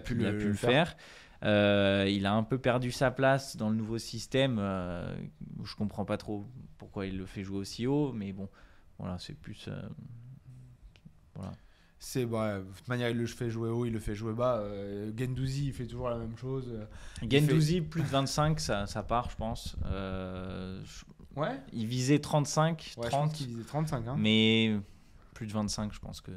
pu 0.00 0.14
le 0.14 0.54
faire. 0.54 0.96
Euh, 1.44 2.06
il 2.08 2.26
a 2.26 2.32
un 2.34 2.42
peu 2.42 2.58
perdu 2.58 2.90
sa 2.90 3.10
place 3.10 3.56
dans 3.56 3.68
le 3.68 3.76
nouveau 3.76 3.98
système. 3.98 4.56
Euh, 4.58 5.14
je 5.62 5.74
comprends 5.76 6.04
pas 6.04 6.16
trop 6.16 6.46
pourquoi 6.78 7.06
il 7.06 7.18
le 7.18 7.26
fait 7.26 7.42
jouer 7.44 7.58
aussi 7.58 7.86
haut, 7.86 8.12
mais 8.12 8.32
bon, 8.32 8.48
voilà, 8.98 9.18
c'est 9.18 9.34
plus. 9.34 9.66
euh, 9.68 9.82
voilà. 11.34 11.52
c'est 11.98 12.24
ouais, 12.24 12.58
de 12.60 12.64
toute 12.76 12.88
manière, 12.88 13.10
il 13.10 13.18
le 13.18 13.26
fait 13.26 13.50
jouer 13.50 13.68
haut, 13.68 13.84
il 13.84 13.92
le 13.92 13.98
fait 14.00 14.14
jouer 14.14 14.32
bas. 14.32 14.58
Euh, 14.58 15.12
Gendouzi, 15.16 15.66
il 15.66 15.72
fait 15.72 15.86
toujours 15.86 16.08
la 16.10 16.16
même 16.18 16.36
chose. 16.36 16.72
Gendouzi, 17.28 17.80
plus 17.80 18.02
de 18.02 18.08
25, 18.08 18.60
ça, 18.60 18.86
ça 18.86 19.02
part, 19.02 19.30
je 19.30 19.36
pense. 19.36 19.76
Je- 19.84 21.04
Ouais, 21.36 21.60
il 21.72 21.86
visait 21.86 22.20
35, 22.20 22.94
ouais 22.96 23.06
je 23.06 23.08
30, 23.10 23.28
pense 23.30 23.32
qu'il 23.36 23.48
disait 23.48 23.64
35. 23.64 24.06
Hein. 24.06 24.14
mais 24.16 24.76
plus 25.34 25.48
de 25.48 25.52
25, 25.52 25.92
je 25.92 25.98
pense 25.98 26.20
que 26.20 26.30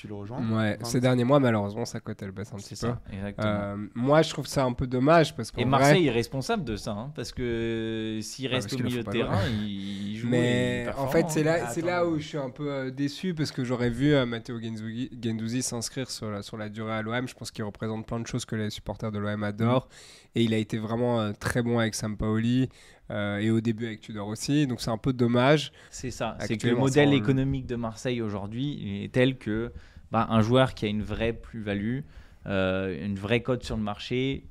Tu 0.00 0.06
le 0.06 0.14
rejoins 0.14 0.38
Ouais, 0.38 0.76
25. 0.76 0.86
ces 0.86 1.00
derniers 1.00 1.24
mois, 1.24 1.40
malheureusement, 1.40 1.84
sa 1.84 1.98
cote 1.98 2.22
elle 2.22 2.30
baisse 2.30 2.52
un 2.54 2.58
c'est 2.58 2.76
petit 2.76 2.86
peu. 2.86 2.92
ça, 2.92 3.00
exactement. 3.12 3.48
Euh, 3.48 3.76
moi, 3.96 4.22
je 4.22 4.30
trouve 4.30 4.46
ça 4.46 4.62
un 4.64 4.72
peu 4.72 4.86
dommage 4.86 5.34
parce 5.34 5.50
qu'en 5.50 5.60
et 5.60 5.64
vrai- 5.64 5.70
Marseille 5.70 6.06
est 6.06 6.10
responsable 6.12 6.62
de 6.62 6.76
ça, 6.76 6.92
hein, 6.92 7.10
parce 7.16 7.32
que 7.32 8.20
s'il 8.22 8.46
Ouais, 8.46 8.54
reste 8.54 8.70
parce 8.70 8.80
au 8.80 8.84
milieu 8.84 9.02
de 9.02 9.10
terrain, 9.10 9.40
il, 9.60 10.16
joue. 10.16 10.26
il 10.26 10.30
Mais 10.30 10.86
en 10.96 11.08
fait, 11.08 11.26
c'est 11.30 11.40
hein. 11.40 11.44
là, 11.44 11.58
Ah, 11.64 11.70
c'est 11.72 11.82
là 11.82 12.06
où 12.06 12.16
je 12.18 12.26
suis 12.28 12.38
un 12.38 12.50
peu 12.50 12.70
euh, 12.70 12.90
déçu 12.90 13.34
parce 13.34 13.50
que 13.50 13.64
j'aurais 13.64 13.90
vu 13.90 14.14
euh, 14.14 14.24
Matteo 14.24 14.60
Gendouzi, 14.60 15.62
s'inscrire 15.62 16.08
sur 16.10 16.30
la, 16.30 16.42
sur 16.42 16.56
la 16.56 16.68
durée 16.68 16.92
à 16.92 17.02
l'OM. 17.02 17.26
Je 17.26 17.34
pense 17.34 17.50
qu'il 17.50 17.64
représente 17.64 18.06
plein 18.06 18.20
de 18.20 18.26
choses 18.28 18.44
que 18.44 18.54
les 18.54 18.70
supporters 18.70 19.10
de 19.10 19.18
l'OM 19.18 19.42
adorent. 19.42 19.88
Et 20.36 20.44
il 20.44 20.54
a 20.54 20.58
été 20.58 20.78
vraiment 20.78 21.20
euh, 21.20 21.32
très 21.38 21.62
bon 21.62 21.80
avec 21.80 21.94
Sampaoli 21.96 22.68
euh, 23.10 23.38
et 23.38 23.50
au 23.50 23.60
début 23.60 23.86
avec 23.86 24.00
Tudor 24.00 24.28
aussi. 24.28 24.66
Donc 24.66 24.80
c'est 24.80 24.90
un 24.90 24.98
peu 24.98 25.12
dommage. 25.12 25.72
C'est 25.90 26.10
ça. 26.10 26.36
C'est 26.40 26.56
que 26.56 26.68
le 26.68 26.76
modèle 26.76 27.12
économique 27.14 27.66
de 27.66 27.76
Marseille 27.76 28.20
aujourd'hui 28.22 29.04
est 29.04 29.12
tel 29.12 29.38
que 29.38 29.72
bah, 30.10 30.26
un 30.30 30.40
joueur 30.42 30.74
qui 30.74 30.84
a 30.86 30.88
une 30.88 31.02
vraie 31.02 31.32
plus-value, 31.32 32.00
euh, 32.46 33.04
une 33.04 33.18
vraie 33.18 33.42
cote 33.42 33.62
sur 33.64 33.76
le 33.76 33.82
marché, 33.82 34.44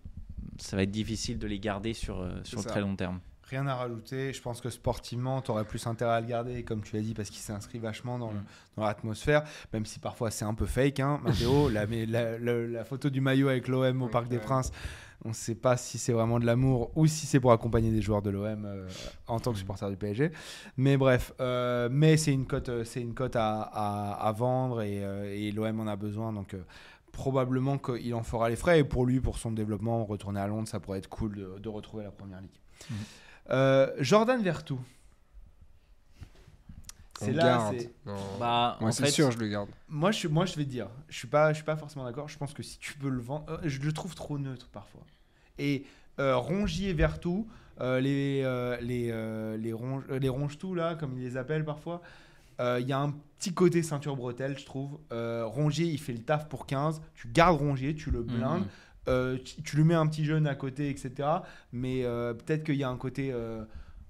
ça 0.58 0.76
va 0.76 0.84
être 0.84 0.92
difficile 0.92 1.38
de 1.40 1.48
les 1.48 1.60
garder 1.60 1.94
sur, 1.94 2.20
euh, 2.22 2.32
sur 2.44 2.60
le 2.60 2.64
ça. 2.64 2.70
très 2.70 2.82
long 2.82 2.96
terme. 2.96 3.20
Rien 3.50 3.66
à 3.66 3.76
rajouter. 3.76 4.34
Je 4.34 4.42
pense 4.42 4.60
que 4.60 4.70
sportivement, 4.70 5.42
tu 5.42 5.52
aurais 5.52 5.64
plus 5.64 5.88
intérêt 5.88 6.16
à 6.16 6.20
le 6.22 6.28
garder, 6.28 6.64
comme 6.64 6.84
tu 6.84 6.96
l'as 6.98 7.02
dit, 7.02 7.14
parce 7.14 7.30
qu'il 7.30 7.40
s'inscrit 7.40 7.80
vachement 7.80 8.20
dans, 8.20 8.34
Mm. 8.34 8.44
l'atmosphère, 8.78 9.44
même 9.72 9.86
si 9.86 10.00
parfois 10.00 10.32
c'est 10.32 10.44
un 10.46 10.54
peu 10.54 10.66
fake. 10.66 11.00
Hein, 11.00 11.22
Matteo, 11.24 11.70
la, 11.70 11.88
mais 11.88 12.06
la, 12.06 12.38
la- 12.40 12.68
la 12.68 12.84
photo 12.84 13.10
du 13.10 13.22
maillot 13.22 13.48
avec 13.48 13.68
l'OM 13.70 14.02
au 14.02 14.10
Parc 14.10 14.28
des. 14.28 14.38
Princes, 14.40 14.72
on 15.26 15.30
ne 15.30 15.34
sait 15.34 15.56
pas 15.56 15.78
si 15.78 15.98
c'est 15.98 16.14
vraiment 16.14 16.40
de 16.40 16.46
l'amour 16.46 16.92
ou 16.96 17.08
si 17.08 17.26
c'est 17.26 17.40
pour 17.40 17.52
accompagner 17.52 17.92
des 17.92 18.02
joueurs 18.02 18.22
de 18.22 18.30
l'OM 18.30 18.66
euh, 18.66 18.88
en 19.28 19.40
tant 19.40 19.52
que 19.52 19.58
supporter 19.58 19.90
du 19.90 19.98
PSG. 19.98 20.32
Mais 20.78 20.96
bref, 20.98 21.34
euh, 21.42 21.90
mais 21.92 22.18
c'est 22.18 22.32
une 22.34 22.46
cote, 22.46 22.70
euh, 22.70 22.84
c'est 22.84 23.02
une 23.02 23.14
cote 23.14 23.36
à, 23.36 23.62
à- 23.62 24.28
à 24.28 24.32
vendre 24.32 24.82
et, 24.82 25.02
et 25.36 25.52
l'OM 25.52 25.80
en 25.80 25.88
a 25.88 25.96
besoin, 25.96 26.32
donc. 26.34 26.56
Probablement 27.14 27.80
qu'il 27.80 28.14
en 28.14 28.22
fera 28.22 28.48
les 28.48 28.56
frais 28.56 28.80
et 28.82 28.84
pour 28.84 29.04
lui, 29.04 29.20
pour 29.20 29.40
son 29.40 29.52
développement, 29.52 30.06
retourner 30.06 30.40
à 30.40 30.46
Londres, 30.46 30.68
ça 30.68 30.80
pourrait 30.80 31.00
être 31.00 31.10
cool 31.10 31.36
de, 31.36 31.58
de 31.58 31.68
retrouver 31.68 32.04
la 32.04 32.12
première 32.12 32.42
ligue. 32.42 32.52
Euh, 33.50 33.90
Jordan 34.00 34.40
Vertou. 34.44 34.80
C'est 37.20 37.32
là, 37.32 37.72
c'est-. 37.72 37.92
Bah, 38.40 38.78
Moi, 38.80 38.90
en 38.90 38.92
c'est 38.92 39.06
fait, 39.06 39.12
sûr, 39.12 39.32
je 39.32 39.38
le 39.40 39.48
garde. 39.48 39.70
Moi, 39.90 40.12
je, 40.12 40.28
moi, 40.28 40.46
je 40.46 40.56
vais 40.56 40.64
te 40.64 40.70
dire, 40.70 40.88
je 41.10 41.18
suis 41.18 41.28
pas, 41.28 41.52
je 41.52 41.56
suis 41.58 41.66
pas 41.66 41.76
forcément 41.76 42.06
d'accord. 42.06 42.28
Je 42.30 42.38
pense 42.38 42.54
que 42.54 42.64
si 42.64 42.78
tu 42.80 42.94
peux 42.98 43.10
le 43.10 43.22
vendre, 43.22 43.46
euh, 43.50 43.58
je 43.64 43.80
le 43.82 43.92
trouve 43.92 44.16
trop 44.16 44.38
neutre 44.38 44.68
parfois. 44.72 45.02
Et 45.58 45.86
euh, 46.20 46.38
Rongier 46.38 46.94
Vertou, 46.94 47.48
euh, 47.82 48.00
les, 48.00 48.42
euh, 48.44 48.78
les, 48.82 49.10
euh, 49.12 49.58
les, 49.58 49.74
ronge, 49.74 50.04
euh, 50.10 50.20
les 50.20 50.30
ronge-tout 50.30 50.76
là, 50.76 50.96
comme 50.96 51.14
ils 51.18 51.24
les 51.24 51.38
appellent 51.38 51.66
parfois, 51.66 52.02
euh, 52.60 52.80
il 52.82 52.88
y 52.88 52.94
a 52.94 53.00
un 53.00 53.14
petit 53.38 53.54
côté 53.54 53.84
ceinture 53.84 54.16
bretelle, 54.16 54.58
je 54.58 54.66
trouve. 54.66 54.98
Euh, 55.12 55.46
Rongier, 55.46 55.86
il 55.86 56.00
fait 56.00 56.14
le 56.14 56.24
taf 56.24 56.48
pour 56.50 56.66
15. 56.66 57.02
Tu 57.14 57.28
gardes 57.28 57.58
Rongier, 57.60 57.94
tu 57.96 58.10
le 58.12 58.24
blindes. 58.24 58.62
Mhm. 58.62 58.68
Euh, 59.10 59.38
tu, 59.44 59.62
tu 59.62 59.78
lui 59.78 59.84
mets 59.84 59.94
un 59.94 60.06
petit 60.08 60.26
jeune 60.26 60.48
à 60.48 60.56
côté, 60.56 60.90
etc. 60.90 61.30
Mais 61.72 62.04
euh, 62.04 62.34
peut-être 62.34 62.64
qu'il 62.64 62.76
y 62.76 62.84
a 62.84 62.90
un 62.90 62.98
côté, 62.98 63.32
euh, 63.32 63.64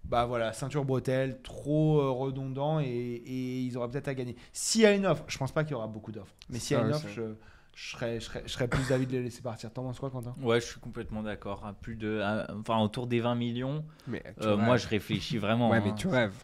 bah 0.09 0.25
voilà, 0.25 0.53
ceinture 0.53 0.85
bretelle, 0.85 1.41
trop 1.41 1.99
euh, 1.99 2.09
redondant 2.11 2.79
et, 2.79 2.85
et 2.85 3.59
ils 3.61 3.77
auraient 3.77 3.89
peut-être 3.89 4.07
à 4.07 4.13
gagner. 4.13 4.35
S'il 4.53 4.81
y 4.81 4.85
a 4.85 4.93
une 4.93 5.05
offre, 5.05 5.23
je 5.27 5.37
pense 5.37 5.51
pas 5.51 5.63
qu'il 5.63 5.71
y 5.73 5.75
aura 5.75 5.87
beaucoup 5.87 6.11
d'offres. 6.11 6.33
Mais 6.49 6.59
s'il 6.59 6.77
y 6.77 6.79
a 6.79 6.83
une 6.83 6.93
offre, 6.93 7.07
je, 7.09 7.21
je 7.75 7.91
serais, 7.91 8.19
je, 8.19 8.25
serais, 8.25 8.43
je 8.45 8.51
serais 8.51 8.67
plus 8.67 8.87
d'avis 8.87 9.05
de 9.05 9.11
les 9.11 9.23
laisser 9.23 9.41
partir. 9.41 9.71
T'en 9.71 9.83
penses 9.83 9.99
quoi, 9.99 10.09
Quentin? 10.09 10.33
Ouais, 10.41 10.59
je 10.61 10.65
suis 10.65 10.79
complètement 10.79 11.23
d'accord. 11.23 11.65
À 11.65 11.73
plus 11.73 11.95
de, 11.95 12.21
à- 12.21 12.47
enfin, 12.59 12.79
autour 12.79 13.07
des 13.07 13.19
20 13.19 13.35
millions, 13.35 13.83
Mais 14.07 14.23
euh, 14.41 14.55
moi, 14.57 14.77
je 14.77 14.87
réfléchis 14.87 15.37
vraiment. 15.37 15.69
Ouais, 15.69 15.77
hein. 15.77 15.83
mais 15.85 15.95
tu 15.95 16.07
rêves. 16.07 16.43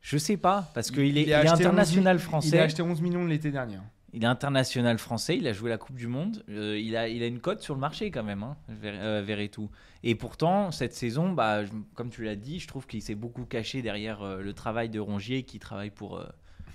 Je 0.00 0.18
sais 0.18 0.36
pas, 0.36 0.68
parce 0.74 0.90
qu'il 0.90 1.16
est, 1.18 1.22
Il 1.22 1.28
il 1.28 1.30
est 1.30 1.34
acheté 1.34 1.52
11 1.52 1.60
international 1.60 2.16
Il 2.16 2.20
français. 2.20 2.58
a 2.58 2.62
acheté 2.64 2.82
11 2.82 3.00
millions 3.00 3.24
l'été 3.24 3.50
dernier. 3.52 3.78
Il 4.14 4.24
est 4.24 4.26
international 4.26 4.98
français, 4.98 5.38
il 5.38 5.46
a 5.46 5.52
joué 5.54 5.70
la 5.70 5.78
Coupe 5.78 5.96
du 5.96 6.06
Monde, 6.06 6.44
euh, 6.50 6.78
il, 6.78 6.96
a, 6.96 7.08
il 7.08 7.22
a 7.22 7.26
une 7.26 7.40
cote 7.40 7.62
sur 7.62 7.74
le 7.74 7.80
marché 7.80 8.10
quand 8.10 8.22
même, 8.22 8.42
hein, 8.42 8.56
Ver- 8.68 8.94
euh, 9.00 9.22
Verretou. 9.24 9.70
Et 10.02 10.14
pourtant, 10.14 10.70
cette 10.70 10.92
saison, 10.92 11.32
bah, 11.32 11.64
je- 11.64 11.70
comme 11.94 12.10
tu 12.10 12.22
l'as 12.22 12.36
dit, 12.36 12.60
je 12.60 12.68
trouve 12.68 12.86
qu'il 12.86 13.00
s'est 13.00 13.14
beaucoup 13.14 13.46
caché 13.46 13.80
derrière 13.80 14.20
euh, 14.22 14.42
le 14.42 14.52
travail 14.52 14.90
de 14.90 15.00
Rongier 15.00 15.44
qui 15.44 15.58
travaille 15.58 15.90
pour, 15.90 16.22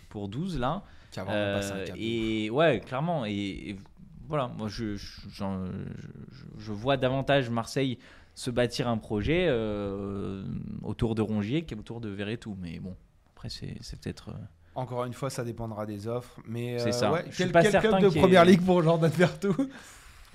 pour 0.09 0.29
12 0.29 0.57
là. 0.59 0.83
Qui 1.11 1.19
a 1.19 1.23
vraiment 1.25 1.53
passé 1.59 1.71
un 1.73 1.83
cap. 1.85 1.95
et 1.99 2.49
ouais, 2.49 2.79
clairement. 2.79 3.25
Et, 3.25 3.31
et 3.69 3.75
voilà, 4.27 4.47
moi 4.47 4.67
je, 4.67 4.95
je, 4.95 5.07
je- 6.57 6.71
vois 6.73 6.97
davantage 6.97 7.49
Marseille 7.51 7.99
se 8.33 8.49
bâtir 8.51 8.87
un 8.87 8.97
projet 8.97 9.47
autour 10.83 11.15
de 11.15 11.21
Rongier 11.21 11.65
qu'autour 11.65 12.01
de 12.01 12.09
Verretou. 12.09 12.57
Mais 12.59 12.79
bon, 12.79 12.95
après, 13.35 13.49
c'est 13.49 13.75
peut-être. 14.01 14.31
Encore 14.77 15.03
une 15.05 15.13
fois, 15.13 15.29
ça 15.29 15.43
dépendra 15.43 15.85
des 15.85 16.07
offres. 16.07 16.39
Mais 16.47 16.77
C'est 16.79 16.89
euh, 16.89 16.91
ça. 16.91 17.11
ouais, 17.11 17.25
quel, 17.35 17.51
pas 17.51 17.63
quel 17.63 17.71
certain 17.71 17.97
club 17.97 18.11
de 18.11 18.17
ait- 18.17 18.19
première 18.21 18.45
ligue 18.45 18.63
pour 18.63 18.81
Jordan 18.83 19.09
Vertou 19.11 19.55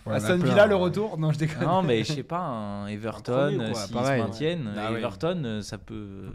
Ouais, 0.05 0.15
Aston 0.17 0.39
Villa, 0.39 0.67
le 0.67 0.75
retour 0.75 1.17
Non, 1.17 1.31
je 1.33 1.39
déconne. 1.39 1.63
Non, 1.65 1.81
mais 1.83 2.03
je 2.03 2.13
sais 2.15 2.23
pas, 2.25 2.41
un 2.41 2.89
Everton, 2.89 3.57
euh, 3.61 3.73
s'ils 3.73 3.87
se 3.97 4.19
maintiennent, 4.19 4.75
Ah. 4.77 4.91
Everton, 4.91 5.43
euh, 5.45 5.63
ça 5.63 5.79
peut, 5.79 6.33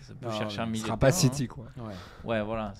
ça 0.00 0.14
peut 0.14 0.26
Non, 0.28 0.32
chercher 0.32 0.60
un 0.60 0.66
ce 0.66 0.70
milieu. 0.70 0.80
Ce 0.80 0.86
sera 0.86 0.94
de 0.96 1.00
pas 1.00 1.06
terrain, 1.08 1.18
City, 1.20 1.48
quoi. 1.48 1.64
Ouais. 1.76 1.82
hein. 1.92 2.28
Ouais, 2.28 2.42
voilà. 2.42 2.72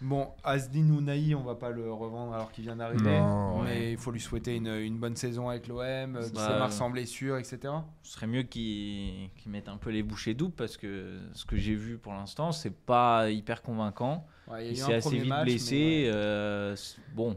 Bon, 0.00 0.28
Asdin 0.44 0.88
Ounahi, 0.90 1.34
on 1.34 1.42
va 1.42 1.56
pas 1.56 1.70
le 1.70 1.92
revendre 1.92 2.32
alors 2.32 2.52
qu'il 2.52 2.64
vient 2.64 2.76
d'arriver. 2.76 3.18
Non, 3.18 3.62
mais 3.62 3.70
ouais. 3.70 3.92
il 3.92 3.98
faut 3.98 4.12
lui 4.12 4.20
souhaiter 4.20 4.54
une, 4.56 4.68
une 4.68 4.98
bonne 4.98 5.16
saison 5.16 5.48
avec 5.48 5.66
l'OM, 5.66 6.18
qu'il 6.20 6.32
Bah, 6.34 6.70
sans 6.70 6.90
blessure, 6.90 7.36
etc. 7.36 7.58
Ce 8.02 8.12
serait 8.12 8.28
mieux 8.28 8.42
qu'ils 8.44 9.30
qu'ils 9.36 9.50
mettent 9.50 9.68
un 9.68 9.76
peu 9.76 9.90
les 9.90 10.02
bouchées 10.04 10.34
doubles 10.34 10.54
parce 10.54 10.76
que 10.76 11.18
ce 11.32 11.44
que 11.44 11.56
j'ai 11.56 11.74
vu 11.74 11.98
pour 11.98 12.12
l'instant, 12.12 12.52
c'est 12.52 12.74
pas 12.76 13.28
hyper 13.30 13.60
convaincant. 13.62 14.24
Ouais, 14.50 14.68
Il 14.68 14.78
y 14.78 14.80
a 14.80 14.84
eu 14.84 14.86
s'est 14.86 14.94
assez 14.94 15.18
vite 15.18 15.28
match, 15.28 15.44
blessé. 15.44 16.04
ouais. 16.06 16.10
euh, 16.14 16.76
bon, 17.14 17.36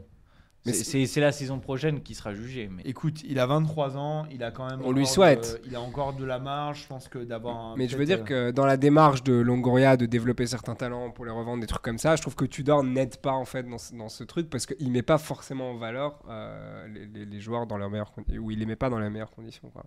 c'est- 1.06 1.20
la 1.20 1.32
saison 1.32 1.58
prochaine 1.58 2.02
qui 2.02 2.14
sera 2.14 2.34
jugée. 2.34 2.68
Mais 2.70 2.82
Écoute, 2.84 3.22
il 3.24 3.38
a 3.40 3.46
23 3.46 3.96
ans, 3.96 4.26
il 4.30 4.44
a 4.44 4.50
quand 4.52 4.70
même. 4.70 4.80
On 4.84 4.92
lui 4.92 5.06
souhaite. 5.06 5.60
de- 5.62 5.68
il 5.68 5.74
a 5.74 5.80
encore 5.80 6.12
de 6.12 6.24
la 6.24 6.38
marge, 6.38 6.82
je 6.82 6.86
pense 6.88 7.08
que 7.08 7.18
d'avoir 7.18 7.56
un. 7.58 7.76
Mais 7.76 7.88
je 7.88 7.96
veux 7.96 8.04
dire 8.04 8.20
euh, 8.20 8.24
que 8.24 8.50
dans 8.52 8.64
la 8.66 8.76
démarche 8.76 9.22
de 9.24 9.32
Longoria 9.34 9.96
de 9.96 10.06
développer 10.06 10.46
certains 10.46 10.74
talents 10.74 11.10
pour 11.10 11.24
les 11.24 11.30
revendre, 11.32 11.60
des 11.60 11.66
trucs 11.66 11.82
comme 11.82 11.98
ça, 11.98 12.14
je 12.16 12.22
trouve 12.22 12.36
que 12.36 12.44
Tudor 12.44 12.84
n'aide 12.84 13.16
pas 13.16 13.32
en 13.32 13.44
fait 13.44 13.64
dans 13.68 13.78
ce, 13.78 13.94
dans 13.94 14.08
ce 14.08 14.22
truc 14.24 14.48
parce 14.50 14.66
qu'il 14.66 14.90
met 14.92 15.02
pas 15.02 15.18
forcément 15.18 15.70
en 15.72 15.76
valeur 15.76 16.20
euh, 16.28 16.86
les, 16.88 17.06
les- 17.06 17.26
les 17.26 17.40
joueurs 17.40 17.66
dans 17.66 17.76
leurs 17.78 17.90
meilleures 17.90 18.12
conditions, 18.12 18.42
ou 18.42 18.50
il 18.50 18.58
les 18.58 18.66
met 18.66 18.76
pas 18.76 18.88
dans 18.90 18.98
les 19.00 19.10
meilleures 19.10 19.30
conditions. 19.32 19.68
Quoi. 19.70 19.82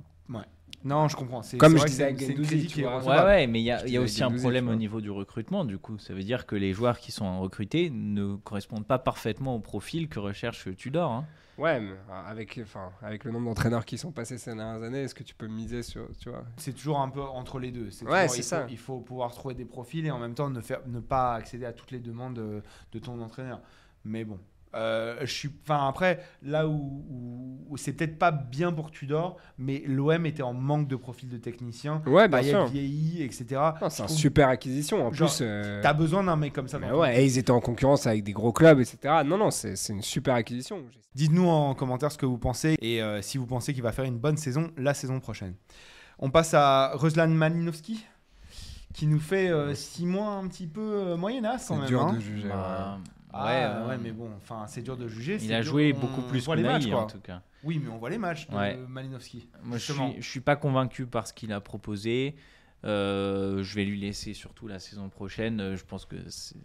Non, 0.83 1.07
je 1.07 1.15
comprends. 1.15 1.41
C'est- 1.41 1.57
Comme 1.57 1.71
c'est 1.73 1.79
je 1.79 1.85
disais 1.85 1.97
c'est- 1.97 2.03
avec 2.03 2.19
c'est 2.19 2.25
une 2.33 2.43
Gendouzi, 2.43 2.67
tu 2.67 2.81
vois. 2.83 3.03
Ouais, 3.03 3.23
ouais, 3.23 3.47
mais 3.47 3.59
il 3.59 3.63
y 3.63 3.71
a, 3.71 3.87
y 3.87 3.97
aussi 3.97 4.23
un 4.23 4.29
problème 4.31 4.69
au 4.69 4.75
niveau 4.75 5.01
du 5.01 5.09
recrutement, 5.09 5.65
du 5.65 5.79
coup. 5.79 5.97
Ça 5.97 6.13
veut 6.13 6.21
dire 6.21 6.45
que 6.45 6.55
les 6.55 6.73
joueurs 6.73 6.99
qui 6.99 7.11
sont 7.11 7.39
recrutés 7.41 7.89
ne 7.89 8.35
correspondent 8.35 8.85
pas 8.85 8.99
parfaitement 8.99 9.55
au 9.55 9.59
profil 9.59 10.07
que 10.09 10.19
recherche 10.19 10.67
Tudor. 10.75 11.11
hein. 11.11 11.25
Ouais, 11.57 11.79
mais 11.79 11.89
euh, 11.91 11.95
avec, 12.27 12.59
enfin, 12.61 12.91
avec 13.01 13.23
le 13.23 13.31
nombre 13.31 13.45
d'entraîneurs 13.47 13.85
qui 13.85 13.97
sont 13.97 14.11
passés 14.11 14.37
ces 14.37 14.53
dernières 14.53 14.83
années, 14.83 15.03
est-ce 15.03 15.15
que 15.15 15.23
tu 15.23 15.33
peux 15.33 15.47
miser 15.47 15.81
sur. 15.81 16.05
Tu 16.19 16.29
vois? 16.29 16.43
C'est 16.57 16.73
toujours 16.73 16.99
un 16.99 17.09
peu 17.09 17.21
entre 17.21 17.57
les 17.59 17.71
deux. 17.71 17.89
C'est 17.89 18.05
Ouais, 18.05 18.27
c'est 18.27 18.35
il 18.39 18.43
faut- 18.43 18.49
ça. 18.49 18.67
Il 18.69 18.77
faut 18.77 18.99
pouvoir 18.99 19.31
trouver 19.33 19.55
des 19.55 19.65
profils 19.65 20.05
et 20.05 20.11
en 20.11 20.19
même 20.19 20.35
temps 20.35 20.49
ne, 20.51 20.59
faire, 20.61 20.81
ne 20.85 20.99
pas 20.99 21.33
accéder 21.33 21.65
à 21.65 21.73
toutes 21.73 21.91
les 21.91 21.99
demandes 21.99 22.35
de, 22.35 22.61
de 22.91 22.99
ton 22.99 23.19
entraîneur. 23.21 23.59
Mais 24.03 24.23
bon. 24.25 24.37
Euh, 24.75 25.17
je 25.21 25.31
suis, 25.31 25.49
enfin 25.63 25.87
après, 25.87 26.19
là 26.43 26.67
où, 26.67 26.73
où- 27.09 27.65
où 27.69 27.77
c'est 27.77 27.93
peut-être 27.93 28.19
pas 28.19 28.31
bien 28.31 28.71
pour 28.73 28.91
Tudor, 28.91 29.37
mais 29.57 29.81
l'OM 29.87 30.25
était 30.25 30.43
en 30.43 30.53
manque 30.53 30.87
de 30.87 30.95
profil 30.95 31.29
de 31.29 31.37
technicien. 31.37 32.01
Ouais, 32.05 32.27
bien 32.27 32.43
sûr. 32.43 32.65
vieilli, 32.67 33.23
etc. 33.23 33.45
Non, 33.81 33.89
c'est 33.89 34.03
une 34.03 34.09
super 34.09 34.49
acquisition. 34.49 35.07
En 35.07 35.13
Genre, 35.13 35.29
plus. 35.29 35.39
euh, 35.41 35.81
T'as 35.81 35.93
besoin 35.93 36.23
d'un 36.23 36.35
mec 36.35 36.51
comme 36.53 36.67
ça. 36.67 36.77
mais 36.77 36.89
dans 36.89 36.99
ouais, 36.99 37.21
et 37.21 37.25
ils 37.25 37.37
étaient 37.37 37.51
en 37.51 37.61
concurrence 37.61 38.05
avec 38.05 38.23
des 38.23 38.33
gros 38.33 38.51
clubs, 38.51 38.79
etc. 38.79 38.97
Non, 39.25 39.37
non, 39.37 39.49
c'est 39.51 39.75
une 39.89 40.01
super 40.01 40.35
acquisition. 40.35 40.83
Dites-nous 41.15 41.47
en 41.47 41.73
commentaire 41.75 42.11
ce 42.11 42.17
que 42.17 42.25
vous 42.25 42.37
pensez 42.37 42.75
et 42.81 43.01
euh, 43.01 43.21
si 43.21 43.37
vous 43.37 43.45
pensez 43.45 43.73
qu'il 43.73 43.83
va 43.83 43.93
faire 43.93 44.03
une 44.05 44.17
bonne 44.19 44.35
saison 44.37 44.71
la 44.77 44.93
saison 44.93 45.19
prochaine. 45.21 45.55
On 46.19 46.29
passe 46.29 46.53
à 46.53 46.91
Ruslan 46.95 47.29
Malinowski 47.29 48.05
qui 48.93 49.07
nous 49.07 49.19
fait 49.19 49.49
6 49.73 50.05
mois 50.05 50.31
un 50.33 50.47
petit 50.47 50.67
peu 50.67 50.81
euh, 50.81 51.17
moyennasse 51.17 51.67
quand 51.67 51.75
C'est 51.75 51.79
même. 51.81 51.89
dur 51.89 52.01
hein. 52.01 52.13
de 52.13 52.19
juger. 52.19 52.47
Bah, 52.49 52.97
Ah, 53.37 53.81
ouais, 53.81 53.87
ouais, 53.89 53.97
mais 54.01 54.11
bon, 54.11 54.29
enfin 54.37 54.65
c'est 54.67 54.81
dur 54.81 54.95
de 54.97 55.07
juger. 55.07 55.37
Il 55.41 55.53
a 55.53 55.61
dur- 55.61 55.71
joué 55.71 55.93
on 55.95 55.99
beaucoup 55.99 56.21
plus 56.21 56.45
que 56.45 56.51
les 56.53 56.63
matchs 56.63 56.83
Naï, 56.83 56.91
quoi. 56.91 57.01
en 57.03 57.07
tout 57.07 57.19
cas. 57.19 57.41
Oui, 57.63 57.81
mais 57.83 57.89
on 57.89 57.97
voit 57.97 58.09
les 58.09 58.17
matchs 58.17 58.47
de 58.47 58.55
Ouais. 58.55 58.77
Malinowski. 58.87 59.47
Moi, 59.63 59.77
je 59.77 59.91
suis, 59.91 60.21
je 60.21 60.29
suis 60.29 60.39
pas 60.39 60.55
convaincu 60.55 61.05
par 61.05 61.27
ce 61.27 61.33
qu'il 61.33 61.51
a 61.51 61.59
proposé. 61.59 62.35
Euh, 62.83 63.63
je 63.63 63.75
vais 63.75 63.83
lui 63.85 63.99
laisser 63.99 64.33
surtout 64.35 64.67
la 64.67 64.77
saison 64.77 65.09
prochaine. 65.09 65.59
Euh, 65.59 65.75
Je 65.75 65.83
pense 65.83 66.05
que 66.05 66.17
c'est- 66.29 66.55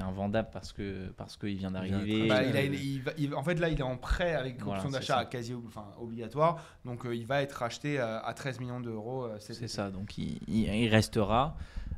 invendable 0.00 0.48
parce 0.52 0.72
que 0.72 1.08
parce 1.16 1.36
qu'il 1.36 1.56
vient 1.56 1.70
d'arriver. 1.70 2.28
Bah, 2.28 2.40
Euh, 2.42 3.34
en 3.34 3.42
fait, 3.42 3.54
là, 3.56 3.68
il 3.68 3.78
est 3.78 3.82
en 3.82 3.96
prêt 3.96 4.34
avec 4.34 4.60
Voilà, 4.62 4.78
option 4.80 4.90
d'achat 4.90 5.24
quasi 5.24 5.54
enfin, 5.54 5.86
obligatoire. 6.00 6.62
Donc, 6.84 7.04
euh, 7.06 7.14
il 7.14 7.26
va 7.26 7.42
être 7.42 7.62
acheté 7.62 7.98
à, 7.98 8.18
à 8.18 8.34
13 8.34 8.60
millions 8.60 8.80
d'euros. 8.80 9.28
C'est 9.38 9.68
ça, 9.68 9.90
donc 9.90 10.16
il, 10.18 10.38
il- 10.48 10.72
il 10.74 10.88
restera. 10.88 11.56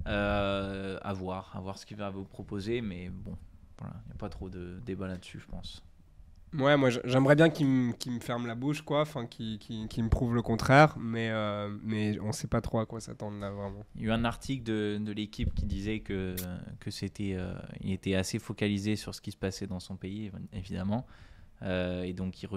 Euh, 0.08 0.98
à 1.02 1.12
voir, 1.12 1.52
à 1.54 1.60
voir 1.60 1.76
ce 1.76 1.84
qu'il 1.84 1.96
va 1.96 2.08
vous 2.08 2.24
proposer, 2.24 2.80
mais 2.80 3.10
bon, 3.10 3.36
voilà, 3.78 3.94
il 4.04 4.08
n'y 4.08 4.12
a 4.12 4.18
pas 4.18 4.30
trop 4.30 4.48
de 4.48 4.80
débat 4.84 5.06
là-dessus, 5.06 5.38
je 5.38 5.46
pense. 5.46 5.82
Ouais, 6.54 6.78
moi 6.78 6.88
j'aimerais 7.04 7.36
bien 7.36 7.50
qu'il 7.50 7.66
me 7.66 7.92
me 8.06 8.20
ferme 8.20 8.46
la 8.46 8.54
bouche, 8.54 8.80
quoi, 8.80 9.02
enfin 9.02 9.26
qu'il 9.26 9.58
me 9.58 10.08
prouve 10.08 10.34
le 10.34 10.40
contraire, 10.40 10.96
mais, 10.98 11.28
euh, 11.30 11.68
mais 11.82 12.18
on 12.20 12.32
sait 12.32 12.46
pas 12.46 12.62
trop 12.62 12.78
à 12.78 12.86
quoi 12.86 13.00
s'attendre 13.00 13.38
là 13.38 13.50
vraiment. 13.50 13.84
Il 13.96 14.02
y 14.02 14.04
a 14.06 14.08
eu 14.08 14.12
un 14.12 14.24
article 14.24 14.62
de, 14.64 14.98
de 14.98 15.12
l'équipe 15.12 15.54
qui 15.54 15.66
disait 15.66 16.00
que, 16.00 16.34
que 16.80 16.90
c'était, 16.90 17.34
euh, 17.36 17.52
il 17.82 17.92
était 17.92 18.14
assez 18.14 18.38
focalisé 18.38 18.96
sur 18.96 19.14
ce 19.14 19.20
qui 19.20 19.30
se 19.30 19.36
passait 19.36 19.66
dans 19.66 19.80
son 19.80 19.96
pays, 19.96 20.30
évidemment. 20.54 21.06
Euh, 21.62 22.02
et 22.04 22.12
donc, 22.12 22.42
il, 22.42 22.48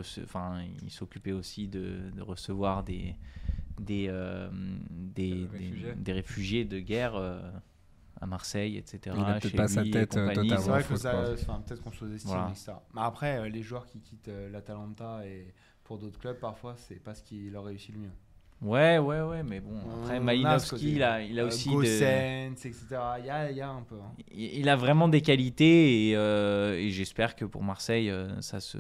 s'occupait 0.90 1.32
aussi 1.32 1.68
de, 1.68 2.12
de 2.16 2.22
recevoir 2.22 2.84
des, 2.84 3.16
des, 3.82 4.08
euh, 4.10 4.50
des, 4.90 5.32
Des 5.32 5.36
des- 5.36 5.48
réfugiés. 5.58 5.94
des 5.96 6.14
réfugiés 6.14 6.66
de 6.66 6.80
guerre 6.80 7.16
euh, 7.16 7.42
à 8.20 8.26
Marseille, 8.26 8.78
etc. 8.78 9.16
Il 9.18 9.24
a 9.24 9.40
peut-être 9.40 9.56
pas 9.56 9.68
sa 9.68 9.84
tête, 9.84 10.16
euh, 10.18 10.28
totalement 10.30 10.58
C'est 10.58 10.70
vrai 10.70 10.84
que 10.84 10.96
ça, 10.96 11.34
enfin, 11.34 11.62
peut-être 11.66 11.82
qu'on 11.82 11.92
sous-estime, 11.92 12.30
Voilà. 12.32 12.50
etc. 12.52 12.74
Mais 12.94 13.02
après, 13.02 13.50
les 13.50 13.62
joueurs 13.64 13.86
qui 13.88 14.00
quittent 14.00 14.30
l'Atalanta 14.52 15.26
et 15.26 15.54
pour 15.84 15.98
d'autres 15.98 16.20
clubs, 16.20 16.38
parfois, 16.40 16.76
c'est 16.78 17.02
pas 17.04 17.16
ce 17.16 17.24
qui 17.24 17.50
leur 17.50 17.66
réussit 17.66 17.94
le 17.96 18.02
mieux. 18.02 18.12
Ouais, 18.62 19.00
ouais, 19.00 19.22
ouais, 19.22 19.42
mais 19.42 19.60
bon, 19.60 19.72
On 19.74 20.04
après 20.04 20.20
Malinowski, 20.20 20.92
il 20.94 21.02
a, 21.02 21.20
il 21.24 21.40
a 21.40 21.46
aussi 21.46 21.68
de- 21.70 21.74
Gossens, 21.74 22.52
etc. 22.68 22.86
Il 23.20 23.26
y 23.26 23.30
a, 23.32 23.50
il 23.50 23.58
y 23.58 23.62
a 23.62 23.70
un 23.70 23.82
peu. 23.82 23.96
hein. 23.96 24.12
il 24.32 24.60
il 24.60 24.70
a 24.70 24.76
vraiment 24.76 25.08
des 25.08 25.22
qualités 25.22 26.10
et, 26.10 26.16
euh, 26.16 26.78
et 26.78 26.92
j'espère 26.92 27.36
que 27.36 27.44
pour 27.44 27.64
Marseille, 27.64 28.14
ça 28.40 28.60
se, 28.60 28.78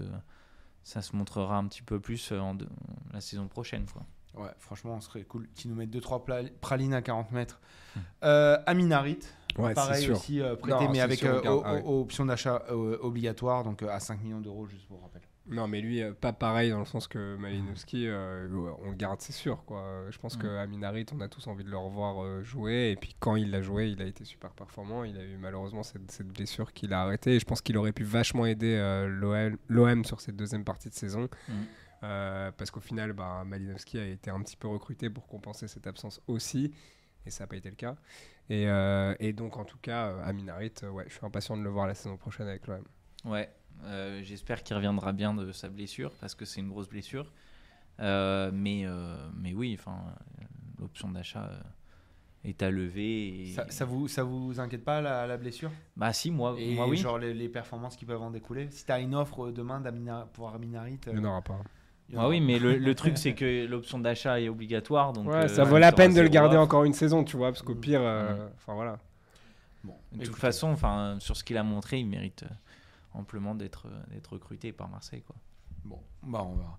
ça 0.83 1.01
se 1.01 1.15
montrera 1.15 1.57
un 1.57 1.65
petit 1.65 1.81
peu 1.81 1.99
plus 1.99 2.31
en 2.31 2.53
de- 2.53 2.67
la 3.11 3.21
saison 3.21 3.47
prochaine. 3.47 3.85
Quoi. 3.91 4.03
Ouais, 4.35 4.49
franchement, 4.59 4.99
ce 5.01 5.07
serait 5.07 5.23
cool 5.23 5.47
qu'ils 5.53 5.69
nous 5.71 5.75
mettent 5.77 5.89
2-3 5.93 6.49
pralines 6.61 6.93
à 6.93 7.01
40 7.01 7.31
mètres. 7.31 7.59
Hmm. 7.95 7.99
Euh, 8.23 8.57
Aminarit, 8.65 9.19
Ouais, 9.57 9.73
pareil 9.73 10.03
sûr. 10.05 10.15
aussi 10.15 10.39
euh, 10.41 10.55
prêté, 10.55 10.85
Non, 10.85 10.89
mais 10.91 11.01
avec 11.01 11.19
sûr, 11.19 11.41
on 11.43 11.57
euh, 11.57 11.61
ah 11.65 11.73
ouais. 11.73 11.81
option 11.83 12.25
d'achat 12.25 12.63
euh, 12.69 12.97
obligatoire, 13.01 13.65
donc 13.65 13.83
à 13.83 13.99
5 13.99 14.21
millions 14.23 14.39
d'euros, 14.39 14.65
juste 14.67 14.87
pour 14.87 15.01
rappel. 15.01 15.21
Non, 15.47 15.67
mais 15.67 15.81
lui, 15.81 16.01
pas 16.21 16.31
pareil 16.31 16.69
dans 16.69 16.79
le 16.79 16.85
sens 16.85 17.07
que 17.09 17.35
Malinowski, 17.35 18.07
on 18.07 18.89
le 18.89 18.95
garde, 18.95 19.19
c'est 19.19 19.33
sûr. 19.33 19.65
Quoi. 19.65 20.05
Je 20.09 20.17
pense 20.19 20.37
Mm. 20.37 20.41
que 20.41 20.47
Aminarit, 20.47 21.05
on 21.13 21.19
a 21.19 21.27
tous 21.27 21.47
envie 21.47 21.65
de 21.65 21.69
le 21.69 21.77
revoir 21.77 22.41
jouer. 22.43 22.91
Et 22.91 22.95
puis 22.95 23.15
quand 23.19 23.35
il 23.35 23.51
l'a 23.51 23.61
joué, 23.61 23.89
il 23.89 24.01
a 24.01 24.05
été 24.05 24.23
super 24.23 24.51
performant. 24.51 25.03
Il 25.03 25.17
a 25.17 25.23
eu 25.23 25.35
malheureusement 25.37 25.83
cette, 25.83 26.09
cette 26.11 26.27
blessure 26.27 26.71
qu'il 26.71 26.93
a 26.93 27.01
arrêtée. 27.01 27.35
Et 27.35 27.39
je 27.39 27.45
pense 27.45 27.61
qu'il 27.61 27.75
aurait 27.77 27.91
pu 27.91 28.03
vachement 28.03 28.45
aider 28.45 28.77
l'OM 29.09 29.57
l'OM 29.67 30.05
sur 30.05 30.21
cette 30.21 30.37
deuxième 30.37 30.63
partie 30.63 30.89
de 30.89 30.93
saison. 30.93 31.27
Mm. 31.49 31.53
Euh, 32.03 32.51
parce 32.57 32.71
qu'au 32.71 32.79
final, 32.79 33.13
bah, 33.13 33.43
Malinowski 33.45 33.99
a 33.99 34.05
été 34.05 34.31
un 34.31 34.41
petit 34.41 34.57
peu 34.57 34.67
recruté 34.67 35.09
pour 35.09 35.27
compenser 35.27 35.67
cette 35.67 35.87
absence 35.87 36.21
aussi. 36.27 36.73
Et 37.25 37.29
ça 37.29 37.43
n'a 37.43 37.47
pas 37.47 37.55
été 37.55 37.69
le 37.69 37.75
cas. 37.75 37.95
Et, 38.49 38.67
euh, 38.67 39.13
et 39.19 39.33
donc, 39.33 39.57
en 39.57 39.65
tout 39.65 39.77
cas, 39.77 40.07
euh, 40.07 40.23
Aminarit, 40.23 40.73
euh, 40.83 40.89
ouais, 40.89 41.05
je 41.07 41.13
suis 41.13 41.25
impatient 41.25 41.55
de 41.55 41.61
le 41.61 41.69
voir 41.69 41.85
la 41.85 41.93
saison 41.93 42.17
prochaine 42.17 42.47
avec 42.47 42.65
l'OM. 42.67 42.83
Ouais, 43.25 43.53
euh, 43.83 44.21
j'espère 44.23 44.63
qu'il 44.63 44.75
reviendra 44.75 45.13
bien 45.13 45.33
de 45.35 45.51
sa 45.51 45.69
blessure 45.69 46.11
parce 46.19 46.33
que 46.33 46.45
c'est 46.45 46.59
une 46.59 46.69
grosse 46.69 46.89
blessure. 46.89 47.31
Euh, 47.99 48.49
mais, 48.51 48.81
euh, 48.85 49.29
mais 49.35 49.53
oui, 49.53 49.77
enfin, 49.79 50.03
l'option 50.79 51.09
d'achat 51.11 51.45
euh, 51.45 51.59
est 52.43 52.63
à 52.63 52.71
lever. 52.71 53.49
Et... 53.49 53.53
Ça, 53.53 53.69
ça 53.69 53.85
vous, 53.85 54.07
ça 54.07 54.23
vous 54.23 54.59
inquiète 54.59 54.83
pas 54.83 55.01
la, 55.01 55.27
la 55.27 55.37
blessure? 55.37 55.71
Bah 55.95 56.11
si, 56.11 56.31
moi, 56.31 56.55
Et 56.57 56.73
moi 56.73 56.87
oui. 56.87 56.97
genre 56.97 57.19
les, 57.19 57.35
les 57.35 57.49
performances 57.49 57.95
qui 57.95 58.05
peuvent 58.05 58.23
en 58.23 58.31
découler? 58.31 58.71
Si 58.71 58.83
tu 58.85 58.91
as 58.91 58.99
une 58.99 59.13
offre 59.13 59.51
demain 59.51 59.83
pour 60.33 60.49
Aminarit, 60.49 60.99
euh, 61.07 61.11
Il 61.13 61.19
n'y 61.19 61.25
en 61.27 61.29
aura 61.29 61.43
pas. 61.43 61.61
Aura. 62.17 62.29
oui, 62.29 62.39
mais 62.41 62.59
le, 62.59 62.77
le 62.77 62.95
truc 62.95 63.17
c'est 63.17 63.33
que 63.33 63.65
l'option 63.65 63.99
d'achat 63.99 64.39
est 64.41 64.49
obligatoire. 64.49 65.13
Donc, 65.13 65.27
Ouais, 65.27 65.35
euh, 65.35 65.47
ça 65.47 65.63
vaut 65.63 65.77
la 65.77 65.91
peine 65.91 66.13
de 66.13 66.21
le 66.21 66.27
garder 66.29 66.57
encore 66.57 66.83
une 66.83 66.93
saison, 66.93 67.23
tu 67.23 67.37
vois, 67.37 67.51
parce 67.51 67.61
qu'au 67.61 67.75
Mm. 67.75 67.79
pire, 67.81 68.01
euh, 68.01 68.47
enfin 68.55 68.73
voilà. 68.73 68.97
Bon, 69.83 69.93
De 70.11 70.17
toute 70.17 70.27
écoutez. 70.27 70.39
façon, 70.41 70.67
enfin, 70.69 71.17
sur 71.19 71.35
ce 71.35 71.43
qu'il 71.43 71.57
a 71.57 71.63
montré, 71.63 71.99
il 71.99 72.07
mérite 72.07 72.43
euh, 72.43 72.53
amplement 73.13 73.55
d'être 73.55 73.87
d'être 74.11 74.33
recruté 74.33 74.71
par 74.71 74.87
Marseille. 74.89 75.23
Quoi. 75.23 75.35
Bon, 75.85 75.99
bah 76.23 76.43
on 76.45 76.53
va. 76.55 76.77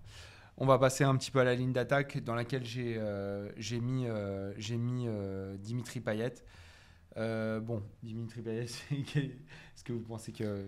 On 0.57 0.65
va 0.67 0.77
passer 0.77 1.03
un 1.03 1.15
petit 1.17 1.31
peu 1.31 1.39
à 1.39 1.43
la 1.43 1.55
ligne 1.55 1.73
d'attaque 1.73 2.23
dans 2.23 2.35
laquelle 2.35 2.63
j'ai 2.63 2.95
euh, 2.97 3.49
j'ai 3.57 3.79
mis, 3.79 4.07
euh, 4.07 4.53
j'ai 4.57 4.77
mis 4.77 5.05
euh, 5.07 5.57
Dimitri 5.57 5.99
Payet. 5.99 6.35
Euh, 7.17 7.59
bon, 7.59 7.81
Dimitri 8.03 8.41
Payet, 8.41 8.67
c'est- 8.67 8.95
est-ce 8.95 9.83
que 9.83 9.93
vous 9.93 9.99
pensez 10.01 10.31
que 10.31 10.65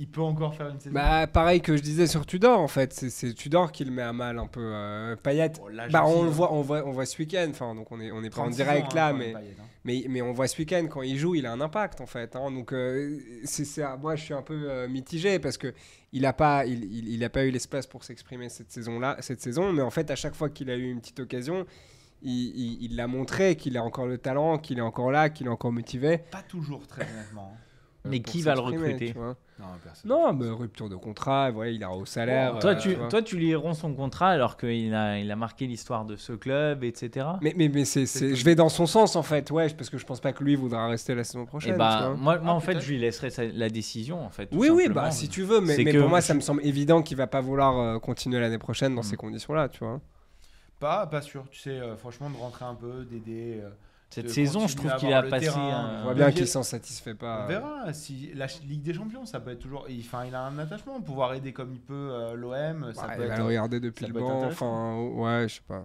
il 0.00 0.08
peut 0.08 0.22
encore 0.22 0.54
faire 0.54 0.68
une 0.68 0.80
saison 0.80 0.94
Bah, 0.94 1.26
pareil 1.26 1.60
que 1.60 1.76
je 1.76 1.82
disais 1.82 2.06
sur 2.06 2.24
Tudor, 2.26 2.58
en 2.58 2.68
fait, 2.68 2.92
c'est- 2.92 3.34
Tudor 3.34 3.70
qui 3.70 3.84
le 3.84 3.90
met 3.92 4.00
à 4.02 4.12
mal 4.14 4.38
un 4.38 4.46
peu. 4.46 4.60
Euh, 4.62 5.14
Payet, 5.14 5.50
Bon, 5.58 5.68
l'âge 5.68 5.92
bah, 5.92 6.04
on 6.06 6.22
le 6.24 6.30
voit, 6.30 6.52
on 6.52 6.62
voit, 6.62 6.84
on 6.86 6.90
voit 6.90 7.04
ce 7.06 7.18
week-end, 7.18 7.46
enfin, 7.50 7.74
donc 7.74 7.92
on 7.92 8.00
est, 8.00 8.10
on 8.10 8.22
est 8.24 8.30
pas 8.30 8.40
en 8.40 8.44
36 8.44 8.56
direct 8.56 8.86
ans, 8.86 8.90
hein, 8.92 8.94
là, 8.94 9.12
mais, 9.12 9.32
Payet, 9.34 9.56
hein. 9.60 9.64
mais, 9.84 10.04
mais 10.08 10.22
on 10.22 10.32
voit 10.32 10.48
ce 10.48 10.58
week-end 10.58 10.86
quand 10.90 11.02
il 11.02 11.18
joue, 11.18 11.34
il 11.34 11.44
a 11.44 11.52
un 11.52 11.60
impact 11.60 12.00
en 12.00 12.06
fait. 12.06 12.34
hein. 12.34 12.50
donc, 12.50 12.72
euh, 12.72 13.18
c'est. 13.44 13.82
Moi, 14.00 14.16
je 14.16 14.24
suis 14.24 14.34
un 14.34 14.42
peu 14.42 14.70
euh, 14.70 14.88
mitigé 14.88 15.38
parce 15.38 15.58
que 15.58 15.74
il 16.12 16.24
a 16.24 16.32
pas, 16.32 16.64
il, 16.64 16.82
il, 16.84 17.08
il 17.10 17.22
a 17.22 17.28
pas 17.28 17.44
eu 17.44 17.50
l'espace 17.50 17.86
pour 17.86 18.02
s'exprimer 18.02 18.48
cette 18.48 18.70
saison-là, 18.72 19.18
cette 19.20 19.40
saison, 19.42 19.70
mais 19.72 19.82
en 19.82 19.90
fait, 19.90 20.10
à 20.10 20.16
chaque 20.16 20.34
fois 20.34 20.48
qu'il 20.48 20.70
a 20.70 20.76
eu 20.76 20.90
une 20.90 21.00
petite 21.00 21.20
occasion, 21.20 21.66
il 22.22 22.96
l'a 22.96 23.06
montré 23.06 23.56
qu'il 23.56 23.76
a 23.76 23.82
encore 23.84 24.06
le 24.06 24.18
talent, 24.18 24.58
qu'il 24.58 24.78
est 24.78 24.82
encore 24.82 25.10
là, 25.10 25.30
qu'il 25.30 25.46
est 25.46 25.50
encore 25.50 25.72
motivé. 25.72 26.18
Pas 26.30 26.42
toujours, 26.42 26.86
très 26.86 27.02
honnêtement. 27.02 27.54
Mais 28.04 28.20
qui 28.20 28.40
va 28.42 28.54
le 28.54 28.60
recruter. 28.60 29.14
Non, 29.16 29.66
personne. 29.84 30.10
Non, 30.10 30.32
mais 30.32 30.48
rupture 30.48 30.88
de 30.88 30.96
contrat, 30.96 31.50
voilà, 31.50 31.70
il 31.70 31.84
a 31.84 31.90
au 31.90 32.06
salaire. 32.06 32.58
toi, 32.60 32.70
euh, 32.70 32.74
tu, 32.76 32.94
vois. 32.94 33.08
toi, 33.08 33.20
tu 33.20 33.36
lui 33.36 33.54
romps 33.54 33.74
son 33.78 33.92
contrat 33.92 34.30
alors 34.30 34.56
qu'il 34.56 34.94
a, 34.94 35.18
il 35.18 35.30
a 35.30 35.36
marqué 35.36 35.66
l'histoire 35.66 36.06
de 36.06 36.16
ce 36.16 36.32
club, 36.32 36.82
etc. 36.82 37.26
Mais, 37.42 37.52
mais, 37.54 37.68
mais 37.68 37.84
c'est, 37.84 38.06
c'est- 38.06 38.34
je 38.34 38.44
vais 38.46 38.54
dans 38.54 38.70
son 38.70 38.86
sens 38.86 39.16
en 39.16 39.22
fait, 39.22 39.50
ouais, 39.50 39.68
parce 39.68 39.90
que 39.90 39.98
je 39.98 40.06
pense 40.06 40.18
pas 40.20 40.32
que 40.32 40.42
lui 40.42 40.54
voudra 40.56 40.88
rester 40.88 41.14
la 41.14 41.24
saison 41.24 41.44
prochaine. 41.44 41.72
tu 41.72 41.78
bah, 41.78 42.14
moi, 42.16 42.38
moi 42.38 42.42
Ah, 42.46 42.54
en 42.54 42.60
fait, 42.60 42.80
je 42.80 42.90
lui 42.90 42.98
laisserai 42.98 43.28
sa- 43.28 43.44
la 43.44 43.68
décision, 43.68 44.24
en 44.24 44.30
fait. 44.30 44.46
tout 44.46 44.56
oui, 44.56 44.70
oui, 44.70 44.88
bah 44.88 45.10
si 45.10 45.28
tu 45.28 45.42
veux, 45.42 45.60
mais, 45.60 45.76
mais 45.76 45.92
que 45.92 45.98
pour 45.98 46.08
moi, 46.08 46.20
je- 46.20 46.24
ça 46.26 46.34
me 46.34 46.40
semble 46.40 46.64
évident 46.64 47.02
qu'il 47.02 47.18
va 47.18 47.26
pas 47.26 47.42
vouloir 47.42 47.78
euh, 47.78 47.98
continuer 47.98 48.40
l'année 48.40 48.56
prochaine 48.58 48.94
dans 48.94 49.02
Mm. 49.02 49.04
ces 49.04 49.16
conditions-là, 49.16 49.68
tu 49.68 49.80
vois. 49.84 50.00
Pas, 50.78 51.06
pas 51.06 51.20
sûr. 51.20 51.44
Tu 51.50 51.60
sais, 51.60 51.70
euh, 51.78 51.96
franchement, 51.98 52.30
de 52.30 52.36
rentrer 52.38 52.64
un 52.64 52.74
peu, 52.74 53.04
d'aider. 53.04 53.60
Euh, 54.18 54.22
Cette 54.22 54.30
saison, 54.30 54.66
je 54.66 54.76
trouve 54.76 54.94
qu'il 54.96 55.12
a 55.12 55.22
passé. 55.22 55.46
terrain. 55.46 55.60
un- 55.68 56.00
On 56.00 56.02
voit 56.02 56.12
Euh, 56.12 56.14
bien 56.14 56.32
qu'il 56.32 56.46
s'en 56.48 56.62
satisfait 56.62 57.14
pas. 57.14 57.44
On 57.44 57.48
verra. 57.48 57.92
Si 57.92 58.32
la 58.34 58.46
Ligue 58.66 58.82
des 58.82 58.92
Champions, 58.94 59.24
ça 59.26 59.38
peut 59.40 59.50
être 59.52 59.60
toujours. 59.60 59.86
il- 59.88 60.00
Enfin, 60.00 60.24
il 60.26 60.34
a 60.34 60.42
un 60.46 60.58
attachement, 60.58 61.00
pouvoir 61.00 61.34
aider 61.34 61.52
comme 61.52 61.72
il 61.72 61.80
peut 61.80 61.94
euh, 62.12 62.34
l'OM. 62.34 62.92
Ça 62.92 63.02
Ouais, 63.06 63.16
peut 63.16 63.22
il 63.22 63.28
va 63.28 63.34
être. 63.34 63.38
le 63.38 63.44
regarder 63.46 63.80
depuis 63.80 64.06
le 64.06 64.12
banc, 64.14 64.44
enfin, 64.46 64.96
ouais, 65.14 65.48
je 65.48 65.54
sais 65.56 65.60
pas. 65.66 65.84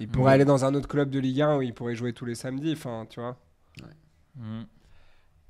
Il 0.00 0.08
Mm. 0.08 0.10
pourrait 0.10 0.32
aller 0.34 0.44
dans 0.44 0.64
un 0.66 0.74
autre 0.74 0.88
club 0.88 1.08
de 1.10 1.18
Ligue 1.18 1.40
1 1.40 1.56
où 1.56 1.62
il 1.62 1.72
pourrait 1.72 1.94
jouer 1.94 2.12
tous 2.12 2.26
les 2.26 2.34
samedis, 2.34 2.72
enfin, 2.74 3.06
tu 3.08 3.20
vois. 3.20 3.36
Mm. 4.34 4.62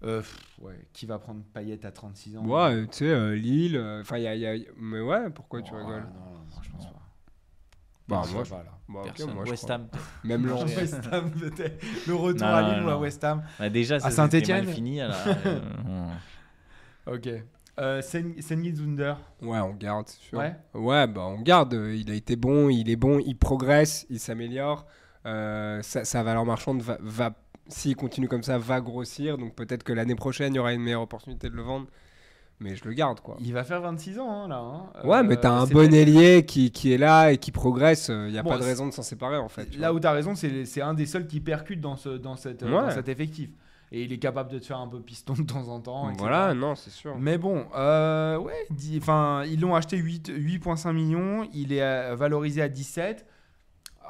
Euh, 0.04 0.18
pff, 0.20 0.38
ouais, 0.60 0.78
qui 0.92 1.06
va 1.06 1.18
prendre 1.18 1.40
Payet 1.52 1.84
à 1.84 1.90
36 1.90 2.36
ans? 2.36 2.44
Ouais, 2.44 2.74
euh, 2.74 2.86
tu 2.86 2.98
sais, 2.98 3.04
euh, 3.06 3.34
Lille, 3.34 3.76
euh, 3.76 4.02
enfin, 4.02 4.18
il 4.18 4.22
y 4.22 4.28
a, 4.28 4.34
il 4.36 4.40
y 4.42 4.46
a- 4.46 4.70
Mais 4.76 5.00
ouais, 5.00 5.30
pourquoi 5.30 5.62
tu 5.62 5.72
Oh, 5.74 5.78
rigoles? 5.78 6.02
Non, 6.02 6.32
non, 6.32 6.38
non, 6.38 6.62
je 6.62 6.70
pense 6.70 6.84
pas. 6.86 6.92
Bah, 8.08 8.22
Ça 8.24 8.32
moi. 8.32 8.44
Bah, 8.88 9.00
ok, 9.00 9.04
Personne. 9.06 9.34
moi, 9.34 9.44
je 9.44 9.50
West. 9.50 9.70
Ham. 9.70 9.88
Même. 10.24 10.44
Ouais. 10.46 10.76
West 10.76 11.00
Ham, 11.12 11.32
le 12.06 12.14
retour 12.14 12.46
Non, 12.46 12.54
à 12.54 12.74
Lille 12.74 12.84
ou 12.84 12.90
à. 12.90 12.98
West 12.98 13.24
Ham. 13.24 13.42
Bah, 13.58 13.68
déjà, 13.68 13.98
ça 13.98 14.06
À 14.06 14.10
mal 14.64 14.66
fini. 14.68 15.00
Euh, 15.00 15.10
Ok. 17.06 17.28
Euh, 17.78 18.00
Sen- 18.00 18.40
Sengi 18.40 18.74
Zunder. 18.74 19.14
Ouais, 19.42 19.58
on 19.58 19.74
garde, 19.74 20.08
c'est 20.08 20.20
sûr. 20.20 20.38
Ouais. 20.38 20.56
Ouais, 20.74 21.06
bah 21.06 21.22
on 21.26 21.40
garde. 21.42 21.74
Euh, 21.74 21.94
Il 21.94 22.10
a 22.10 22.14
été 22.14 22.34
bon, 22.36 22.68
il 22.70 22.88
est 22.88 22.96
bon, 22.96 23.18
il 23.18 23.36
progresse, 23.36 24.06
il 24.08 24.18
s'améliore. 24.18 24.86
Euh, 25.26 25.82
sa, 25.82 26.04
sa 26.04 26.22
valeur 26.22 26.46
marchande 26.46 26.80
va, 26.82 26.96
va 27.00 27.32
s'il 27.68 27.94
continue 27.96 28.28
comme 28.28 28.42
ça, 28.42 28.56
va 28.58 28.80
grossir. 28.80 29.36
Donc 29.36 29.54
peut-être 29.54 29.82
que 29.82 29.92
l'année 29.92 30.14
prochaine, 30.14 30.54
il 30.54 30.56
y 30.56 30.58
aura 30.58 30.72
une 30.72 30.80
meilleure 30.82 31.02
opportunité 31.02 31.50
de 31.50 31.54
le 31.54 31.62
vendre. 31.62 31.86
Mais 32.58 32.74
je 32.74 32.84
le 32.86 32.94
garde, 32.94 33.20
quoi. 33.20 33.36
Il 33.40 33.52
va 33.52 33.64
faire 33.64 33.82
26 33.82 34.18
ans, 34.18 34.30
hein, 34.30 34.48
là. 34.48 34.56
hein. 34.58 34.82
Ouais, 35.04 35.18
Euh, 35.18 35.22
mais 35.22 35.36
t'as 35.36 35.52
un 35.52 35.66
c'est 35.66 35.74
bon 35.74 35.92
ailier 35.92 36.44
qui, 36.46 36.70
qui 36.70 36.90
est 36.92 36.96
là 36.98 37.30
et 37.32 37.36
qui 37.38 37.52
progresse. 37.52 38.08
Il 38.08 38.32
n'y 38.32 38.38
a 38.38 38.42
Bon, 38.42 38.48
pas 38.50 38.58
de 38.58 38.64
raison 38.64 38.86
de 38.86 38.92
s'en 38.92 39.02
séparer, 39.02 39.36
en 39.36 39.48
fait. 39.48 39.76
Là 39.76 39.88
vois. 39.90 39.96
où 39.96 40.00
tu 40.00 40.06
as 40.06 40.12
raison, 40.12 40.34
c'est 40.34 40.80
un 40.80 40.94
des 40.94 41.04
seuls 41.06 41.26
qui 41.26 41.40
percute 41.40 41.80
dans, 41.82 41.96
ce, 41.96 42.08
dans, 42.08 42.34
cette, 42.36 42.62
Ouais. 42.62 42.70
dans 42.70 42.90
cet 42.90 43.08
effectif. 43.10 43.50
Et 43.92 44.02
il 44.02 44.12
est 44.12 44.18
capable 44.18 44.50
de 44.50 44.58
te 44.58 44.64
faire 44.66 44.78
un 44.80 44.88
peu 44.88 45.00
piston 45.00 45.34
de 45.34 45.42
temps 45.42 45.68
en 45.68 45.80
temps. 45.80 46.06
etc. 46.08 46.18
Voilà, 46.18 46.54
non, 46.54 46.74
c'est 46.74 46.90
sûr. 46.90 47.14
Mais 47.18 47.38
bon, 47.38 47.66
euh, 47.76 48.36
ouais, 48.38 48.66
enfin, 48.96 49.44
ils 49.46 49.60
l'ont 49.60 49.74
acheté 49.76 49.96
8 49.98 50.30
8,5 50.30 50.92
millions. 50.92 51.46
Il 51.52 51.72
est 51.72 51.82
euh, 51.82 52.16
valorisé 52.16 52.62
à 52.62 52.68
17. 52.68 53.26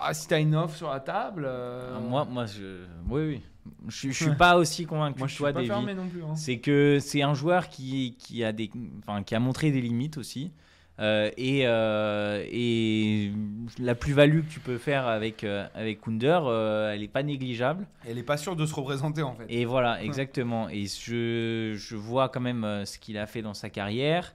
Ah, 0.00 0.14
si 0.14 0.28
t'as 0.28 0.40
une 0.40 0.54
offre 0.54 0.76
sur 0.76 0.90
la 0.90 1.00
table. 1.00 1.44
euh, 1.46 1.94
Ah, 1.96 2.00
Moi, 2.00 2.24
moi, 2.24 2.46
je, 2.46 2.84
oui, 3.08 3.22
oui. 3.28 3.42
Je, 3.88 3.96
suis- 3.96 4.12
je 4.12 4.24
suis 4.24 4.34
pas 4.36 4.56
aussi 4.56 4.86
convaincu 4.86 5.18
moi 5.18 5.26
que 5.26 5.30
je 5.30 5.34
suis 5.34 5.42
toi, 5.42 5.52
pas 5.52 5.60
non 5.94 6.08
plus. 6.08 6.22
hein. 6.22 6.34
C'est 6.36 6.58
que 6.58 6.98
c'est 7.00 7.22
un 7.22 7.34
joueur 7.34 7.68
qui, 7.68 8.14
qui, 8.18 8.44
a 8.44 8.52
des, 8.52 8.70
enfin, 9.00 9.22
qui 9.24 9.34
a 9.34 9.40
montré 9.40 9.70
des 9.72 9.80
limites 9.80 10.18
aussi. 10.18 10.52
Euh, 10.98 11.30
et, 11.36 11.66
euh, 11.66 12.42
et 12.50 13.30
la 13.78 13.94
plus-value 13.94 14.40
que 14.40 14.50
tu 14.50 14.60
peux 14.60 14.78
faire 14.78 15.06
avec, 15.06 15.44
euh, 15.44 15.66
avec 15.74 16.00
Kunder, 16.00 16.40
euh, 16.44 16.92
elle 16.94 17.00
n'est 17.00 17.08
pas 17.08 17.22
négligeable. 17.22 17.86
Elle 18.08 18.16
est 18.18 18.22
pas 18.22 18.36
sûre 18.38 18.56
de 18.56 18.64
se 18.64 18.74
représenter 18.74 19.22
en 19.22 19.34
fait. 19.34 19.44
Et 19.50 19.64
voilà, 19.66 20.02
exactement. 20.02 20.68
Et 20.70 20.86
je, 20.86 21.74
je 21.76 21.96
vois 21.96 22.28
quand 22.30 22.40
même 22.40 22.82
ce 22.86 22.98
qu'il 22.98 23.18
a 23.18 23.26
fait 23.26 23.42
dans 23.42 23.52
sa 23.54 23.68
carrière. 23.68 24.32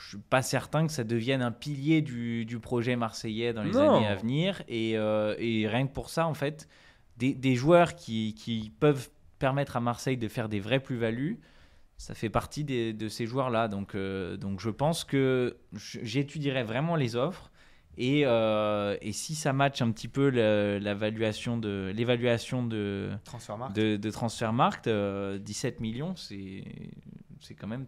Je 0.00 0.08
suis 0.10 0.18
pas 0.18 0.42
certain 0.42 0.86
que 0.86 0.92
ça 0.92 1.04
devienne 1.04 1.42
un 1.42 1.52
pilier 1.52 2.00
du, 2.02 2.44
du 2.46 2.58
projet 2.58 2.96
marseillais 2.96 3.52
dans 3.52 3.62
les 3.62 3.72
Non. 3.72 3.96
années 3.96 4.06
à 4.06 4.14
venir. 4.14 4.62
Et, 4.68 4.96
euh, 4.96 5.34
et 5.38 5.68
rien 5.68 5.86
que 5.86 5.92
pour 5.92 6.08
ça, 6.10 6.26
en 6.26 6.34
fait, 6.34 6.68
des, 7.18 7.34
des 7.34 7.54
joueurs 7.54 7.94
qui, 7.94 8.34
qui 8.34 8.72
peuvent 8.80 9.10
permettre 9.38 9.76
à 9.76 9.80
Marseille 9.80 10.16
de 10.16 10.28
faire 10.28 10.48
des 10.48 10.60
vraies 10.60 10.80
plus-values, 10.80 11.38
ça 11.98 12.14
fait 12.14 12.30
partie 12.30 12.64
des- 12.64 12.92
de 12.94 13.08
ces 13.08 13.26
joueurs-là. 13.26 13.68
Donc, 13.68 13.94
euh, 13.94 14.36
donc 14.38 14.60
je 14.60 14.70
pense 14.70 15.04
que 15.04 15.58
j'étudierai 15.74 16.62
vraiment 16.62 16.96
les 16.96 17.14
offres. 17.16 17.50
Et, 17.98 18.22
euh, 18.24 18.96
et 19.02 19.12
si 19.12 19.34
ça 19.34 19.52
match 19.52 19.82
un 19.82 19.90
petit 19.90 20.08
peu 20.08 20.28
l'évaluation 20.78 21.58
de, 21.58 21.92
de, 21.92 23.10
Transfermarkt. 23.24 23.76
de, 23.76 23.96
de 23.96 24.10
Transfermarkt, 24.10 24.86
euh, 24.86 25.38
17 25.38 25.80
millions, 25.80 26.14
c'est 26.16 26.64
quand 27.58 27.66
même 27.66 27.86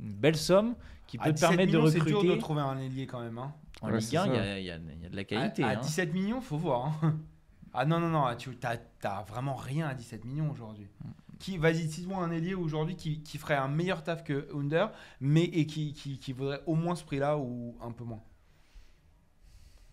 une 0.00 0.12
belle 0.12 0.36
somme 0.36 0.74
qui 1.06 1.18
peut 1.18 1.24
te 1.30 1.30
17 1.34 1.48
permettre 1.48 1.72
de 1.72 1.78
millions, 1.78 1.90
C'est 1.90 1.98
recruter. 1.98 2.20
dur 2.26 2.34
de 2.36 2.40
trouver 2.40 2.60
un 2.62 2.78
ailier 2.78 3.06
quand 3.06 3.20
même. 3.20 3.38
hein. 3.38 3.52
En 3.80 3.86
Ouais, 3.88 3.98
Ligue 3.98 4.08
c'est 4.08 4.16
1, 4.16 4.26
il 4.26 4.64
y 4.64 4.70
a, 4.70 4.76
y 4.76 4.80
y 5.06 5.08
de 5.10 5.16
la 5.16 5.24
qualité. 5.24 5.62
À, 5.62 5.68
à 5.68 5.72
hein. 5.76 5.80
17 5.80 6.12
millions, 6.12 6.40
faut 6.40 6.56
voir. 6.58 6.86
hein. 7.02 7.16
Ah 7.74 7.84
non, 7.84 8.00
non, 8.00 8.08
non, 8.08 8.24
tu 8.36 8.56
t'as 8.56 9.22
vraiment 9.24 9.54
rien 9.54 9.86
à 9.88 9.94
17 9.94 10.24
millions 10.24 10.50
aujourd'hui. 10.50 10.86
Qui, 11.38 11.58
vas-y, 11.58 11.88
cite-moi 11.88 12.24
un 12.24 12.30
ailier 12.32 12.54
aujourd'hui 12.54 12.96
qui, 12.96 13.20
qui 13.22 13.36
ferait 13.38 13.54
un 13.56 13.68
meilleur 13.68 14.02
taf 14.02 14.24
que 14.24 14.48
Under, 14.56 14.90
mais 15.20 15.44
et 15.44 15.66
qui, 15.66 15.92
qui, 15.92 16.18
qui 16.18 16.32
vaudrait 16.32 16.62
au 16.66 16.74
moins 16.74 16.96
ce 16.96 17.04
prix-là 17.04 17.36
ou 17.38 17.76
un 17.80 17.92
peu 17.92 18.04
moins. 18.04 18.20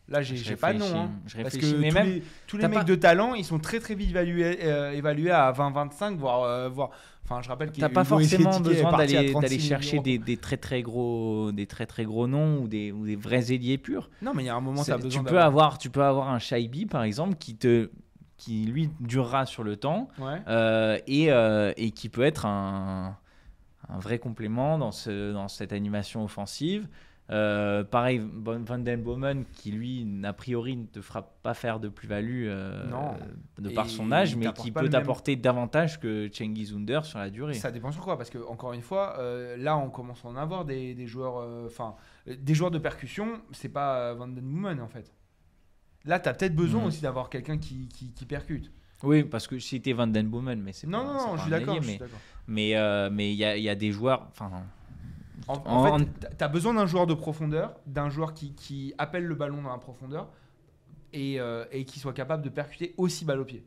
Là, 0.08 0.22
j'ai 0.22 0.56
pas 0.56 0.72
de 0.74 0.78
nom. 0.80 0.86
hein. 0.96 1.12
je 1.26 1.42
Parce 1.42 1.58
que 1.58 1.66
mais 1.78 1.90
tous, 1.90 1.94
même- 1.96 2.08
les, 2.08 2.24
tous 2.46 2.58
les 2.58 2.68
mecs 2.68 2.78
pas- 2.80 2.84
de 2.84 2.96
talent, 2.96 3.34
ils 3.34 3.44
sont 3.46 3.58
très 3.58 3.80
très 3.80 3.96
vite 3.96 4.12
évalués, 4.12 4.60
euh, 4.64 4.92
évalués 4.92 5.32
à 5.32 5.52
20-25, 5.52 6.16
voire, 6.18 6.44
euh, 6.44 6.70
voire. 6.70 6.92
Enfin, 7.24 7.42
je 7.42 7.50
rappelle 7.50 7.72
qu'il 7.72 7.82
T'as 7.82 7.90
pas 7.90 8.04
forcément 8.04 8.60
besoin 8.60 8.96
d'aller 8.96 9.32
36 9.32 9.42
d'aller 9.42 9.60
chercher 9.60 10.00
des, 10.00 10.20
des 10.20 10.38
très 10.38 10.58
très 10.58 10.84
gros 10.84 11.52
des 11.52 11.66
très 11.66 11.88
très 11.88 12.06
gros 12.06 12.28
noms 12.28 12.60
ou 12.62 12.68
des, 12.68 12.92
ou 12.92 13.04
des 13.08 13.16
vrais 13.16 13.52
ailiers 13.52 13.80
purs. 13.80 14.12
Non, 14.22 14.34
mais 14.36 14.44
il 14.44 14.46
y 14.46 14.50
a 14.50 14.56
un 14.56 14.62
moment, 14.62 14.84
C'est- 14.84 14.92
t'as 14.92 14.98
besoin 15.00 15.24
tu 15.24 15.30
peux 15.30 15.42
avoir 15.42 15.80
tu 15.80 15.90
peux 15.90 16.04
avoir 16.04 16.30
un 16.30 16.38
Shaibi 16.38 16.86
par 16.86 17.02
exemple 17.02 17.36
qui 17.38 17.56
te 17.56 17.90
qui 18.38 18.66
lui 18.66 18.92
durera 19.00 19.48
sur 19.48 19.64
le 19.64 19.76
temps 19.76 20.08
Ouais. 20.20 20.40
euh, 20.48 21.00
et, 21.08 21.32
euh, 21.32 21.72
et 21.78 21.90
qui 21.92 22.10
peut 22.10 22.22
être 22.22 22.46
un, 22.46 23.18
un 23.90 23.98
vrai 24.00 24.20
complément 24.20 24.78
dans, 24.78 24.92
ce, 24.92 25.32
dans 25.34 25.48
cette 25.48 25.72
animation 25.74 26.24
offensive. 26.24 26.88
Euh, 27.32 27.84
pareil, 27.84 28.22
Van 28.36 28.78
Den 28.78 29.02
Bomen, 29.02 29.46
qui 29.54 29.72
lui, 29.72 30.06
a 30.24 30.32
priori, 30.34 30.76
ne 30.76 30.86
te 30.86 31.02
fera 31.02 31.24
pas 31.42 31.56
faire 31.56 31.80
de 31.80 31.90
plus-value 31.90 32.46
euh, 32.48 32.84
de 33.58 33.70
par 33.70 33.88
Et 33.88 33.90
son 33.90 34.12
âge, 34.12 34.34
il 34.34 34.38
mais 34.38 34.54
qui 34.54 34.72
peut 34.72 34.82
même- 34.84 34.92
t'apporter 34.92 35.36
davantage 35.36 36.00
que 36.00 36.30
Cengiz 36.32 36.72
Under 36.74 37.04
sur 37.04 37.18
la 37.18 37.32
durée. 37.32 37.56
Ça 37.56 37.72
dépend 37.72 37.92
sur 37.92 38.04
quoi, 38.04 38.16
parce 38.16 38.30
que 38.30 38.38
encore 38.48 38.74
une 38.74 38.84
fois, 38.84 39.16
euh, 39.18 39.58
là 39.58 39.76
on 39.76 39.90
commence 39.90 40.24
à 40.24 40.28
en 40.28 40.36
avoir 40.36 40.66
des, 40.66 40.94
des 40.94 41.08
joueurs, 41.08 41.66
enfin 41.66 41.96
des 42.28 42.54
joueurs 42.54 42.70
de 42.72 42.78
percussion, 42.78 43.42
c'est 43.54 43.70
pas 43.70 44.14
Van 44.14 44.28
Den 44.28 44.44
Boomen 44.46 44.80
en 44.80 44.88
fait. 44.88 45.12
Là, 46.06 46.20
tu 46.20 46.30
as 46.30 46.34
peut-être 46.36 46.56
besoin 46.56 46.82
Mhm. 46.82 46.88
aussi 46.88 47.02
d'avoir 47.02 47.32
quelqu'un 47.32 47.58
qui, 47.58 47.88
qui, 47.88 48.12
qui 48.14 48.26
percute. 48.28 48.72
Oui, 49.02 49.24
parce 49.24 49.48
que 49.48 49.58
c'était 49.58 49.94
Van 49.94 50.06
Den 50.06 50.28
Bomen, 50.28 50.62
mais 50.62 50.74
c'est 50.74 50.86
Non, 50.86 51.00
pas, 51.00 51.06
non, 51.06 51.14
non, 51.14 51.30
pas 51.32 51.38
je 51.38 51.42
suis 51.42 51.52
d'accord. 51.52 51.78
mais 51.84 51.98
d'accord. 51.98 52.20
mais 52.48 53.10
mais 53.10 53.32
il 53.34 53.36
y 53.38 53.44
a, 53.46 53.58
il 53.58 53.64
y 53.64 53.70
a 53.70 53.74
des 53.76 53.92
joueurs. 53.92 54.28
Enfin, 54.30 54.52
En, 55.48 55.54
En- 55.66 55.86
en 55.86 55.98
fait, 56.00 56.06
tu 56.38 56.44
as 56.44 56.48
besoin 56.48 56.74
d'un 56.74 56.86
joueur 56.86 57.08
de 57.08 57.14
profondeur, 57.14 57.76
d'un 57.86 58.10
joueur 58.10 58.34
qui, 58.34 58.54
qui 58.56 58.94
appelle 58.98 59.26
le 59.26 59.36
ballon 59.36 59.62
dans 59.62 59.70
la 59.72 59.78
profondeur 59.78 60.30
et, 61.14 61.40
euh, 61.40 61.66
et 61.72 61.86
qui 61.86 62.00
soit 62.00 62.14
capable 62.14 62.44
de 62.44 62.50
percuter 62.50 62.94
aussi 62.98 63.26
balle 63.26 63.40
au 63.40 63.46
pied. 63.46 63.66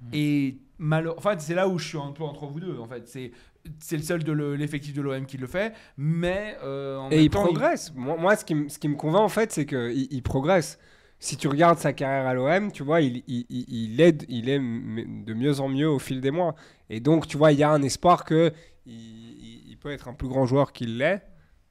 Mhm. 0.00 0.08
Et 0.12 0.58
malheur... 0.78 1.16
en 1.16 1.20
fait, 1.20 1.40
c'est 1.40 1.54
là 1.54 1.68
où 1.68 1.78
je 1.78 1.86
suis 1.88 1.98
un 1.98 2.12
peu 2.12 2.24
entre 2.24 2.46
vous 2.46 2.60
deux. 2.60 2.78
En 2.78 2.86
fait, 2.86 3.06
c'est 3.08 3.32
c'est 3.78 3.96
le 3.96 4.02
seul 4.02 4.24
de 4.24 4.32
le- 4.32 4.56
l'effectif 4.56 4.92
de 4.92 5.00
l'OM 5.02 5.24
qui 5.24 5.38
le 5.38 5.46
fait, 5.46 5.72
mais 5.96 6.56
euh, 6.64 6.98
en 6.98 7.06
Et 7.10 7.16
même 7.16 7.24
il 7.26 7.30
temps, 7.30 7.44
progresse. 7.44 7.92
Moi, 7.94 8.16
moi, 8.16 8.34
ce, 8.34 8.44
qui 8.44 8.56
me, 8.56 8.68
ce 8.68 8.76
qui 8.80 8.88
me 8.88 8.96
convainc, 8.96 9.22
en 9.22 9.28
fait, 9.28 9.52
c'est 9.52 9.66
qu'il 9.66 10.08
il 10.12 10.22
progresse. 10.24 10.80
Si 11.24 11.36
tu 11.36 11.46
regardes 11.46 11.78
sa 11.78 11.92
carrière 11.92 12.26
à 12.26 12.34
l'OM, 12.34 12.72
tu 12.72 12.82
vois, 12.82 13.00
il, 13.00 13.22
il, 13.28 13.46
il- 13.48 13.66
il 13.92 14.00
aide, 14.00 14.24
il 14.28 14.48
est 14.48 14.58
de 14.58 15.34
mieux 15.34 15.60
en 15.60 15.68
mieux 15.68 15.88
au 15.88 16.00
fil 16.00 16.20
des 16.20 16.32
mois. 16.32 16.56
Et 16.90 16.98
donc, 16.98 17.28
tu 17.28 17.36
vois, 17.36 17.52
il 17.52 17.58
y 17.60 17.62
a 17.62 17.70
un 17.70 17.80
espoir 17.82 18.24
que 18.24 18.52
il, 18.86 19.76
peut 19.80 19.90
être 19.92 20.08
un 20.08 20.14
plus 20.14 20.28
grand 20.28 20.46
joueur 20.46 20.72
qu'il 20.72 20.98
l'est. 20.98 21.22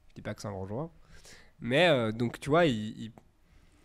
Je 0.08 0.14
dis 0.14 0.22
pas 0.22 0.32
que 0.34 0.40
c'est 0.42 0.48
un 0.48 0.52
grand 0.52 0.66
joueur. 0.66 0.88
Mais 1.60 1.88
euh, 1.88 2.12
donc, 2.12 2.40
tu 2.40 2.48
vois, 2.50 2.64
il, 2.66 2.98
il- 2.98 3.12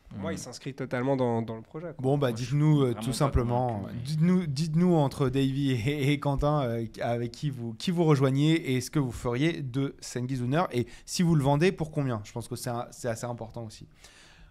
pour 0.10 0.20
moi, 0.20 0.32
Mm. 0.32 0.36
il 0.36 0.38
s'inscrit 0.38 0.74
totalement 0.74 1.18
dans, 1.18 1.42
dans 1.42 1.56
le 1.58 1.62
projet. 1.62 1.88
quoi. 1.88 1.96
Bon, 2.02 2.18
bah 2.18 2.32
dites-nous 2.32 2.82
euh, 2.84 2.94
tout 2.94 3.12
simplement, 3.12 3.88
dites-nous, 4.06 4.48
dites-nous 4.48 4.94
entre 4.96 5.28
Davy 5.28 5.72
et, 5.74 6.12
et 6.14 6.20
Quentin 6.20 6.62
euh, 6.64 6.86
avec 7.02 7.32
qui 7.32 7.50
vous, 7.50 7.74
qui 7.74 7.92
vous 7.92 8.06
rejoignez 8.06 8.74
et 8.76 8.80
ce 8.80 8.90
que 8.90 9.00
vous 9.00 9.12
feriez 9.12 9.62
de 9.62 9.96
Sengiz 10.00 10.42
et 10.72 10.88
si 11.06 11.24
vous 11.24 11.36
le 11.36 11.44
vendez, 11.44 11.74
pour 11.74 11.92
combien? 11.92 12.22
Je 12.24 12.32
pense 12.32 12.48
que 12.48 12.56
c'est, 12.56 12.70
un- 12.70 12.88
c'est 12.92 13.10
assez 13.10 13.26
important 13.26 13.66
aussi. 13.66 13.86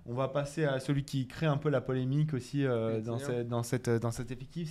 On 0.08 0.14
va 0.14 0.28
passer 0.28 0.64
à 0.64 0.78
celui 0.80 1.04
qui 1.04 1.26
crée 1.26 1.46
un 1.46 1.56
peu 1.56 1.68
la 1.68 1.80
polémique 1.80 2.32
aussi 2.34 2.64
euh, 2.64 3.00
dans, 3.00 3.18
cette- 3.18 3.48
dans, 3.48 3.62
cette, 3.62 3.90
dans 3.90 4.10
cet 4.10 4.30
effectif, 4.30 4.70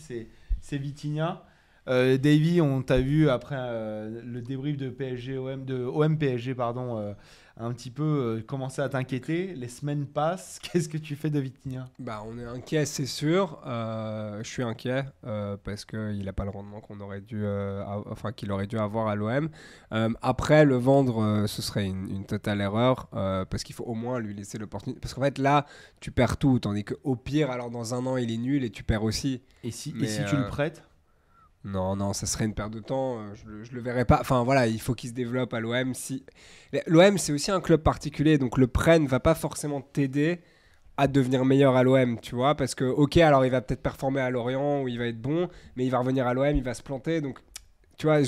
c'est, 0.62 0.78
Vitinha. 0.78 1.44
Euh, 1.88 2.18
Davy, 2.18 2.62
on 2.62 2.82
t'a 2.82 2.98
vu 3.00 3.30
après 3.30 3.58
euh, 3.60 4.22
le 4.26 4.42
débrief 4.42 4.76
de 4.78 4.90
PSG 4.90 5.38
OM 5.38 5.66
de 5.66 5.84
OM 5.84 6.18
PSG 6.18 6.56
pardon, 6.56 7.16
un 7.58 7.72
petit 7.72 7.90
peu 7.90 8.04
euh, 8.04 8.42
commencer 8.42 8.82
à 8.82 8.90
t'inquiéter. 8.90 9.54
Les 9.56 9.68
semaines 9.68 10.06
passent. 10.06 10.60
Qu'est-ce 10.64 10.90
que 10.90 10.98
tu 10.98 11.16
fais 11.16 11.30
de 11.30 11.40
Vitinha? 11.40 11.88
Bah, 12.00 12.24
on 12.28 12.38
est 12.38 12.44
inquiet, 12.44 12.86
c'est 12.86 13.06
sûr. 13.06 13.62
Euh, 13.66 14.44
je 14.44 14.50
suis 14.50 14.64
inquiet 14.64 15.06
euh, 15.26 15.56
parce 15.64 15.86
qu'il 15.86 16.24
n'a 16.24 16.34
pas 16.34 16.44
le 16.44 16.50
rendement 16.50 16.82
qu'on 16.82 17.00
aurait 17.00 17.22
dû, 17.22 17.46
enfin 18.10 18.32
qu'il 18.32 18.52
aurait 18.52 18.68
dû 18.68 18.78
avoir 18.78 19.08
à 19.08 19.16
l'OM. 19.16 19.50
Après, 20.22 20.66
le 20.66 20.76
vendre, 20.76 21.46
ce 21.48 21.62
serait 21.62 21.86
une, 21.86 22.10
une 22.10 22.26
totale 22.26 22.62
erreur 22.62 23.08
parce 23.12 23.64
qu'il 23.64 23.76
faut 23.76 23.86
au 23.86 23.96
moins 23.96 24.20
lui 24.20 24.34
laisser 24.34 24.58
l'opportunité. 24.58 25.00
Parce 25.00 25.14
qu'en 25.14 25.22
fait, 25.22 25.38
là, 25.38 25.66
tu 26.00 26.12
perds 26.12 26.38
tout, 26.38 26.60
tandis 26.60 26.84
qu'au 26.84 27.16
pire, 27.16 27.52
alors 27.52 27.70
dans 27.70 27.94
un 27.94 28.06
an, 28.06 28.18
il 28.18 28.32
est 28.32 28.38
nul 28.38 28.64
et 28.64 28.70
tu 28.70 28.84
perds 28.84 29.04
aussi. 29.04 29.42
Et 29.64 29.72
si, 29.72 29.90
et 29.90 30.26
tu 30.26 30.36
le 30.36 30.48
prêtes? 30.48 30.84
Non, 31.66 31.96
non, 31.96 32.14
ça 32.14 32.28
serait 32.28 32.46
une 32.46 32.54
perte 32.54 32.72
de 32.72 32.80
temps. 32.80 33.18
euh, 33.20 33.34
Je, 33.34 33.46
le- 33.50 33.64
je 33.64 33.72
le 33.74 33.82
verrai 33.82 34.06
pas. 34.06 34.20
Enfin 34.22 34.44
voilà, 34.44 34.68
il 34.68 34.80
faut 34.80 34.94
qu'il 34.94 35.10
se 35.10 35.16
développe 35.16 35.54
à 35.54 35.60
l'OM. 35.60 35.94
Si 35.94 36.24
l'OM, 36.88 37.18
c'est 37.18 37.34
aussi 37.34 37.50
un 37.52 37.60
club 37.60 37.82
particulier, 37.82 38.38
donc 38.38 38.58
le 38.58 38.68
prêt 38.68 39.00
ne 39.00 39.08
va 39.08 39.20
pas 39.20 39.34
forcément 39.36 39.82
t'aider 39.82 40.42
à 40.98 41.08
devenir 41.08 41.44
meilleur 41.44 41.76
à 41.76 41.84
l'OM, 41.84 42.20
tu 42.22 42.36
vois, 42.36 42.56
parce 42.56 42.74
que 42.76 42.86
ok, 42.86 43.18
alors 43.18 43.46
il 43.46 43.52
va 43.52 43.60
peut-être 43.62 43.82
performer 43.82 44.22
à 44.22 44.30
Lorient 44.30 44.82
où 44.84 44.88
il 44.88 44.98
va 44.98 45.08
être 45.08 45.20
bon, 45.20 45.50
mais 45.76 45.86
il 45.86 45.90
va 45.90 46.00
revenir 46.00 46.26
à 46.28 46.34
l'OM, 46.34 46.56
il 46.56 46.64
va 46.64 46.74
se 46.74 46.84
planter, 46.84 47.20
donc 47.20 47.40
tu 47.98 48.08
vois, 48.08 48.20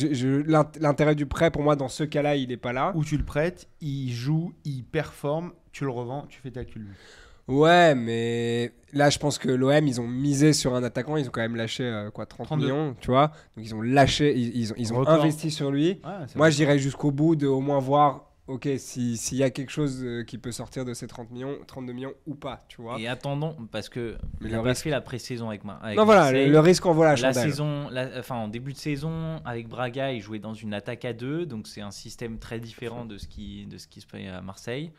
l'intérêt 0.82 1.16
du 1.16 1.26
prêt 1.28 1.52
pour 1.52 1.62
moi 1.62 1.76
dans 1.78 1.88
ce 1.90 2.04
cas-là, 2.04 2.36
il 2.36 2.52
est 2.52 2.58
pas 2.58 2.74
là. 2.74 2.92
Ou 2.96 3.04
tu 3.06 3.18
le 3.18 3.24
prêtes, 3.24 3.70
il 3.82 4.12
joue, 4.12 4.54
il 4.66 4.84
performe, 4.84 5.54
tu 5.72 5.84
le 5.86 5.92
revends, 5.92 6.26
tu 6.28 6.40
fais 6.42 6.52
ta 6.52 6.66
culbute. 6.66 6.96
Ouais, 7.48 7.96
mais 7.96 8.74
là, 8.94 9.10
je 9.10 9.20
pense 9.20 9.38
que 9.38 9.50
l'OM, 9.50 9.88
ils 9.88 10.02
ont 10.02 10.08
misé 10.08 10.52
sur 10.54 10.76
un 10.76 10.84
attaquant. 10.84 11.16
Ils 11.18 11.28
ont 11.28 11.32
quand 11.32 11.42
même 11.42 11.56
lâché 11.56 11.84
euh, 11.86 12.10
quoi, 12.12 12.26
30 12.26 12.48
32. 12.48 12.66
millions, 12.66 12.96
tu 13.00 13.08
vois. 13.12 13.28
Donc 13.56 13.66
ils 13.66 13.74
ont 13.74 13.82
lâché, 13.82 14.36
ils, 14.38 14.56
ils 14.58 14.72
ont, 14.74 14.76
ils 14.78 14.94
ont 14.94 15.08
investi 15.08 15.50
sur 15.52 15.72
lui. 15.72 16.02
Ouais, 16.04 16.26
Moi, 16.36 16.50
j'irais 16.50 16.78
jusqu'au 16.80 17.12
bout 17.12 17.36
de 17.36 17.48
au 17.48 17.62
moins 17.62 17.80
voir 17.80 18.24
ok, 18.48 18.68
si- 18.78 19.18
s'il 19.18 19.38
y 19.38 19.44
a 19.44 19.50
quelque 19.50 19.72
chose 19.72 20.02
euh, 20.06 20.24
qui 20.24 20.38
peut 20.38 20.54
sortir 20.54 20.86
de 20.86 20.94
ces 20.94 21.06
30 21.06 21.32
millions, 21.32 21.58
32 21.68 21.92
millions 21.92 22.14
ou 22.28 22.34
pas, 22.36 22.64
tu 22.70 22.82
vois. 22.82 22.98
Et 22.98 23.06
attendons, 23.08 23.56
parce 23.74 23.90
que 23.90 24.16
Mais 24.40 24.48
il 24.48 24.54
le 24.54 24.60
a 24.60 24.62
risque- 24.62 24.84
fait 24.84 24.90
la 24.90 25.02
pré-saison 25.02 25.50
avec, 25.50 25.66
Mar- 25.66 25.80
avec 25.84 25.98
non, 25.98 26.06
voilà, 26.06 26.32
le, 26.32 26.50
le 26.50 26.60
risque 26.62 26.86
envoie 26.86 27.06
la 27.06 27.12
La 27.12 27.16
chandelle. 27.18 27.50
saison, 27.50 27.90
la- 27.90 28.10
enfin 28.20 28.36
en 28.36 28.48
début 28.48 28.72
de 28.72 28.78
saison, 28.78 29.42
avec 29.44 29.68
Braga, 29.68 30.14
il 30.14 30.22
jouait 30.22 30.40
dans 30.40 30.54
une 30.54 30.74
attaque 30.74 31.04
à 31.04 31.12
deux, 31.12 31.46
donc 31.46 31.68
c'est 31.68 31.82
un 31.82 31.92
système 31.92 32.40
très 32.40 32.60
différent 32.60 33.04
de 33.06 33.18
ce 33.18 33.28
qui, 33.28 33.66
de 33.66 33.78
ce 33.78 33.88
qui 33.88 34.00
se 34.00 34.08
fait 34.08 34.28
à 34.28 34.42
Marseille. 34.42 34.92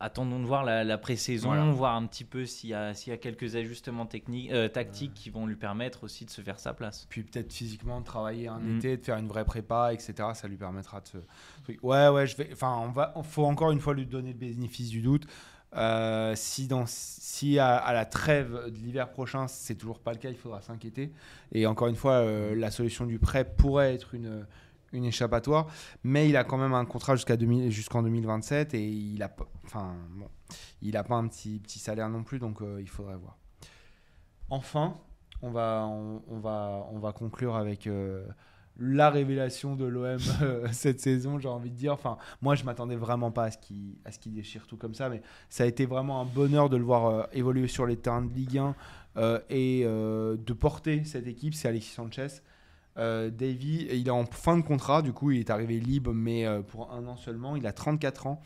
Attendons 0.00 0.38
de 0.38 0.44
voir 0.46 0.64
la, 0.64 0.84
la 0.84 0.96
pré-saison, 0.96 1.48
Voilà. 1.48 1.64
voir 1.72 1.96
un 1.96 2.06
petit 2.06 2.22
peu 2.24 2.46
s'il 2.46 2.70
y, 2.70 2.74
a- 2.74 2.94
s'il 2.94 3.10
y 3.10 3.14
a 3.14 3.16
quelques 3.16 3.56
ajustements 3.56 4.06
techniques, 4.06 4.52
euh, 4.52 4.68
tactiques 4.68 5.12
qui 5.14 5.28
vont 5.30 5.44
lui 5.46 5.56
permettre 5.56 6.04
aussi 6.04 6.24
de 6.24 6.30
se 6.30 6.40
faire 6.40 6.60
sa 6.60 6.72
place. 6.72 7.06
Puis 7.10 7.24
peut-être 7.24 7.52
physiquement 7.52 8.00
de 8.00 8.04
travailler 8.06 8.46
un 8.48 8.58
Mm. 8.60 8.76
été, 8.78 8.96
de 8.96 9.04
faire 9.04 9.16
une 9.18 9.26
vraie 9.28 9.44
prépa, 9.44 9.92
etc. 9.92 10.14
Ça 10.34 10.46
lui 10.46 10.56
permettra 10.56 11.00
de 11.00 11.08
se. 11.08 11.18
Ouais, 11.82 12.08
ouais, 12.08 12.26
je 12.28 12.36
vais. 12.36 12.48
Enfin, 12.52 12.78
on 12.80 12.90
va. 12.90 13.12
Faut 13.24 13.44
encore 13.44 13.72
une 13.72 13.80
fois 13.80 13.92
lui 13.94 14.06
donner 14.06 14.32
le 14.32 14.38
bénéfice 14.38 14.88
du 14.90 15.02
doute. 15.02 15.26
Euh, 15.76 16.32
si 16.34 16.66
dans, 16.66 16.84
si 16.86 17.58
à, 17.58 17.76
à 17.76 17.92
la 17.92 18.06
trêve 18.06 18.70
de 18.70 18.76
l'hiver 18.78 19.10
prochain, 19.10 19.48
c'est 19.48 19.74
toujours 19.74 19.98
pas 19.98 20.12
le 20.12 20.18
cas, 20.18 20.30
il 20.30 20.36
faudra 20.36 20.62
s'inquiéter. 20.62 21.12
Et 21.52 21.66
encore 21.66 21.88
une 21.88 21.96
fois, 21.96 22.12
euh, 22.14 22.54
la 22.54 22.70
solution 22.70 23.04
du 23.04 23.18
prêt 23.18 23.44
pourrait 23.44 23.92
être 23.94 24.14
une, 24.14 24.46
une 24.92 25.04
échappatoire, 25.04 25.66
mais 26.02 26.28
il 26.28 26.36
a 26.36 26.44
quand 26.44 26.58
même 26.58 26.74
un 26.74 26.84
contrat 26.84 27.14
jusqu'à 27.16 27.36
2000 27.36 27.70
jusqu'en 27.70 28.02
2027 28.02 28.74
et 28.74 28.88
il 28.88 29.22
a, 29.22 29.28
pas- 29.28 29.48
enfin, 29.64 29.94
bon, 30.16 30.28
il 30.82 30.96
a 30.96 31.04
pas 31.04 31.16
un 31.16 31.26
petit 31.28 31.58
petit 31.60 31.78
salaire 31.78 32.08
non 32.08 32.22
plus, 32.24 32.38
donc 32.38 32.62
euh, 32.62 32.78
il 32.80 32.88
faudrait 32.88 33.16
voir. 33.16 33.36
Enfin, 34.50 34.96
on 35.42 35.50
va, 35.50 35.86
on, 35.86 36.38
va, 36.38 36.86
on 36.90 36.98
va 36.98 37.12
conclure 37.12 37.56
avec 37.56 37.86
euh, 37.86 38.26
la 38.78 39.10
révélation 39.10 39.76
de 39.76 39.84
l'OM 39.84 40.18
euh, 40.42 40.66
cette 40.72 41.00
saison, 41.00 41.38
j'ai 41.38 41.48
envie 41.48 41.70
de 41.70 41.76
dire. 41.76 41.92
Enfin, 41.92 42.16
moi, 42.40 42.54
je 42.54 42.64
m'attendais 42.64 42.96
vraiment 42.96 43.30
pas 43.30 43.44
à 43.44 43.50
ce 43.50 43.58
qu'il 44.18 44.32
déchire 44.34 44.66
tout 44.66 44.76
comme 44.76 44.94
ça, 44.94 45.08
mais 45.10 45.22
ça 45.50 45.64
a 45.64 45.66
été 45.66 45.84
vraiment 45.84 46.20
un 46.20 46.24
bonheur 46.24 46.68
de 46.70 46.76
le 46.76 46.84
voir 46.84 47.28
évoluer 47.32 47.68
sur 47.68 47.86
les 47.86 47.96
terrains 47.96 48.22
de 48.22 48.32
Ligue 48.32 48.58
1 48.58 48.74
euh, 49.16 49.40
et 49.50 49.84
de 49.84 50.52
porter 50.54 51.04
cette 51.04 51.26
équipe. 51.26 51.54
C'est 51.54 51.68
Alexis 51.68 51.92
Sanchez. 51.92 52.28
Euh, 52.98 53.30
Davy, 53.30 53.86
il 53.90 54.06
est 54.08 54.10
en 54.10 54.24
fin 54.26 54.56
de 54.56 54.62
contrat, 54.62 55.02
du 55.02 55.12
coup, 55.12 55.30
il 55.30 55.40
est 55.40 55.50
arrivé 55.50 55.78
libre, 55.78 56.12
mais 56.12 56.46
euh, 56.46 56.62
pour 56.62 56.92
un 56.92 57.06
an 57.06 57.16
seulement. 57.16 57.56
Il 57.56 57.66
a 57.66 57.72
34 57.72 58.26
ans. 58.26 58.42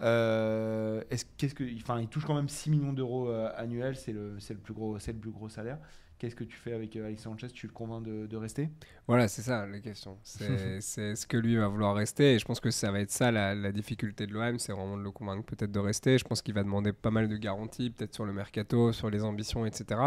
Euh, 0.00 1.02
il 1.10 2.08
touche 2.08 2.24
quand 2.24 2.34
même 2.34 2.48
6 2.48 2.70
millions 2.70 2.92
d'euros 2.92 3.28
euh, 3.28 3.50
annuels, 3.56 3.96
c'est 3.96 4.12
le, 4.12 4.36
c'est 4.40 4.54
le 4.54 4.60
plus 4.60 4.74
gros 4.74 5.48
salaire. 5.48 5.78
Qu'est-ce 6.22 6.36
que 6.36 6.44
tu 6.44 6.56
fais 6.56 6.72
avec 6.72 6.94
euh, 6.94 7.06
Alexis 7.06 7.24
Sanchez 7.24 7.48
Tu 7.48 7.66
le 7.66 7.72
convaincs 7.72 8.04
de, 8.04 8.28
de 8.28 8.36
rester? 8.36 8.70
Voilà, 9.08 9.26
c'est 9.26 9.42
ça 9.42 9.66
la 9.66 9.80
question. 9.80 10.18
C'est 10.22 11.16
ce 11.16 11.26
que 11.26 11.36
lui 11.36 11.56
va 11.56 11.66
vouloir 11.66 11.96
rester. 11.96 12.34
Et 12.34 12.38
je 12.38 12.44
pense 12.44 12.60
que 12.60 12.70
ça 12.70 12.92
va 12.92 13.00
être 13.00 13.10
ça 13.10 13.32
la, 13.32 13.56
la 13.56 13.72
difficulté 13.72 14.28
de 14.28 14.32
l'OM, 14.32 14.56
c'est 14.60 14.70
vraiment 14.70 14.96
de 14.96 15.02
le 15.02 15.10
convaincre 15.10 15.44
peut-être 15.44 15.72
de 15.72 15.80
rester. 15.80 16.18
Je 16.18 16.24
pense 16.24 16.40
qu'il 16.40 16.54
va 16.54 16.62
demander 16.62 16.92
pas 16.92 17.10
mal 17.10 17.28
de 17.28 17.36
garanties, 17.36 17.90
peut-être 17.90 18.14
sur 18.14 18.24
le 18.24 18.32
mercato, 18.32 18.92
sur 18.92 19.10
les 19.10 19.24
ambitions, 19.24 19.66
etc. 19.66 20.00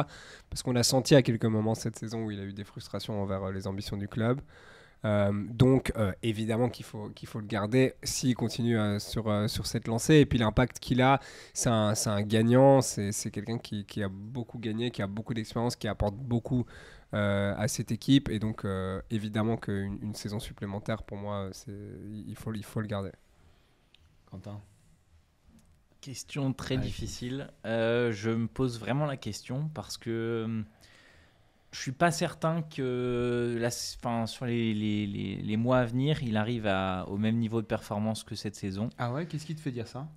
Parce 0.49 0.63
qu'on 0.63 0.77
a 0.77 0.83
senti 0.83 1.15
à 1.15 1.21
quelques 1.21 1.43
moments 1.43 1.75
cette 1.75 1.99
saison 1.99 2.23
où 2.23 2.31
il 2.31 2.39
a 2.39 2.43
eu 2.43 2.53
des 2.53 2.63
frustrations 2.63 3.21
envers 3.21 3.43
euh, 3.43 3.51
les 3.51 3.67
ambitions 3.67 3.97
du 3.97 4.07
club. 4.07 4.39
Euh, 5.03 5.31
donc 5.49 5.91
euh, 5.97 6.11
évidemment 6.23 6.69
qu'il 6.69 6.85
faut, 6.85 7.09
qu'il 7.09 7.27
faut 7.27 7.39
le 7.39 7.45
garder 7.45 7.93
s'il 8.01 8.33
continue 8.35 8.77
euh, 8.79 8.97
sur, 8.97 9.27
euh, 9.29 9.47
sur 9.47 9.67
cette 9.67 9.87
lancée. 9.87 10.15
Et 10.15 10.25
puis 10.25 10.39
l'impact 10.39 10.79
qu'il 10.79 11.01
a, 11.01 11.19
c'est 11.53 11.69
un, 11.69 11.93
c'est 11.93 12.09
un 12.09 12.23
gagnant, 12.23 12.81
c'est 12.81 13.11
c'est 13.11 13.29
quelqu'un 13.29 13.59
qui, 13.59 13.85
qui 13.85 14.01
a 14.01 14.09
beaucoup 14.09 14.57
gagné, 14.57 14.89
qui 14.91 15.01
a 15.03 15.07
beaucoup 15.07 15.33
d'expérience, 15.35 15.75
qui 15.75 15.87
apporte 15.87 16.15
beaucoup 16.15 16.65
euh, 17.13 17.53
à 17.57 17.67
cette 17.67 17.91
équipe. 17.91 18.29
Et 18.29 18.39
donc 18.39 18.65
euh, 18.65 18.99
évidemment 19.11 19.57
qu'une 19.57 19.99
une 20.01 20.15
saison 20.15 20.39
supplémentaire, 20.39 21.03
pour 21.03 21.17
moi, 21.17 21.49
c'est- 21.51 21.71
il 22.27 22.35
faut, 22.35 22.53
il 22.53 22.63
faut 22.63 22.81
le 22.81 22.87
garder. 22.87 23.11
Quentin? 24.31 24.59
Question 26.01 26.53
très 26.53 26.75
Ouais. 26.75 26.81
difficile. 26.81 27.49
Euh, 27.65 28.11
je 28.11 28.29
me 28.29 28.47
pose 28.47 28.79
vraiment 28.79 29.05
la 29.05 29.17
question 29.17 29.69
parce 29.73 29.97
que 29.97 30.43
hum, 30.45 30.65
je 31.75 31.81
suis 31.81 31.91
pas 31.91 32.09
certain 32.11 32.61
que 32.61 33.57
la, 33.59 33.69
sur 33.69 34.45
les, 34.45 34.73
les- 34.73 35.05
les- 35.05 35.35
les 35.41 35.57
mois 35.57 35.79
à 35.79 35.85
venir, 35.85 36.23
il 36.23 36.37
arrive 36.37 36.67
à, 36.67 37.05
au 37.09 37.17
même 37.17 37.35
niveau 37.37 37.61
de 37.61 37.67
performance 37.67 38.23
que 38.23 38.33
cette 38.35 38.55
saison. 38.55 38.89
Ah 38.97 39.11
ouais, 39.11 39.25
qu'est-ce 39.25 39.45
qui 39.45 39.55
te 39.55 39.59
fait 39.61 39.71
dire 39.71 39.87
ça? 39.87 40.07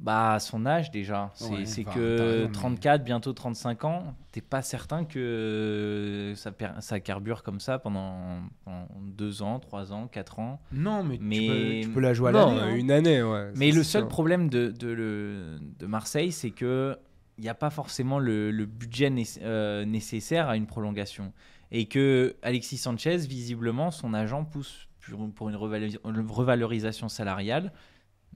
Bah, 0.00 0.38
son 0.40 0.66
âge 0.66 0.90
déjà, 0.90 1.30
c'est 1.34 1.48
Ouais, 1.50 1.64
c'est 1.64 1.82
enfin, 1.82 1.92
t'as 1.94 1.96
que 1.96 2.20
raison, 2.20 2.46
mais- 2.48 2.52
34, 2.52 3.04
bientôt 3.04 3.32
35 3.32 3.84
ans, 3.84 4.14
t'es 4.32 4.40
pas 4.42 4.60
certain 4.62 5.04
que 5.04 6.34
ça, 6.80 7.00
carbure 7.00 7.42
comme 7.42 7.60
ça 7.60 7.78
pendant, 7.78 8.40
pendant 8.64 8.88
2 9.00 9.42
ans, 9.42 9.58
3 9.60 9.92
ans, 9.92 10.06
4 10.08 10.38
ans. 10.40 10.60
Non, 10.72 11.02
mais, 11.02 11.18
Mais- 11.20 11.38
Tu, 11.38 11.46
peux, 11.46 11.88
tu 11.88 11.94
peux 11.94 12.00
la 12.00 12.12
jouer 12.14 12.28
à 12.30 12.32
Non, 12.32 12.46
l'année. 12.56 12.60
hein. 12.72 12.74
une 12.76 12.90
année, 12.90 13.22
ouais. 13.22 13.52
Mais 13.56 13.70
ça, 13.70 13.76
le 13.78 13.82
seul 13.84 14.02
sûr. 14.02 14.08
problème 14.08 14.50
de, 14.50 14.68
de, 14.70 14.88
le- 14.88 15.58
de 15.78 15.86
Marseille, 15.86 16.32
c'est 16.32 16.50
que 16.50 16.98
il 17.38 17.42
n'y 17.42 17.48
a 17.48 17.54
pas 17.54 17.70
forcément 17.70 18.18
le, 18.18 18.50
le 18.50 18.66
budget 18.66 19.10
né- 19.10 19.24
euh, 19.42 19.84
nécessaire 19.84 20.48
à 20.48 20.56
une 20.56 20.66
prolongation. 20.66 21.32
Et 21.70 21.86
que 21.86 22.36
Alexis 22.42 22.76
Sanchez, 22.78 23.16
visiblement, 23.18 23.90
son 23.90 24.14
agent 24.14 24.44
pousse 24.44 24.88
pour, 25.00 25.28
pour 25.32 25.48
une 25.48 25.56
revalori- 25.56 25.98
une 26.04 26.26
revalorisation 26.30 27.08
salariale 27.08 27.72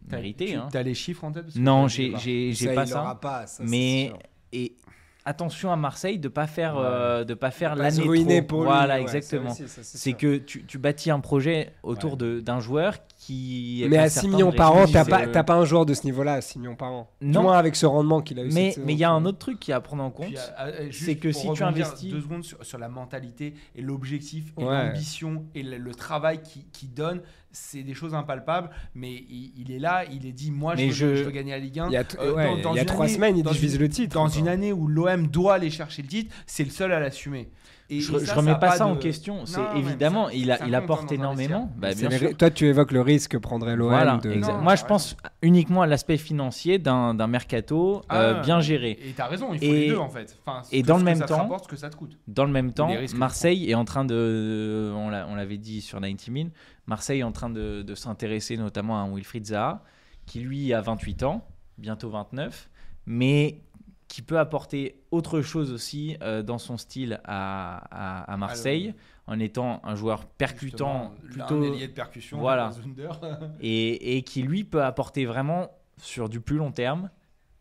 T'as- 0.09 0.17
méritée. 0.17 0.47
tu- 0.47 0.55
hein. 0.55 0.69
T'as 0.71 0.83
les 0.83 0.95
chiffres 0.95 1.25
en 1.25 1.33
tête 1.33 1.45
Parce 1.45 1.55
que 1.55 1.61
Non, 1.61 1.89
j'ai 1.89 2.11
pas. 2.11 2.19
Ça, 2.19 2.75
pas 2.75 2.85
il 2.85 2.89
ça. 2.89 3.19
pas, 3.21 3.45
mais 3.61 4.07
sûr. 4.09 4.19
et 4.53 4.77
attention 5.25 5.73
à 5.73 5.77
Marseille 5.77 6.18
de 6.18 6.29
pas 6.29 6.47
faire 6.47 6.75
Ouais. 6.77 6.83
euh, 6.85 7.25
de 7.25 7.35
pas 7.35 7.51
faire 7.51 7.77
l'année 7.77 8.01
ruiner 8.03 8.39
trop. 8.39 8.47
pour 8.49 8.61
lui, 8.62 8.68
voilà 8.71 9.01
exactement 9.01 9.55
c'est 9.55 10.12
que 10.14 10.39
tu, 10.39 10.64
tu 10.64 10.79
bâtis 10.79 11.11
un 11.11 11.21
projet 11.21 11.73
autour 11.83 12.12
Ouais. 12.12 12.18
de- 12.18 12.41
d'un 12.41 12.61
joueur 12.61 12.95
qui 13.18 13.83
est 13.85 13.89
Mais 13.89 13.99
à 13.99 14.09
certain 14.09 14.29
6 14.29 14.35
millions 14.35 14.53
par 14.53 14.75
an, 14.75 14.87
t'as 14.91 15.05
pas, 15.05 15.23
euh, 15.25 15.31
t'as 15.31 15.43
pas 15.43 15.55
un 15.55 15.64
joueur 15.66 15.85
de 15.85 15.93
ce 15.93 16.05
niveau-là 16.05 16.35
à 16.35 16.41
6 16.41 16.59
millions 16.59 16.75
par 16.77 16.91
an. 16.93 17.11
Du 17.21 17.29
Non. 17.29 17.43
moins 17.43 17.59
avec 17.59 17.77
ce 17.77 17.85
rendement 17.85 18.23
qu'il 18.23 18.39
a 18.39 18.45
eu 18.45 18.51
mais 18.53 18.71
cette 18.73 18.85
mais 18.87 18.95
il 18.95 18.99
y 18.99 19.05
a 19.05 19.11
un 19.11 19.25
autre 19.27 19.39
truc 19.39 19.61
qui 19.61 19.73
à 19.73 19.81
prendre 19.81 20.03
en 20.03 20.11
compte 20.11 20.29
euh, 20.35 20.73
euh, 20.85 20.89
c'est 20.91 21.16
que 21.16 21.31
si 21.33 21.51
tu 21.53 21.62
investis- 21.62 22.11
deux 22.11 22.21
secondes 22.23 22.45
sur, 22.45 22.64
sur 22.64 22.79
la 22.79 22.89
mentalité 22.89 23.55
et 23.77 23.83
l'objectif 23.83 24.53
et 24.59 24.64
Ouais. 24.64 24.87
l'ambition 24.87 25.45
et 25.55 25.62
le, 25.62 25.77
le 25.77 25.95
travail 25.95 26.41
qui, 26.43 26.64
qui 26.73 26.87
donne, 26.89 27.21
c'est 27.53 27.83
des 27.83 27.95
choses 27.95 28.15
impalpables. 28.15 28.71
Mais 28.95 29.13
il, 29.13 29.53
il 29.57 29.71
est 29.73 29.79
là, 29.79 30.05
il 30.11 30.27
est 30.27 30.33
dit 30.33 30.51
moi 30.51 30.77
je 30.77 30.85
veux, 30.85 30.91
je- 30.91 31.15
je 31.17 31.23
veux 31.25 31.31
gagner 31.31 31.53
la 31.53 31.59
Ligue 31.59 31.79
1. 31.81 31.87
Il 31.89 31.93
y 31.93 31.97
a, 31.97 32.05
t- 32.05 32.19
Euh, 32.19 32.35
ouais, 32.35 32.45
dans- 32.57 32.63
dans 32.63 32.73
il 32.73 32.77
y 32.77 32.79
a 32.79 32.83
une 32.83 32.87
3 32.89 33.05
année- 33.07 33.15
semaines, 33.15 33.37
il 33.37 33.43
dit 33.45 33.55
je 33.55 33.59
vise 33.61 33.79
le 33.79 33.89
titre. 33.89 34.15
Dans 34.15 34.29
quoi. 34.29 34.39
une 34.39 34.49
année 34.49 34.73
où 34.73 34.87
l'OM 34.87 35.27
doit 35.27 35.55
aller 35.55 35.71
chercher 35.71 36.03
le 36.03 36.09
titre, 36.09 36.35
c'est 36.47 36.65
le 36.65 36.71
seul 36.71 36.93
à 36.93 37.01
l'assumer. 37.01 37.49
Et, 37.91 38.01
je, 38.01 38.14
et 38.14 38.20
je 38.20 38.24
ça, 38.24 38.34
remets 38.34 38.53
ça 38.53 38.59
pas 38.59 38.70
ça 38.72 38.84
de- 38.84 38.91
en 38.91 38.97
question 38.97 39.45
c'est 39.47 39.61
évidemment 39.76 40.26
ça- 40.28 40.34
il, 40.34 40.51
a, 40.51 40.76
apporte 40.76 41.11
énormément. 41.12 41.70
Bah, 41.76 41.93
bien 41.95 42.09
sûr 42.11 42.36
Toi, 42.36 42.51
tu 42.51 42.66
évoques 42.66 42.93
le 42.93 43.01
risque 43.01 43.32
que 43.32 43.36
prendrait 43.36 43.74
l'OM 43.76 43.88
voilà 43.88 44.16
de. 44.18 44.30
exact. 44.30 44.53
Non, 44.53 44.61
moi 44.62 44.76
je 44.76 44.84
pense 44.84 45.16
uniquement 45.43 45.82
à 45.82 45.86
l'aspect 45.86 46.16
financier 46.16 46.78
d'un 46.78 47.14
d'un 47.14 47.26
mercato 47.26 47.97
euh, 48.12 48.34
Ah, 48.38 48.41
bien 48.43 48.61
géré 48.61 48.93
Et 49.05 49.12
t'as 49.12 49.26
raison, 49.26 49.53
il 49.53 49.59
faut 49.59 49.64
Et- 49.64 49.80
les 49.80 49.88
deux 49.88 49.99
en 49.99 50.09
fait. 50.09 50.38
Enfin, 50.47 50.62
et 50.70 50.82
dans 50.82 50.99
le 50.99 51.05
même 51.05 51.20
temps- 51.20 51.38
rapporte, 51.38 51.64
ce 51.64 51.68
que 51.68 51.76
ça 51.76 51.91
te 51.91 51.97
coûte. 51.97 52.16
Dans 52.28 52.45
le 52.45 52.53
même 52.53 52.72
temps, 52.72 52.91
Marseille 53.16 53.70
est 53.70 53.74
en 53.74 53.84
train 53.84 54.05
de, 54.05 54.93
on 54.95 55.09
l'a- 55.11 55.26
on 55.28 55.34
l'avait 55.34 55.59
dit 55.59 55.80
sur 55.80 55.99
90 56.01 56.30
Min, 56.30 56.49
Marseille 56.86 57.20
est 57.20 57.24
en 57.24 57.32
train 57.32 57.51
de, 57.51 57.82
de 57.82 57.95
s'intéresser 57.95 58.57
notamment 58.57 58.97
à 58.99 59.01
un 59.03 59.12
Wilfried 59.14 59.47
Zaha, 59.47 59.82
qui 60.26 60.41
lui 60.41 60.72
a 60.72 60.80
28 60.80 61.22
ans, 61.24 61.45
bientôt 61.78 62.11
29, 62.11 62.68
mais 63.07 63.62
qui 64.11 64.23
peut 64.23 64.41
apporter 64.41 65.01
autre 65.13 65.41
chose 65.41 65.73
aussi 65.73 66.17
euh, 66.21 66.43
dans 66.43 66.59
son 66.59 66.77
style 66.77 67.21
à, 67.25 67.77
à- 67.93 68.33
à 68.33 68.37
Marseille, 68.37 68.93
en 69.29 69.39
étant 69.39 69.81
un 69.85 69.95
joueur 69.95 70.27
percutant, 70.27 71.13
plutôt, 71.23 71.55
un 71.55 71.61
de 71.61 71.87
percussion. 71.87 72.39
Voilà. 72.41 72.73
et, 73.61 74.17
et 74.17 74.23
qui 74.23 74.43
lui 74.43 74.65
peut 74.65 74.83
apporter 74.83 75.27
vraiment 75.27 75.71
sur 75.97 76.29
du 76.29 76.41
plus 76.41 76.57
long 76.57 76.73
terme, 76.73 77.09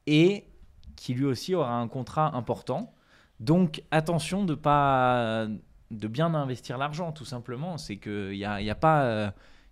et 0.07 0.47
qui 0.95 1.13
lui 1.13 1.25
aussi 1.25 1.53
aura 1.53 1.75
un 1.75 1.87
contrat 1.87 2.35
important. 2.35 2.95
Donc 3.39 3.83
attention 3.91 4.43
de 4.43 4.55
pas 4.55 5.45
de 5.91 6.07
bien 6.07 6.33
investir 6.33 6.79
l'argent, 6.79 7.11
tout 7.11 7.25
simplement. 7.25 7.77
C'est 7.77 7.97
qu'il 7.97 8.31
n'y 8.31 8.43
a, 8.43 8.59
il 8.59 8.65
y 8.65 8.71
a, 8.71 8.75
pas, 8.75 9.03
euh, 9.03 9.29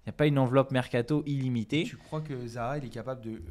il 0.07 0.09
y 0.09 0.11
a 0.11 0.13
pas 0.13 0.25
une 0.25 0.39
enveloppe 0.39 0.71
mercato 0.71 1.21
illimitée. 1.25 1.83
Tu 1.83 1.97
crois 1.97 2.21
que 2.21 2.47
Zaha 2.47 2.77
il 2.77 2.85
est 2.85 2.89
capable 2.89 3.19
de 3.19 3.31
euh, 3.31 3.41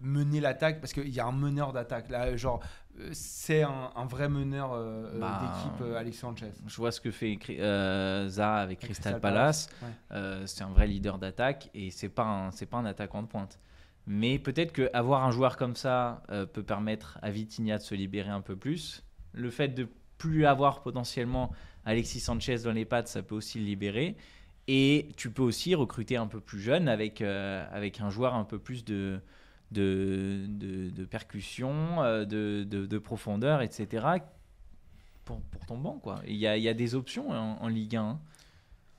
mener 0.00 0.40
l'attaque? 0.40 0.80
Parce 0.80 0.92
qu'il 0.92 1.08
y 1.08 1.20
a 1.20 1.24
un 1.24 1.30
meneur 1.30 1.72
d'attaque 1.72 2.10
là, 2.10 2.36
genre 2.36 2.58
euh, 2.98 3.10
c'est 3.12 3.62
un, 3.62 3.92
un 3.94 4.04
vrai 4.04 4.28
meneur 4.28 4.72
euh, 4.72 5.20
Bah, 5.20 5.40
d'équipe, 5.40 5.80
euh, 5.82 5.96
Alex 5.96 6.18
Sanchez. 6.18 6.50
Je 6.66 6.76
vois 6.78 6.90
ce 6.90 7.00
que 7.00 7.12
fait 7.12 7.38
euh, 7.48 8.26
Zaha 8.26 8.56
avec 8.56 8.78
Avec 8.78 8.78
Crystal 8.80 9.12
Crystal 9.12 9.20
Palace. 9.20 9.68
Ouais. 9.82 10.46
C'est 10.46 10.64
un 10.64 10.70
vrai 10.70 10.88
leader 10.88 11.18
d'attaque 11.18 11.70
et 11.74 11.92
c'est 11.92 12.08
pas 12.08 12.24
un, 12.24 12.50
c'est 12.50 12.66
pas 12.66 12.78
un 12.78 12.86
attaquant 12.86 13.22
de 13.22 13.28
pointe. 13.28 13.60
Mais 14.08 14.40
peut-être 14.40 14.72
qu'avoir 14.72 15.22
un 15.24 15.30
joueur 15.30 15.56
comme 15.56 15.76
ça 15.76 16.24
peut 16.52 16.64
permettre 16.64 17.18
à 17.22 17.30
Vitinha 17.30 17.78
de 17.78 17.82
se 17.84 17.94
libérer 17.94 18.30
un 18.30 18.40
peu 18.40 18.56
plus. 18.56 19.04
Le 19.32 19.48
fait 19.50 19.68
de 19.68 19.88
plus 20.18 20.44
avoir 20.44 20.82
potentiellement 20.82 21.52
Alexis 21.84 22.20
Sanchez 22.20 22.58
dans 22.64 22.72
les 22.72 22.84
pattes, 22.84 23.08
ça 23.08 23.22
peut 23.22 23.36
aussi 23.36 23.60
le 23.60 23.64
libérer. 23.64 24.16
Et 24.66 25.08
tu 25.16 25.30
peux 25.30 25.42
aussi 25.42 25.74
recruter 25.74 26.16
un 26.16 26.26
peu 26.26 26.40
plus 26.40 26.60
jeune 26.60 26.88
avec, 26.88 27.20
euh, 27.20 27.66
avec 27.72 28.00
un 28.00 28.08
joueur 28.10 28.34
un 28.34 28.44
peu 28.44 28.58
plus 28.58 28.84
de, 28.84 29.20
de, 29.72 30.46
de, 30.48 30.88
de 30.90 31.04
percussion, 31.04 32.02
euh, 32.02 32.24
de, 32.24 32.64
de, 32.66 32.86
de 32.86 32.98
profondeur, 32.98 33.60
etc. 33.60 34.06
Pour, 35.24 35.40
pour 35.42 35.66
ton 35.66 35.78
banc. 35.78 35.98
quoi. 36.02 36.20
Il 36.26 36.36
y 36.36 36.46
a, 36.46 36.56
y 36.56 36.68
a 36.68 36.74
des 36.74 36.94
options 36.94 37.30
en, 37.30 37.58
en 37.62 37.68
Ligue 37.68 37.96
1. 37.96 38.02
hein. 38.02 38.20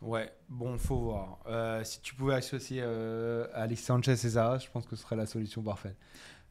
Ouais, 0.01 0.31
bon, 0.49 0.77
faut 0.77 0.97
voir. 0.97 1.39
Euh, 1.47 1.83
si 1.83 1.99
tu 2.01 2.13
pouvais 2.13 2.35
associer 2.35 2.81
euh, 2.83 3.47
Alexis 3.53 3.85
Sanchez 3.85 4.11
et 4.11 4.15
ça, 4.17 4.57
je 4.59 4.67
pense 4.69 4.85
que 4.85 4.95
ce 4.95 5.01
serait 5.01 5.15
la 5.15 5.25
solution 5.25 5.63
parfaite. 5.63 5.95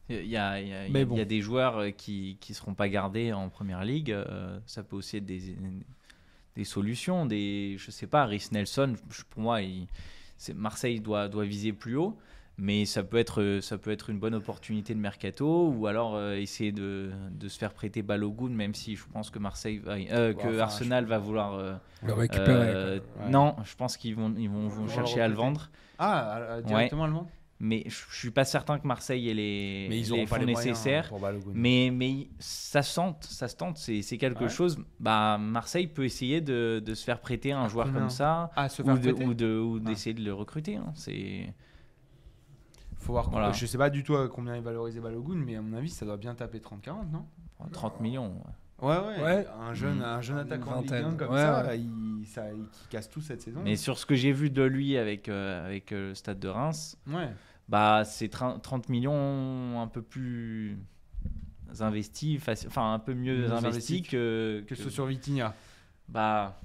Il 0.09 0.25
y 0.27 0.35
a, 0.37 0.59
il 0.61 0.67
y 0.67 0.73
a- 0.73 0.87
il 0.87 0.97
y 0.97 1.05
bon. 1.05 1.15
des 1.25 1.41
joueurs 1.41 1.95
qui 1.95 2.37
ne 2.49 2.53
seront 2.53 2.73
pas 2.73 2.89
gardés 2.89 3.31
en 3.33 3.49
première 3.49 3.83
ligue. 3.85 4.11
euh, 4.11 4.59
ça 4.65 4.83
peut 4.83 4.95
aussi 4.97 5.17
être 5.17 5.25
des, 5.25 5.55
des 6.55 6.63
solutions. 6.63 7.25
Des, 7.25 7.75
je 7.77 7.91
sais 7.91 8.07
pas, 8.07 8.25
Rhys 8.25 8.49
Nelson, 8.51 8.95
je- 9.09 9.23
pour 9.29 9.41
moi, 9.41 9.61
il, 9.61 9.87
c'est- 10.37 10.53
Marseille 10.53 10.99
doit, 10.99 11.27
doit 11.27 11.45
viser 11.45 11.73
plus 11.73 11.95
haut. 11.97 12.17
Mais 12.57 12.85
ça 12.85 13.03
peut, 13.03 13.17
être, 13.17 13.59
ça 13.61 13.77
peut 13.77 13.91
être 13.91 14.09
une 14.09 14.17
bonne 14.17 14.33
opportunité 14.33 14.93
de 14.95 14.99
mercato 15.01 15.67
ou 15.75 15.87
alors 15.87 16.15
euh, 16.15 16.35
essayer 16.35 16.71
de, 16.71 17.11
de 17.31 17.49
se 17.49 17.57
faire 17.59 17.73
prêter 17.73 18.01
Balogun, 18.01 18.47
même 18.47 18.73
si 18.73 18.95
je 18.95 19.03
pense 19.11 19.29
que 19.29 19.39
Marseille 19.39 19.79
va- 19.79 19.95
euh, 19.95 20.33
que 20.33 20.47
enfin, 20.47 20.59
Arsenal 20.59 21.03
va 21.03 21.17
vouloir. 21.17 21.55
euh, 21.55 21.73
Le 22.01 22.13
récupérer. 22.13 22.53
euh. 22.53 22.99
Ouais. 23.19 23.29
Non, 23.29 23.57
je 23.65 23.75
pense 23.75 23.97
qu'ils 23.97 24.15
vont, 24.15 24.33
ils 24.37 24.49
vont, 24.49 24.69
vont 24.69 24.69
vont 24.69 24.83
le 24.85 24.89
chercher 24.89 25.19
à 25.19 25.27
le 25.27 25.33
vendre. 25.35 25.69
Ah, 25.99 26.37
euh, 26.37 26.61
directement 26.61 27.07
le 27.07 27.11
vendre 27.13 27.29
Mais 27.61 27.83
je, 27.87 27.95
suis 28.17 28.31
pas 28.31 28.43
certain 28.43 28.79
que 28.79 28.85
Marseille 28.85 29.29
ait 29.29 29.33
les, 29.33 29.87
Mais 29.89 29.97
ils 29.99 30.01
les 30.03 30.11
auront 30.11 30.25
pas 30.25 30.35
fonds 30.39 30.45
les 30.45 30.51
moyens 30.51 30.65
nécessaires. 30.77 31.09
hein. 31.13 31.31
Mais, 31.53 31.89
mais 31.93 32.27
ça 32.37 32.81
se 32.83 32.95
tente, 32.95 33.23
ça 33.23 33.47
se 33.47 33.55
tente, 33.55 33.77
c'est 33.77 34.17
quelque 34.17 34.43
Ouais. 34.43 34.49
chose. 34.49 34.77
Bah, 34.99 35.37
Marseille 35.39 35.87
peut 35.87 36.03
essayer 36.03 36.41
de, 36.41 36.83
de 36.85 36.93
se 36.93 37.05
faire 37.05 37.21
prêter 37.21 37.53
un 37.53 37.69
joueur 37.69 37.93
comme 37.93 38.09
ça, 38.09 38.51
Ah, 38.57 38.67
se 38.67 38.81
ou 38.81 38.85
faire 38.85 38.99
de- 38.99 39.13
ou 39.23 39.33
de- 39.33 39.57
ou 39.57 39.79
d'essayer 39.79 40.13
de 40.13 40.21
le 40.23 40.33
recruter. 40.33 40.75
hein. 40.75 40.91
C'est 40.95 41.53
Faut 42.97 43.13
voir. 43.13 43.29
Voilà. 43.29 43.51
Je 43.51 43.65
sais 43.65 43.77
pas 43.77 43.89
du 43.89 44.03
tout 44.03 44.15
à 44.15 44.27
combien 44.27 44.55
est 44.55 44.61
valorisé 44.61 44.99
Balogun, 44.99 45.35
mais 45.35 45.55
à 45.55 45.61
mon 45.61 45.77
avis, 45.77 45.89
ça 45.89 46.05
doit 46.05 46.17
bien 46.17 46.33
taper 46.35 46.59
30-40, 46.59 47.09
non? 47.11 47.25
30 47.71 47.99
millions. 48.01 48.33
ouais. 48.81 48.87
Ouais, 48.89 48.97
ouais. 48.97 49.23
Ouais. 49.23 49.47
Un 49.61 49.73
jeune, 49.73 49.99
Mm. 49.99 50.03
un 50.03 50.21
jeune 50.21 50.35
Une 50.37 50.41
attaquant 50.51 50.75
de 50.77 50.81
Ligue 50.81 50.91
vingtaine. 50.91 51.05
1 51.05 51.13
comme 51.15 51.33
Ouais, 51.33 51.39
ça, 51.41 51.65
ouais. 51.65 51.77
Ça, 52.25 52.45
qui 52.51 52.87
casse 52.89 53.09
tout 53.09 53.21
cette 53.21 53.41
saison. 53.41 53.61
Mais 53.63 53.75
sur 53.75 53.97
ce 53.97 54.05
que 54.05 54.15
j'ai 54.15 54.31
vu 54.31 54.49
de 54.49 54.63
lui 54.63 54.97
avec, 54.97 55.29
euh, 55.29 55.65
avec 55.65 55.91
euh, 55.91 56.09
le 56.09 56.15
stade 56.15 56.39
de 56.39 56.47
Reims, 56.47 56.97
Ouais. 57.07 57.29
bah, 57.69 58.03
c'est 58.05 58.27
30 58.29 58.61
30 58.61 58.89
millions 58.89 59.81
un 59.81 59.87
peu 59.87 60.01
plus 60.01 60.77
investis, 61.79 62.39
enfin 62.67 62.93
un 62.93 62.99
peu 62.99 63.13
mieux 63.13 63.45
investis 63.51 63.65
investis 63.65 64.07
que, 64.07 64.63
Que 64.67 64.75
ce 64.75 64.89
sur 64.89 65.05
Vitinha. 65.05 65.53
Bah, 66.07 66.61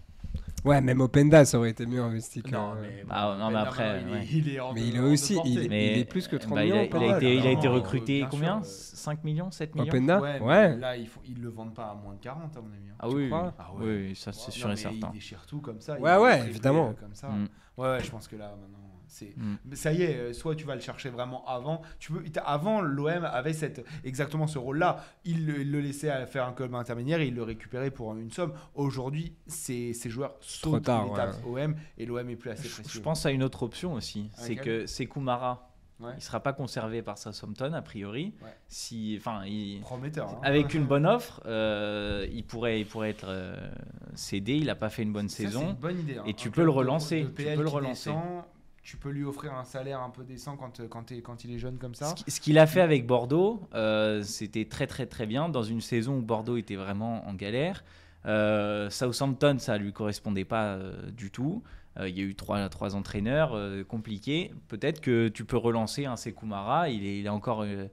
Ouais, 0.64 0.80
même 0.80 1.00
Openda, 1.00 1.44
ça 1.44 1.58
aurait 1.58 1.70
été 1.70 1.86
mieux 1.86 2.00
investi 2.02 2.42
que. 2.42 2.50
Non, 2.50 2.72
euh, 2.72 2.82
mais, 2.82 3.04
Ah, 3.08 3.36
non, 3.38 3.50
mais 3.50 3.56
après, 3.58 4.02
il, 4.06 4.12
ouais. 4.12 4.18
est, 4.20 4.26
il 4.32 4.48
est 4.54 4.60
hors 4.60 4.74
Mais 4.74 4.80
de- 4.82 4.86
il 4.86 4.96
est 4.96 5.00
aussi- 5.00 5.34
portée. 5.34 5.48
il 5.50 5.64
est- 5.64 5.68
mais, 5.68 6.04
plus 6.04 6.28
que 6.28 6.36
30 6.36 6.54
bah, 6.54 6.64
il 6.64 6.72
a- 6.72 6.82
millions, 6.82 6.88
Il 7.00 7.12
a, 7.12 7.16
été, 7.16 7.34
il 7.34 7.40
a 7.40 7.44
mal. 7.44 7.52
été 7.54 7.68
Non, 7.68 7.74
recruté 7.74 8.18
bien 8.18 8.28
combien 8.30 8.62
sûr, 8.62 8.70
euh. 8.70 8.96
5 8.96 9.24
millions 9.24 9.50
7 9.50 9.74
millions 9.74 9.88
Openda 9.88 10.20
Ouais, 10.20 10.40
mais 10.40 10.46
Ouais. 10.46 10.76
Là, 10.76 10.96
ils, 10.96 11.06
font, 11.08 11.20
ils 11.26 11.40
le 11.40 11.48
vendent 11.48 11.74
pas 11.74 11.86
à 11.90 11.94
moins 11.94 12.14
de 12.14 12.20
40, 12.20 12.56
à 12.56 12.60
mon 12.60 12.66
avis. 12.68 12.88
hein. 12.90 12.94
Ah 12.98 13.06
Tu 13.08 13.14
oui, 13.14 13.30
Ah 13.32 13.52
oui, 13.78 13.86
ouais. 13.86 13.96
oui, 14.08 14.16
ça 14.16 14.32
c'est 14.32 14.48
Non, 14.48 14.52
sûr 14.52 14.66
et 14.66 14.70
mais 14.70 14.76
certain. 14.76 15.08
Il 15.08 15.12
déchire 15.14 15.46
tout 15.46 15.60
comme 15.60 15.80
ça. 15.80 15.96
il 15.98 16.02
Ouais, 16.02 16.16
ouais, 16.16 16.40
évidemment. 16.48 16.90
euh, 16.90 16.92
Comme 17.00 17.14
ça. 17.14 17.28
Mm. 17.28 17.48
Ouais, 17.78 17.88
ouais, 17.88 18.00
je 18.04 18.10
pense 18.10 18.28
que 18.28 18.36
là, 18.36 18.50
maintenant, 18.60 18.89
c'est. 19.10 19.34
Mm. 19.36 19.74
Ça 19.74 19.92
y 19.92 20.02
est, 20.02 20.16
euh, 20.16 20.32
soit 20.32 20.54
tu 20.56 20.64
vas 20.64 20.74
le 20.74 20.80
chercher 20.80 21.10
vraiment 21.10 21.44
avant. 21.46 21.82
Tu 21.98 22.12
peux, 22.12 22.22
avant, 22.44 22.80
l'OM 22.80 23.24
avait 23.24 23.52
cette, 23.52 23.84
exactement 24.04 24.46
ce 24.46 24.58
rôle-là. 24.58 25.04
Il, 25.24 25.46
le- 25.46 25.60
il 25.60 25.70
le 25.72 25.80
laissait 25.80 26.24
faire 26.26 26.46
un 26.46 26.52
club 26.52 26.74
intermédiaire 26.74 27.20
et 27.20 27.26
il 27.26 27.34
le 27.34 27.42
récupérait 27.42 27.90
pour 27.90 28.14
une 28.14 28.30
somme. 28.30 28.52
Aujourd'hui, 28.74 29.34
ces, 29.46 29.92
ces 29.92 30.08
joueurs 30.08 30.36
sautent 30.40 30.84
tard, 30.84 31.10
ouais. 31.10 31.20
OM 31.64 31.74
et 31.98 32.06
l'OM 32.06 32.30
est 32.30 32.36
plus 32.36 32.50
assez 32.50 32.68
précieux. 32.68 32.84
je 32.98 33.00
pense 33.00 33.26
à 33.26 33.30
une 33.30 33.42
autre 33.42 33.62
option 33.62 33.92
aussi, 33.94 34.30
c'est 34.34 34.56
que 34.56 34.86
Sekoumara, 34.86 35.66
Ouais. 36.00 36.12
il 36.16 36.22
sera 36.22 36.40
pas 36.40 36.54
conservé 36.54 37.02
par 37.02 37.18
Southampton 37.18 37.74
a 37.74 37.82
priori. 37.82 38.32
Ouais. 38.42 38.48
Si, 38.68 39.16
enfin, 39.20 39.42
Prometteur. 39.82 40.30
hein. 40.30 40.40
avec 40.42 40.72
une 40.72 40.86
bonne 40.86 41.04
offre, 41.16 41.42
euh, 41.44 42.26
il 42.32 42.42
pourrait, 42.42 42.80
il 42.80 42.86
pourrait 42.86 43.10
être 43.10 43.26
euh, 43.28 43.54
cédé. 44.14 44.54
Il 44.54 44.70
a 44.70 44.74
pas 44.76 44.88
fait 44.88 45.02
une 45.02 45.12
bonne 45.12 45.28
Ça, 45.28 45.36
c'est 45.36 45.42
saison. 45.44 45.68
une 45.68 45.74
bonne 45.74 46.00
idée. 46.00 46.16
hein. 46.16 46.22
Et 46.26 46.32
tu 46.32 46.50
peux 46.50 46.64
le 46.64 46.70
relancer, 46.70 47.26
tu 47.36 47.42
peux 47.44 47.54
le 47.62 47.68
relancer. 47.68 48.08
descend, 48.08 48.44
tu 48.82 48.96
peux 48.96 49.10
lui 49.10 49.24
offrir 49.24 49.54
un 49.54 49.64
salaire 49.64 50.00
un 50.00 50.10
peu 50.10 50.24
décent 50.24 50.56
quand, 50.56 50.80
quand, 50.88 51.02
t'es- 51.04 51.20
quand 51.20 51.44
il 51.44 51.52
est 51.52 51.58
jeune 51.58 51.78
comme 51.78 51.94
ça. 51.94 52.06
Ce 52.16 52.24
qui- 52.24 52.30
Ce 52.30 52.40
qu'il 52.40 52.58
a 52.58 52.66
fait 52.66 52.80
avec 52.80 53.06
Bordeaux, 53.06 53.68
euh, 53.74 54.22
c'était 54.22 54.64
très 54.64 54.86
très 54.86 55.06
très 55.06 55.26
bien 55.26 55.48
dans 55.48 55.62
une 55.62 55.80
saison 55.80 56.18
où 56.18 56.22
Bordeaux 56.22 56.56
était 56.56 56.76
vraiment 56.76 57.26
en 57.28 57.34
galère. 57.34 57.84
Euh, 58.26 58.88
Southampton, 58.90 59.56
ça 59.58 59.78
lui 59.78 59.92
correspondait 59.92 60.44
pas 60.44 60.74
euh, 60.74 61.10
du 61.10 61.30
tout. 61.30 61.62
Euh, 61.98 62.08
il 62.08 62.16
y 62.16 62.20
a 62.20 62.24
eu 62.24 62.34
trois, 62.34 62.68
trois 62.68 62.94
entraîneurs 62.94 63.52
euh, 63.54 63.82
compliqués. 63.84 64.52
Peut-être 64.68 65.00
que 65.00 65.28
tu 65.28 65.44
peux 65.44 65.56
relancer 65.56 66.04
un 66.06 66.16
Sekoumara. 66.16 66.88
Il 66.88 67.04
est, 67.04 67.18
il 67.18 67.26
est 67.26 67.30
encore, 67.30 67.62
euh, 67.62 67.86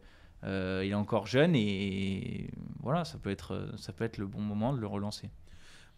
euh, 0.43 0.83
il 0.85 0.91
est 0.91 0.95
encore 0.95 1.27
jeune 1.27 1.55
et 1.55 2.49
voilà, 2.81 3.05
ça 3.05 3.17
peut 3.17 3.31
être, 3.31 3.71
ça 3.77 3.91
peut 3.93 4.03
être 4.03 4.17
le 4.17 4.27
bon 4.27 4.41
moment 4.41 4.73
de 4.73 4.79
le 4.79 4.88
relancer. 4.88 5.29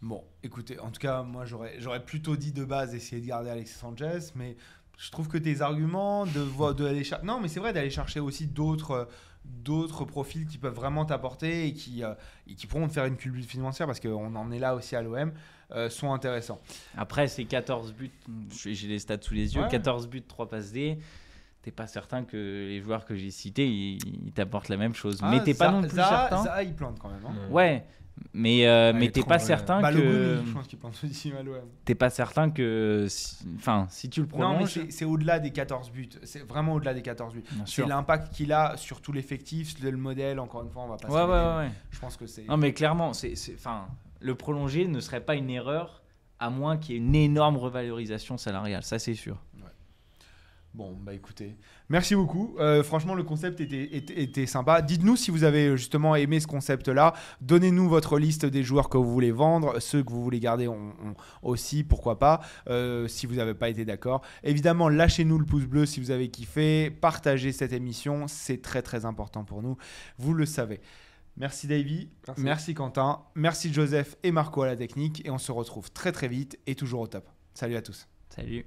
Bon, 0.02 0.24
écoutez, 0.42 0.78
en 0.80 0.90
tout 0.90 0.98
cas, 0.98 1.22
moi 1.22 1.44
j'aurais 1.44 1.74
j'aurais 1.78 2.02
plutôt 2.02 2.34
dit 2.34 2.52
de 2.52 2.64
base 2.64 2.94
essayer 2.94 3.20
de 3.20 3.26
garder 3.26 3.50
Alexis 3.50 3.74
Sanchez, 3.74 4.30
mais 4.34 4.56
je 5.02 5.10
trouve 5.10 5.28
que 5.28 5.38
tes 5.38 5.62
arguments 5.62 6.26
de 6.26 6.40
vo- 6.40 6.74
de 6.74 6.86
aller 6.86 7.04
chercher, 7.04 7.24
non, 7.24 7.40
mais 7.40 7.48
c'est 7.48 7.60
vrai 7.60 7.72
d'aller 7.72 7.90
chercher 7.90 8.20
aussi 8.20 8.46
d'autres 8.46 9.08
d'autres 9.44 10.04
profils 10.04 10.46
qui 10.46 10.58
peuvent 10.58 10.74
vraiment 10.74 11.06
t'apporter 11.06 11.66
et 11.66 11.72
qui 11.72 12.04
euh, 12.04 12.12
et 12.46 12.54
qui 12.54 12.66
pourront 12.66 12.86
te 12.88 12.92
faire 12.92 13.06
une 13.06 13.16
culbute 13.16 13.46
financière 13.46 13.86
parce 13.86 13.98
qu'on 13.98 14.34
en 14.36 14.50
est 14.52 14.58
là 14.58 14.74
aussi 14.74 14.94
à 14.96 15.02
l'OM 15.02 15.32
euh, 15.72 15.88
sont 15.88 16.12
intéressants. 16.12 16.60
Après, 16.96 17.26
c'est 17.28 17.44
14 17.44 17.94
buts. 17.94 18.10
J'ai 18.66 18.86
les 18.88 18.98
stats 18.98 19.16
sous 19.22 19.32
les 19.34 19.54
yeux. 19.54 19.62
Ouais. 19.62 19.68
14 19.68 20.08
buts, 20.08 20.22
3 20.22 20.48
passes 20.48 20.72
D. 20.72 20.98
T'es 21.62 21.70
pas 21.70 21.86
certain 21.86 22.24
que 22.24 22.36
les 22.36 22.80
joueurs 22.80 23.04
que 23.04 23.14
j'ai 23.14 23.30
cités, 23.30 23.66
ils, 23.68 23.98
ils 24.26 24.32
t'apportent 24.32 24.68
la 24.68 24.76
même 24.78 24.94
chose. 24.94 25.20
mais 25.22 25.38
Ah, 25.40 25.44
t'es 25.44 25.54
pas 25.54 25.70
non 25.70 25.80
plus 25.82 25.90
ça- 25.96 26.28
certain. 26.30 26.44
Ça, 26.44 26.62
il 26.62 26.74
plante 26.74 26.98
quand 26.98 27.08
même. 27.10 27.24
hein. 27.26 27.34
Ouais, 27.50 27.84
mais, 28.32 28.66
euh, 28.66 28.92
mais 28.94 29.10
t'es 29.10 29.22
pas 29.22 29.38
certain 29.38 29.80
que 29.92 30.40
je 30.46 30.52
pense 30.52 30.66
qu'il 30.68 30.78
plante 30.78 30.94
aussi 31.04 31.32
à 31.38 31.42
l'OM. 31.42 31.56
t'es 31.84 31.94
pas 31.94 32.10
certain 32.10 32.50
que 32.50 33.06
si- 33.08 33.44
enfin 33.56 33.86
si 33.90 34.08
tu 34.08 34.20
le 34.20 34.26
Non, 34.26 34.50
mais 34.50 34.64
prolonges, 34.64 34.80
c'est 34.90 35.04
au-delà 35.04 35.38
des 35.40 35.50
14 35.50 35.90
buts. 35.90 36.08
C'est 36.22 36.46
vraiment 36.46 36.74
au-delà 36.74 36.94
des 36.94 37.02
14 37.02 37.34
buts. 37.34 37.42
C'est 37.66 37.86
l'impact 37.86 38.32
qu'il 38.34 38.52
a 38.52 38.76
sur 38.76 39.00
tout 39.00 39.12
l'effectif, 39.12 39.80
le 39.82 39.96
modèle. 39.96 40.38
Encore 40.38 40.62
une 40.62 40.70
fois, 40.70 40.82
on 40.84 40.88
va 40.88 40.96
pas 40.96 41.08
se 41.08 41.12
Ouais, 41.12 41.22
ouais, 41.22 41.56
ouais. 41.66 41.70
Je 41.90 41.98
pense 41.98 42.16
que 42.16 42.26
c'est. 42.26 42.44
Non, 42.44 42.56
mais 42.56 42.72
clairement, 42.72 43.12
c'est, 43.12 43.34
c'est- 43.36 43.54
enfin, 43.54 43.86
le 44.20 44.34
prolonger 44.34 44.86
ne 44.86 45.00
serait 45.00 45.24
pas 45.24 45.34
une 45.34 45.50
erreur 45.50 46.02
à 46.38 46.48
moins 46.50 46.76
qu'il 46.78 46.94
y 46.94 46.98
ait 46.98 47.00
une 47.02 47.14
énorme 47.14 47.56
revalorisation 47.58 48.38
salariale. 48.38 48.82
Ça, 48.82 48.98
c'est 48.98 49.14
sûr. 49.14 49.36
Bon, 50.72 50.92
bah 50.94 51.14
écoutez, 51.14 51.56
merci 51.88 52.14
beaucoup. 52.14 52.54
Euh, 52.60 52.84
franchement, 52.84 53.14
le 53.14 53.24
concept 53.24 53.60
était, 53.60 53.96
était, 53.96 54.22
était 54.22 54.46
sympa. 54.46 54.82
Dites-nous 54.82 55.16
si 55.16 55.32
vous 55.32 55.42
avez 55.42 55.66
euh, 55.66 55.76
justement 55.76 56.14
aimé 56.14 56.38
ce 56.38 56.46
concept-là. 56.46 57.12
Donnez-nous 57.40 57.88
votre 57.88 58.20
liste 58.20 58.46
des 58.46 58.62
joueurs 58.62 58.88
que 58.88 58.96
vous 58.96 59.10
voulez 59.12 59.32
vendre, 59.32 59.80
ceux 59.80 60.04
que 60.04 60.10
vous 60.12 60.22
voulez 60.22 60.38
garder 60.38 60.68
on- 60.68 60.94
on- 61.04 61.14
aussi, 61.42 61.82
pourquoi 61.82 62.20
pas, 62.20 62.40
euh, 62.68 63.08
si 63.08 63.26
vous 63.26 63.34
n'avez 63.34 63.54
pas 63.54 63.68
été 63.68 63.84
d'accord. 63.84 64.22
Évidemment, 64.44 64.88
lâchez-nous 64.88 65.38
le 65.40 65.44
pouce 65.44 65.64
bleu 65.66 65.86
si 65.86 65.98
vous 65.98 66.12
avez 66.12 66.28
kiffé. 66.28 66.88
Partagez 66.90 67.50
cette 67.50 67.72
émission, 67.72 68.28
c'est 68.28 68.62
très 68.62 68.80
très 68.82 69.04
important 69.04 69.42
pour 69.44 69.62
nous. 69.62 69.76
Vous 70.18 70.34
le 70.34 70.46
savez. 70.46 70.80
Merci 71.36 71.66
Davy, 71.66 72.10
Merci. 72.28 72.42
merci 72.42 72.74
Quentin, 72.74 73.22
merci 73.34 73.72
Joseph 73.72 74.16
et 74.22 74.30
Marco 74.30 74.62
à 74.62 74.66
la 74.68 74.76
technique. 74.76 75.26
Et 75.26 75.30
on 75.30 75.38
se 75.38 75.50
retrouve 75.50 75.90
très 75.90 76.12
très 76.12 76.28
vite 76.28 76.60
et 76.68 76.76
toujours 76.76 77.00
au 77.00 77.06
top. 77.08 77.28
Salut 77.54 77.74
à 77.76 77.82
tous. 77.82 78.06
Salut. 78.28 78.64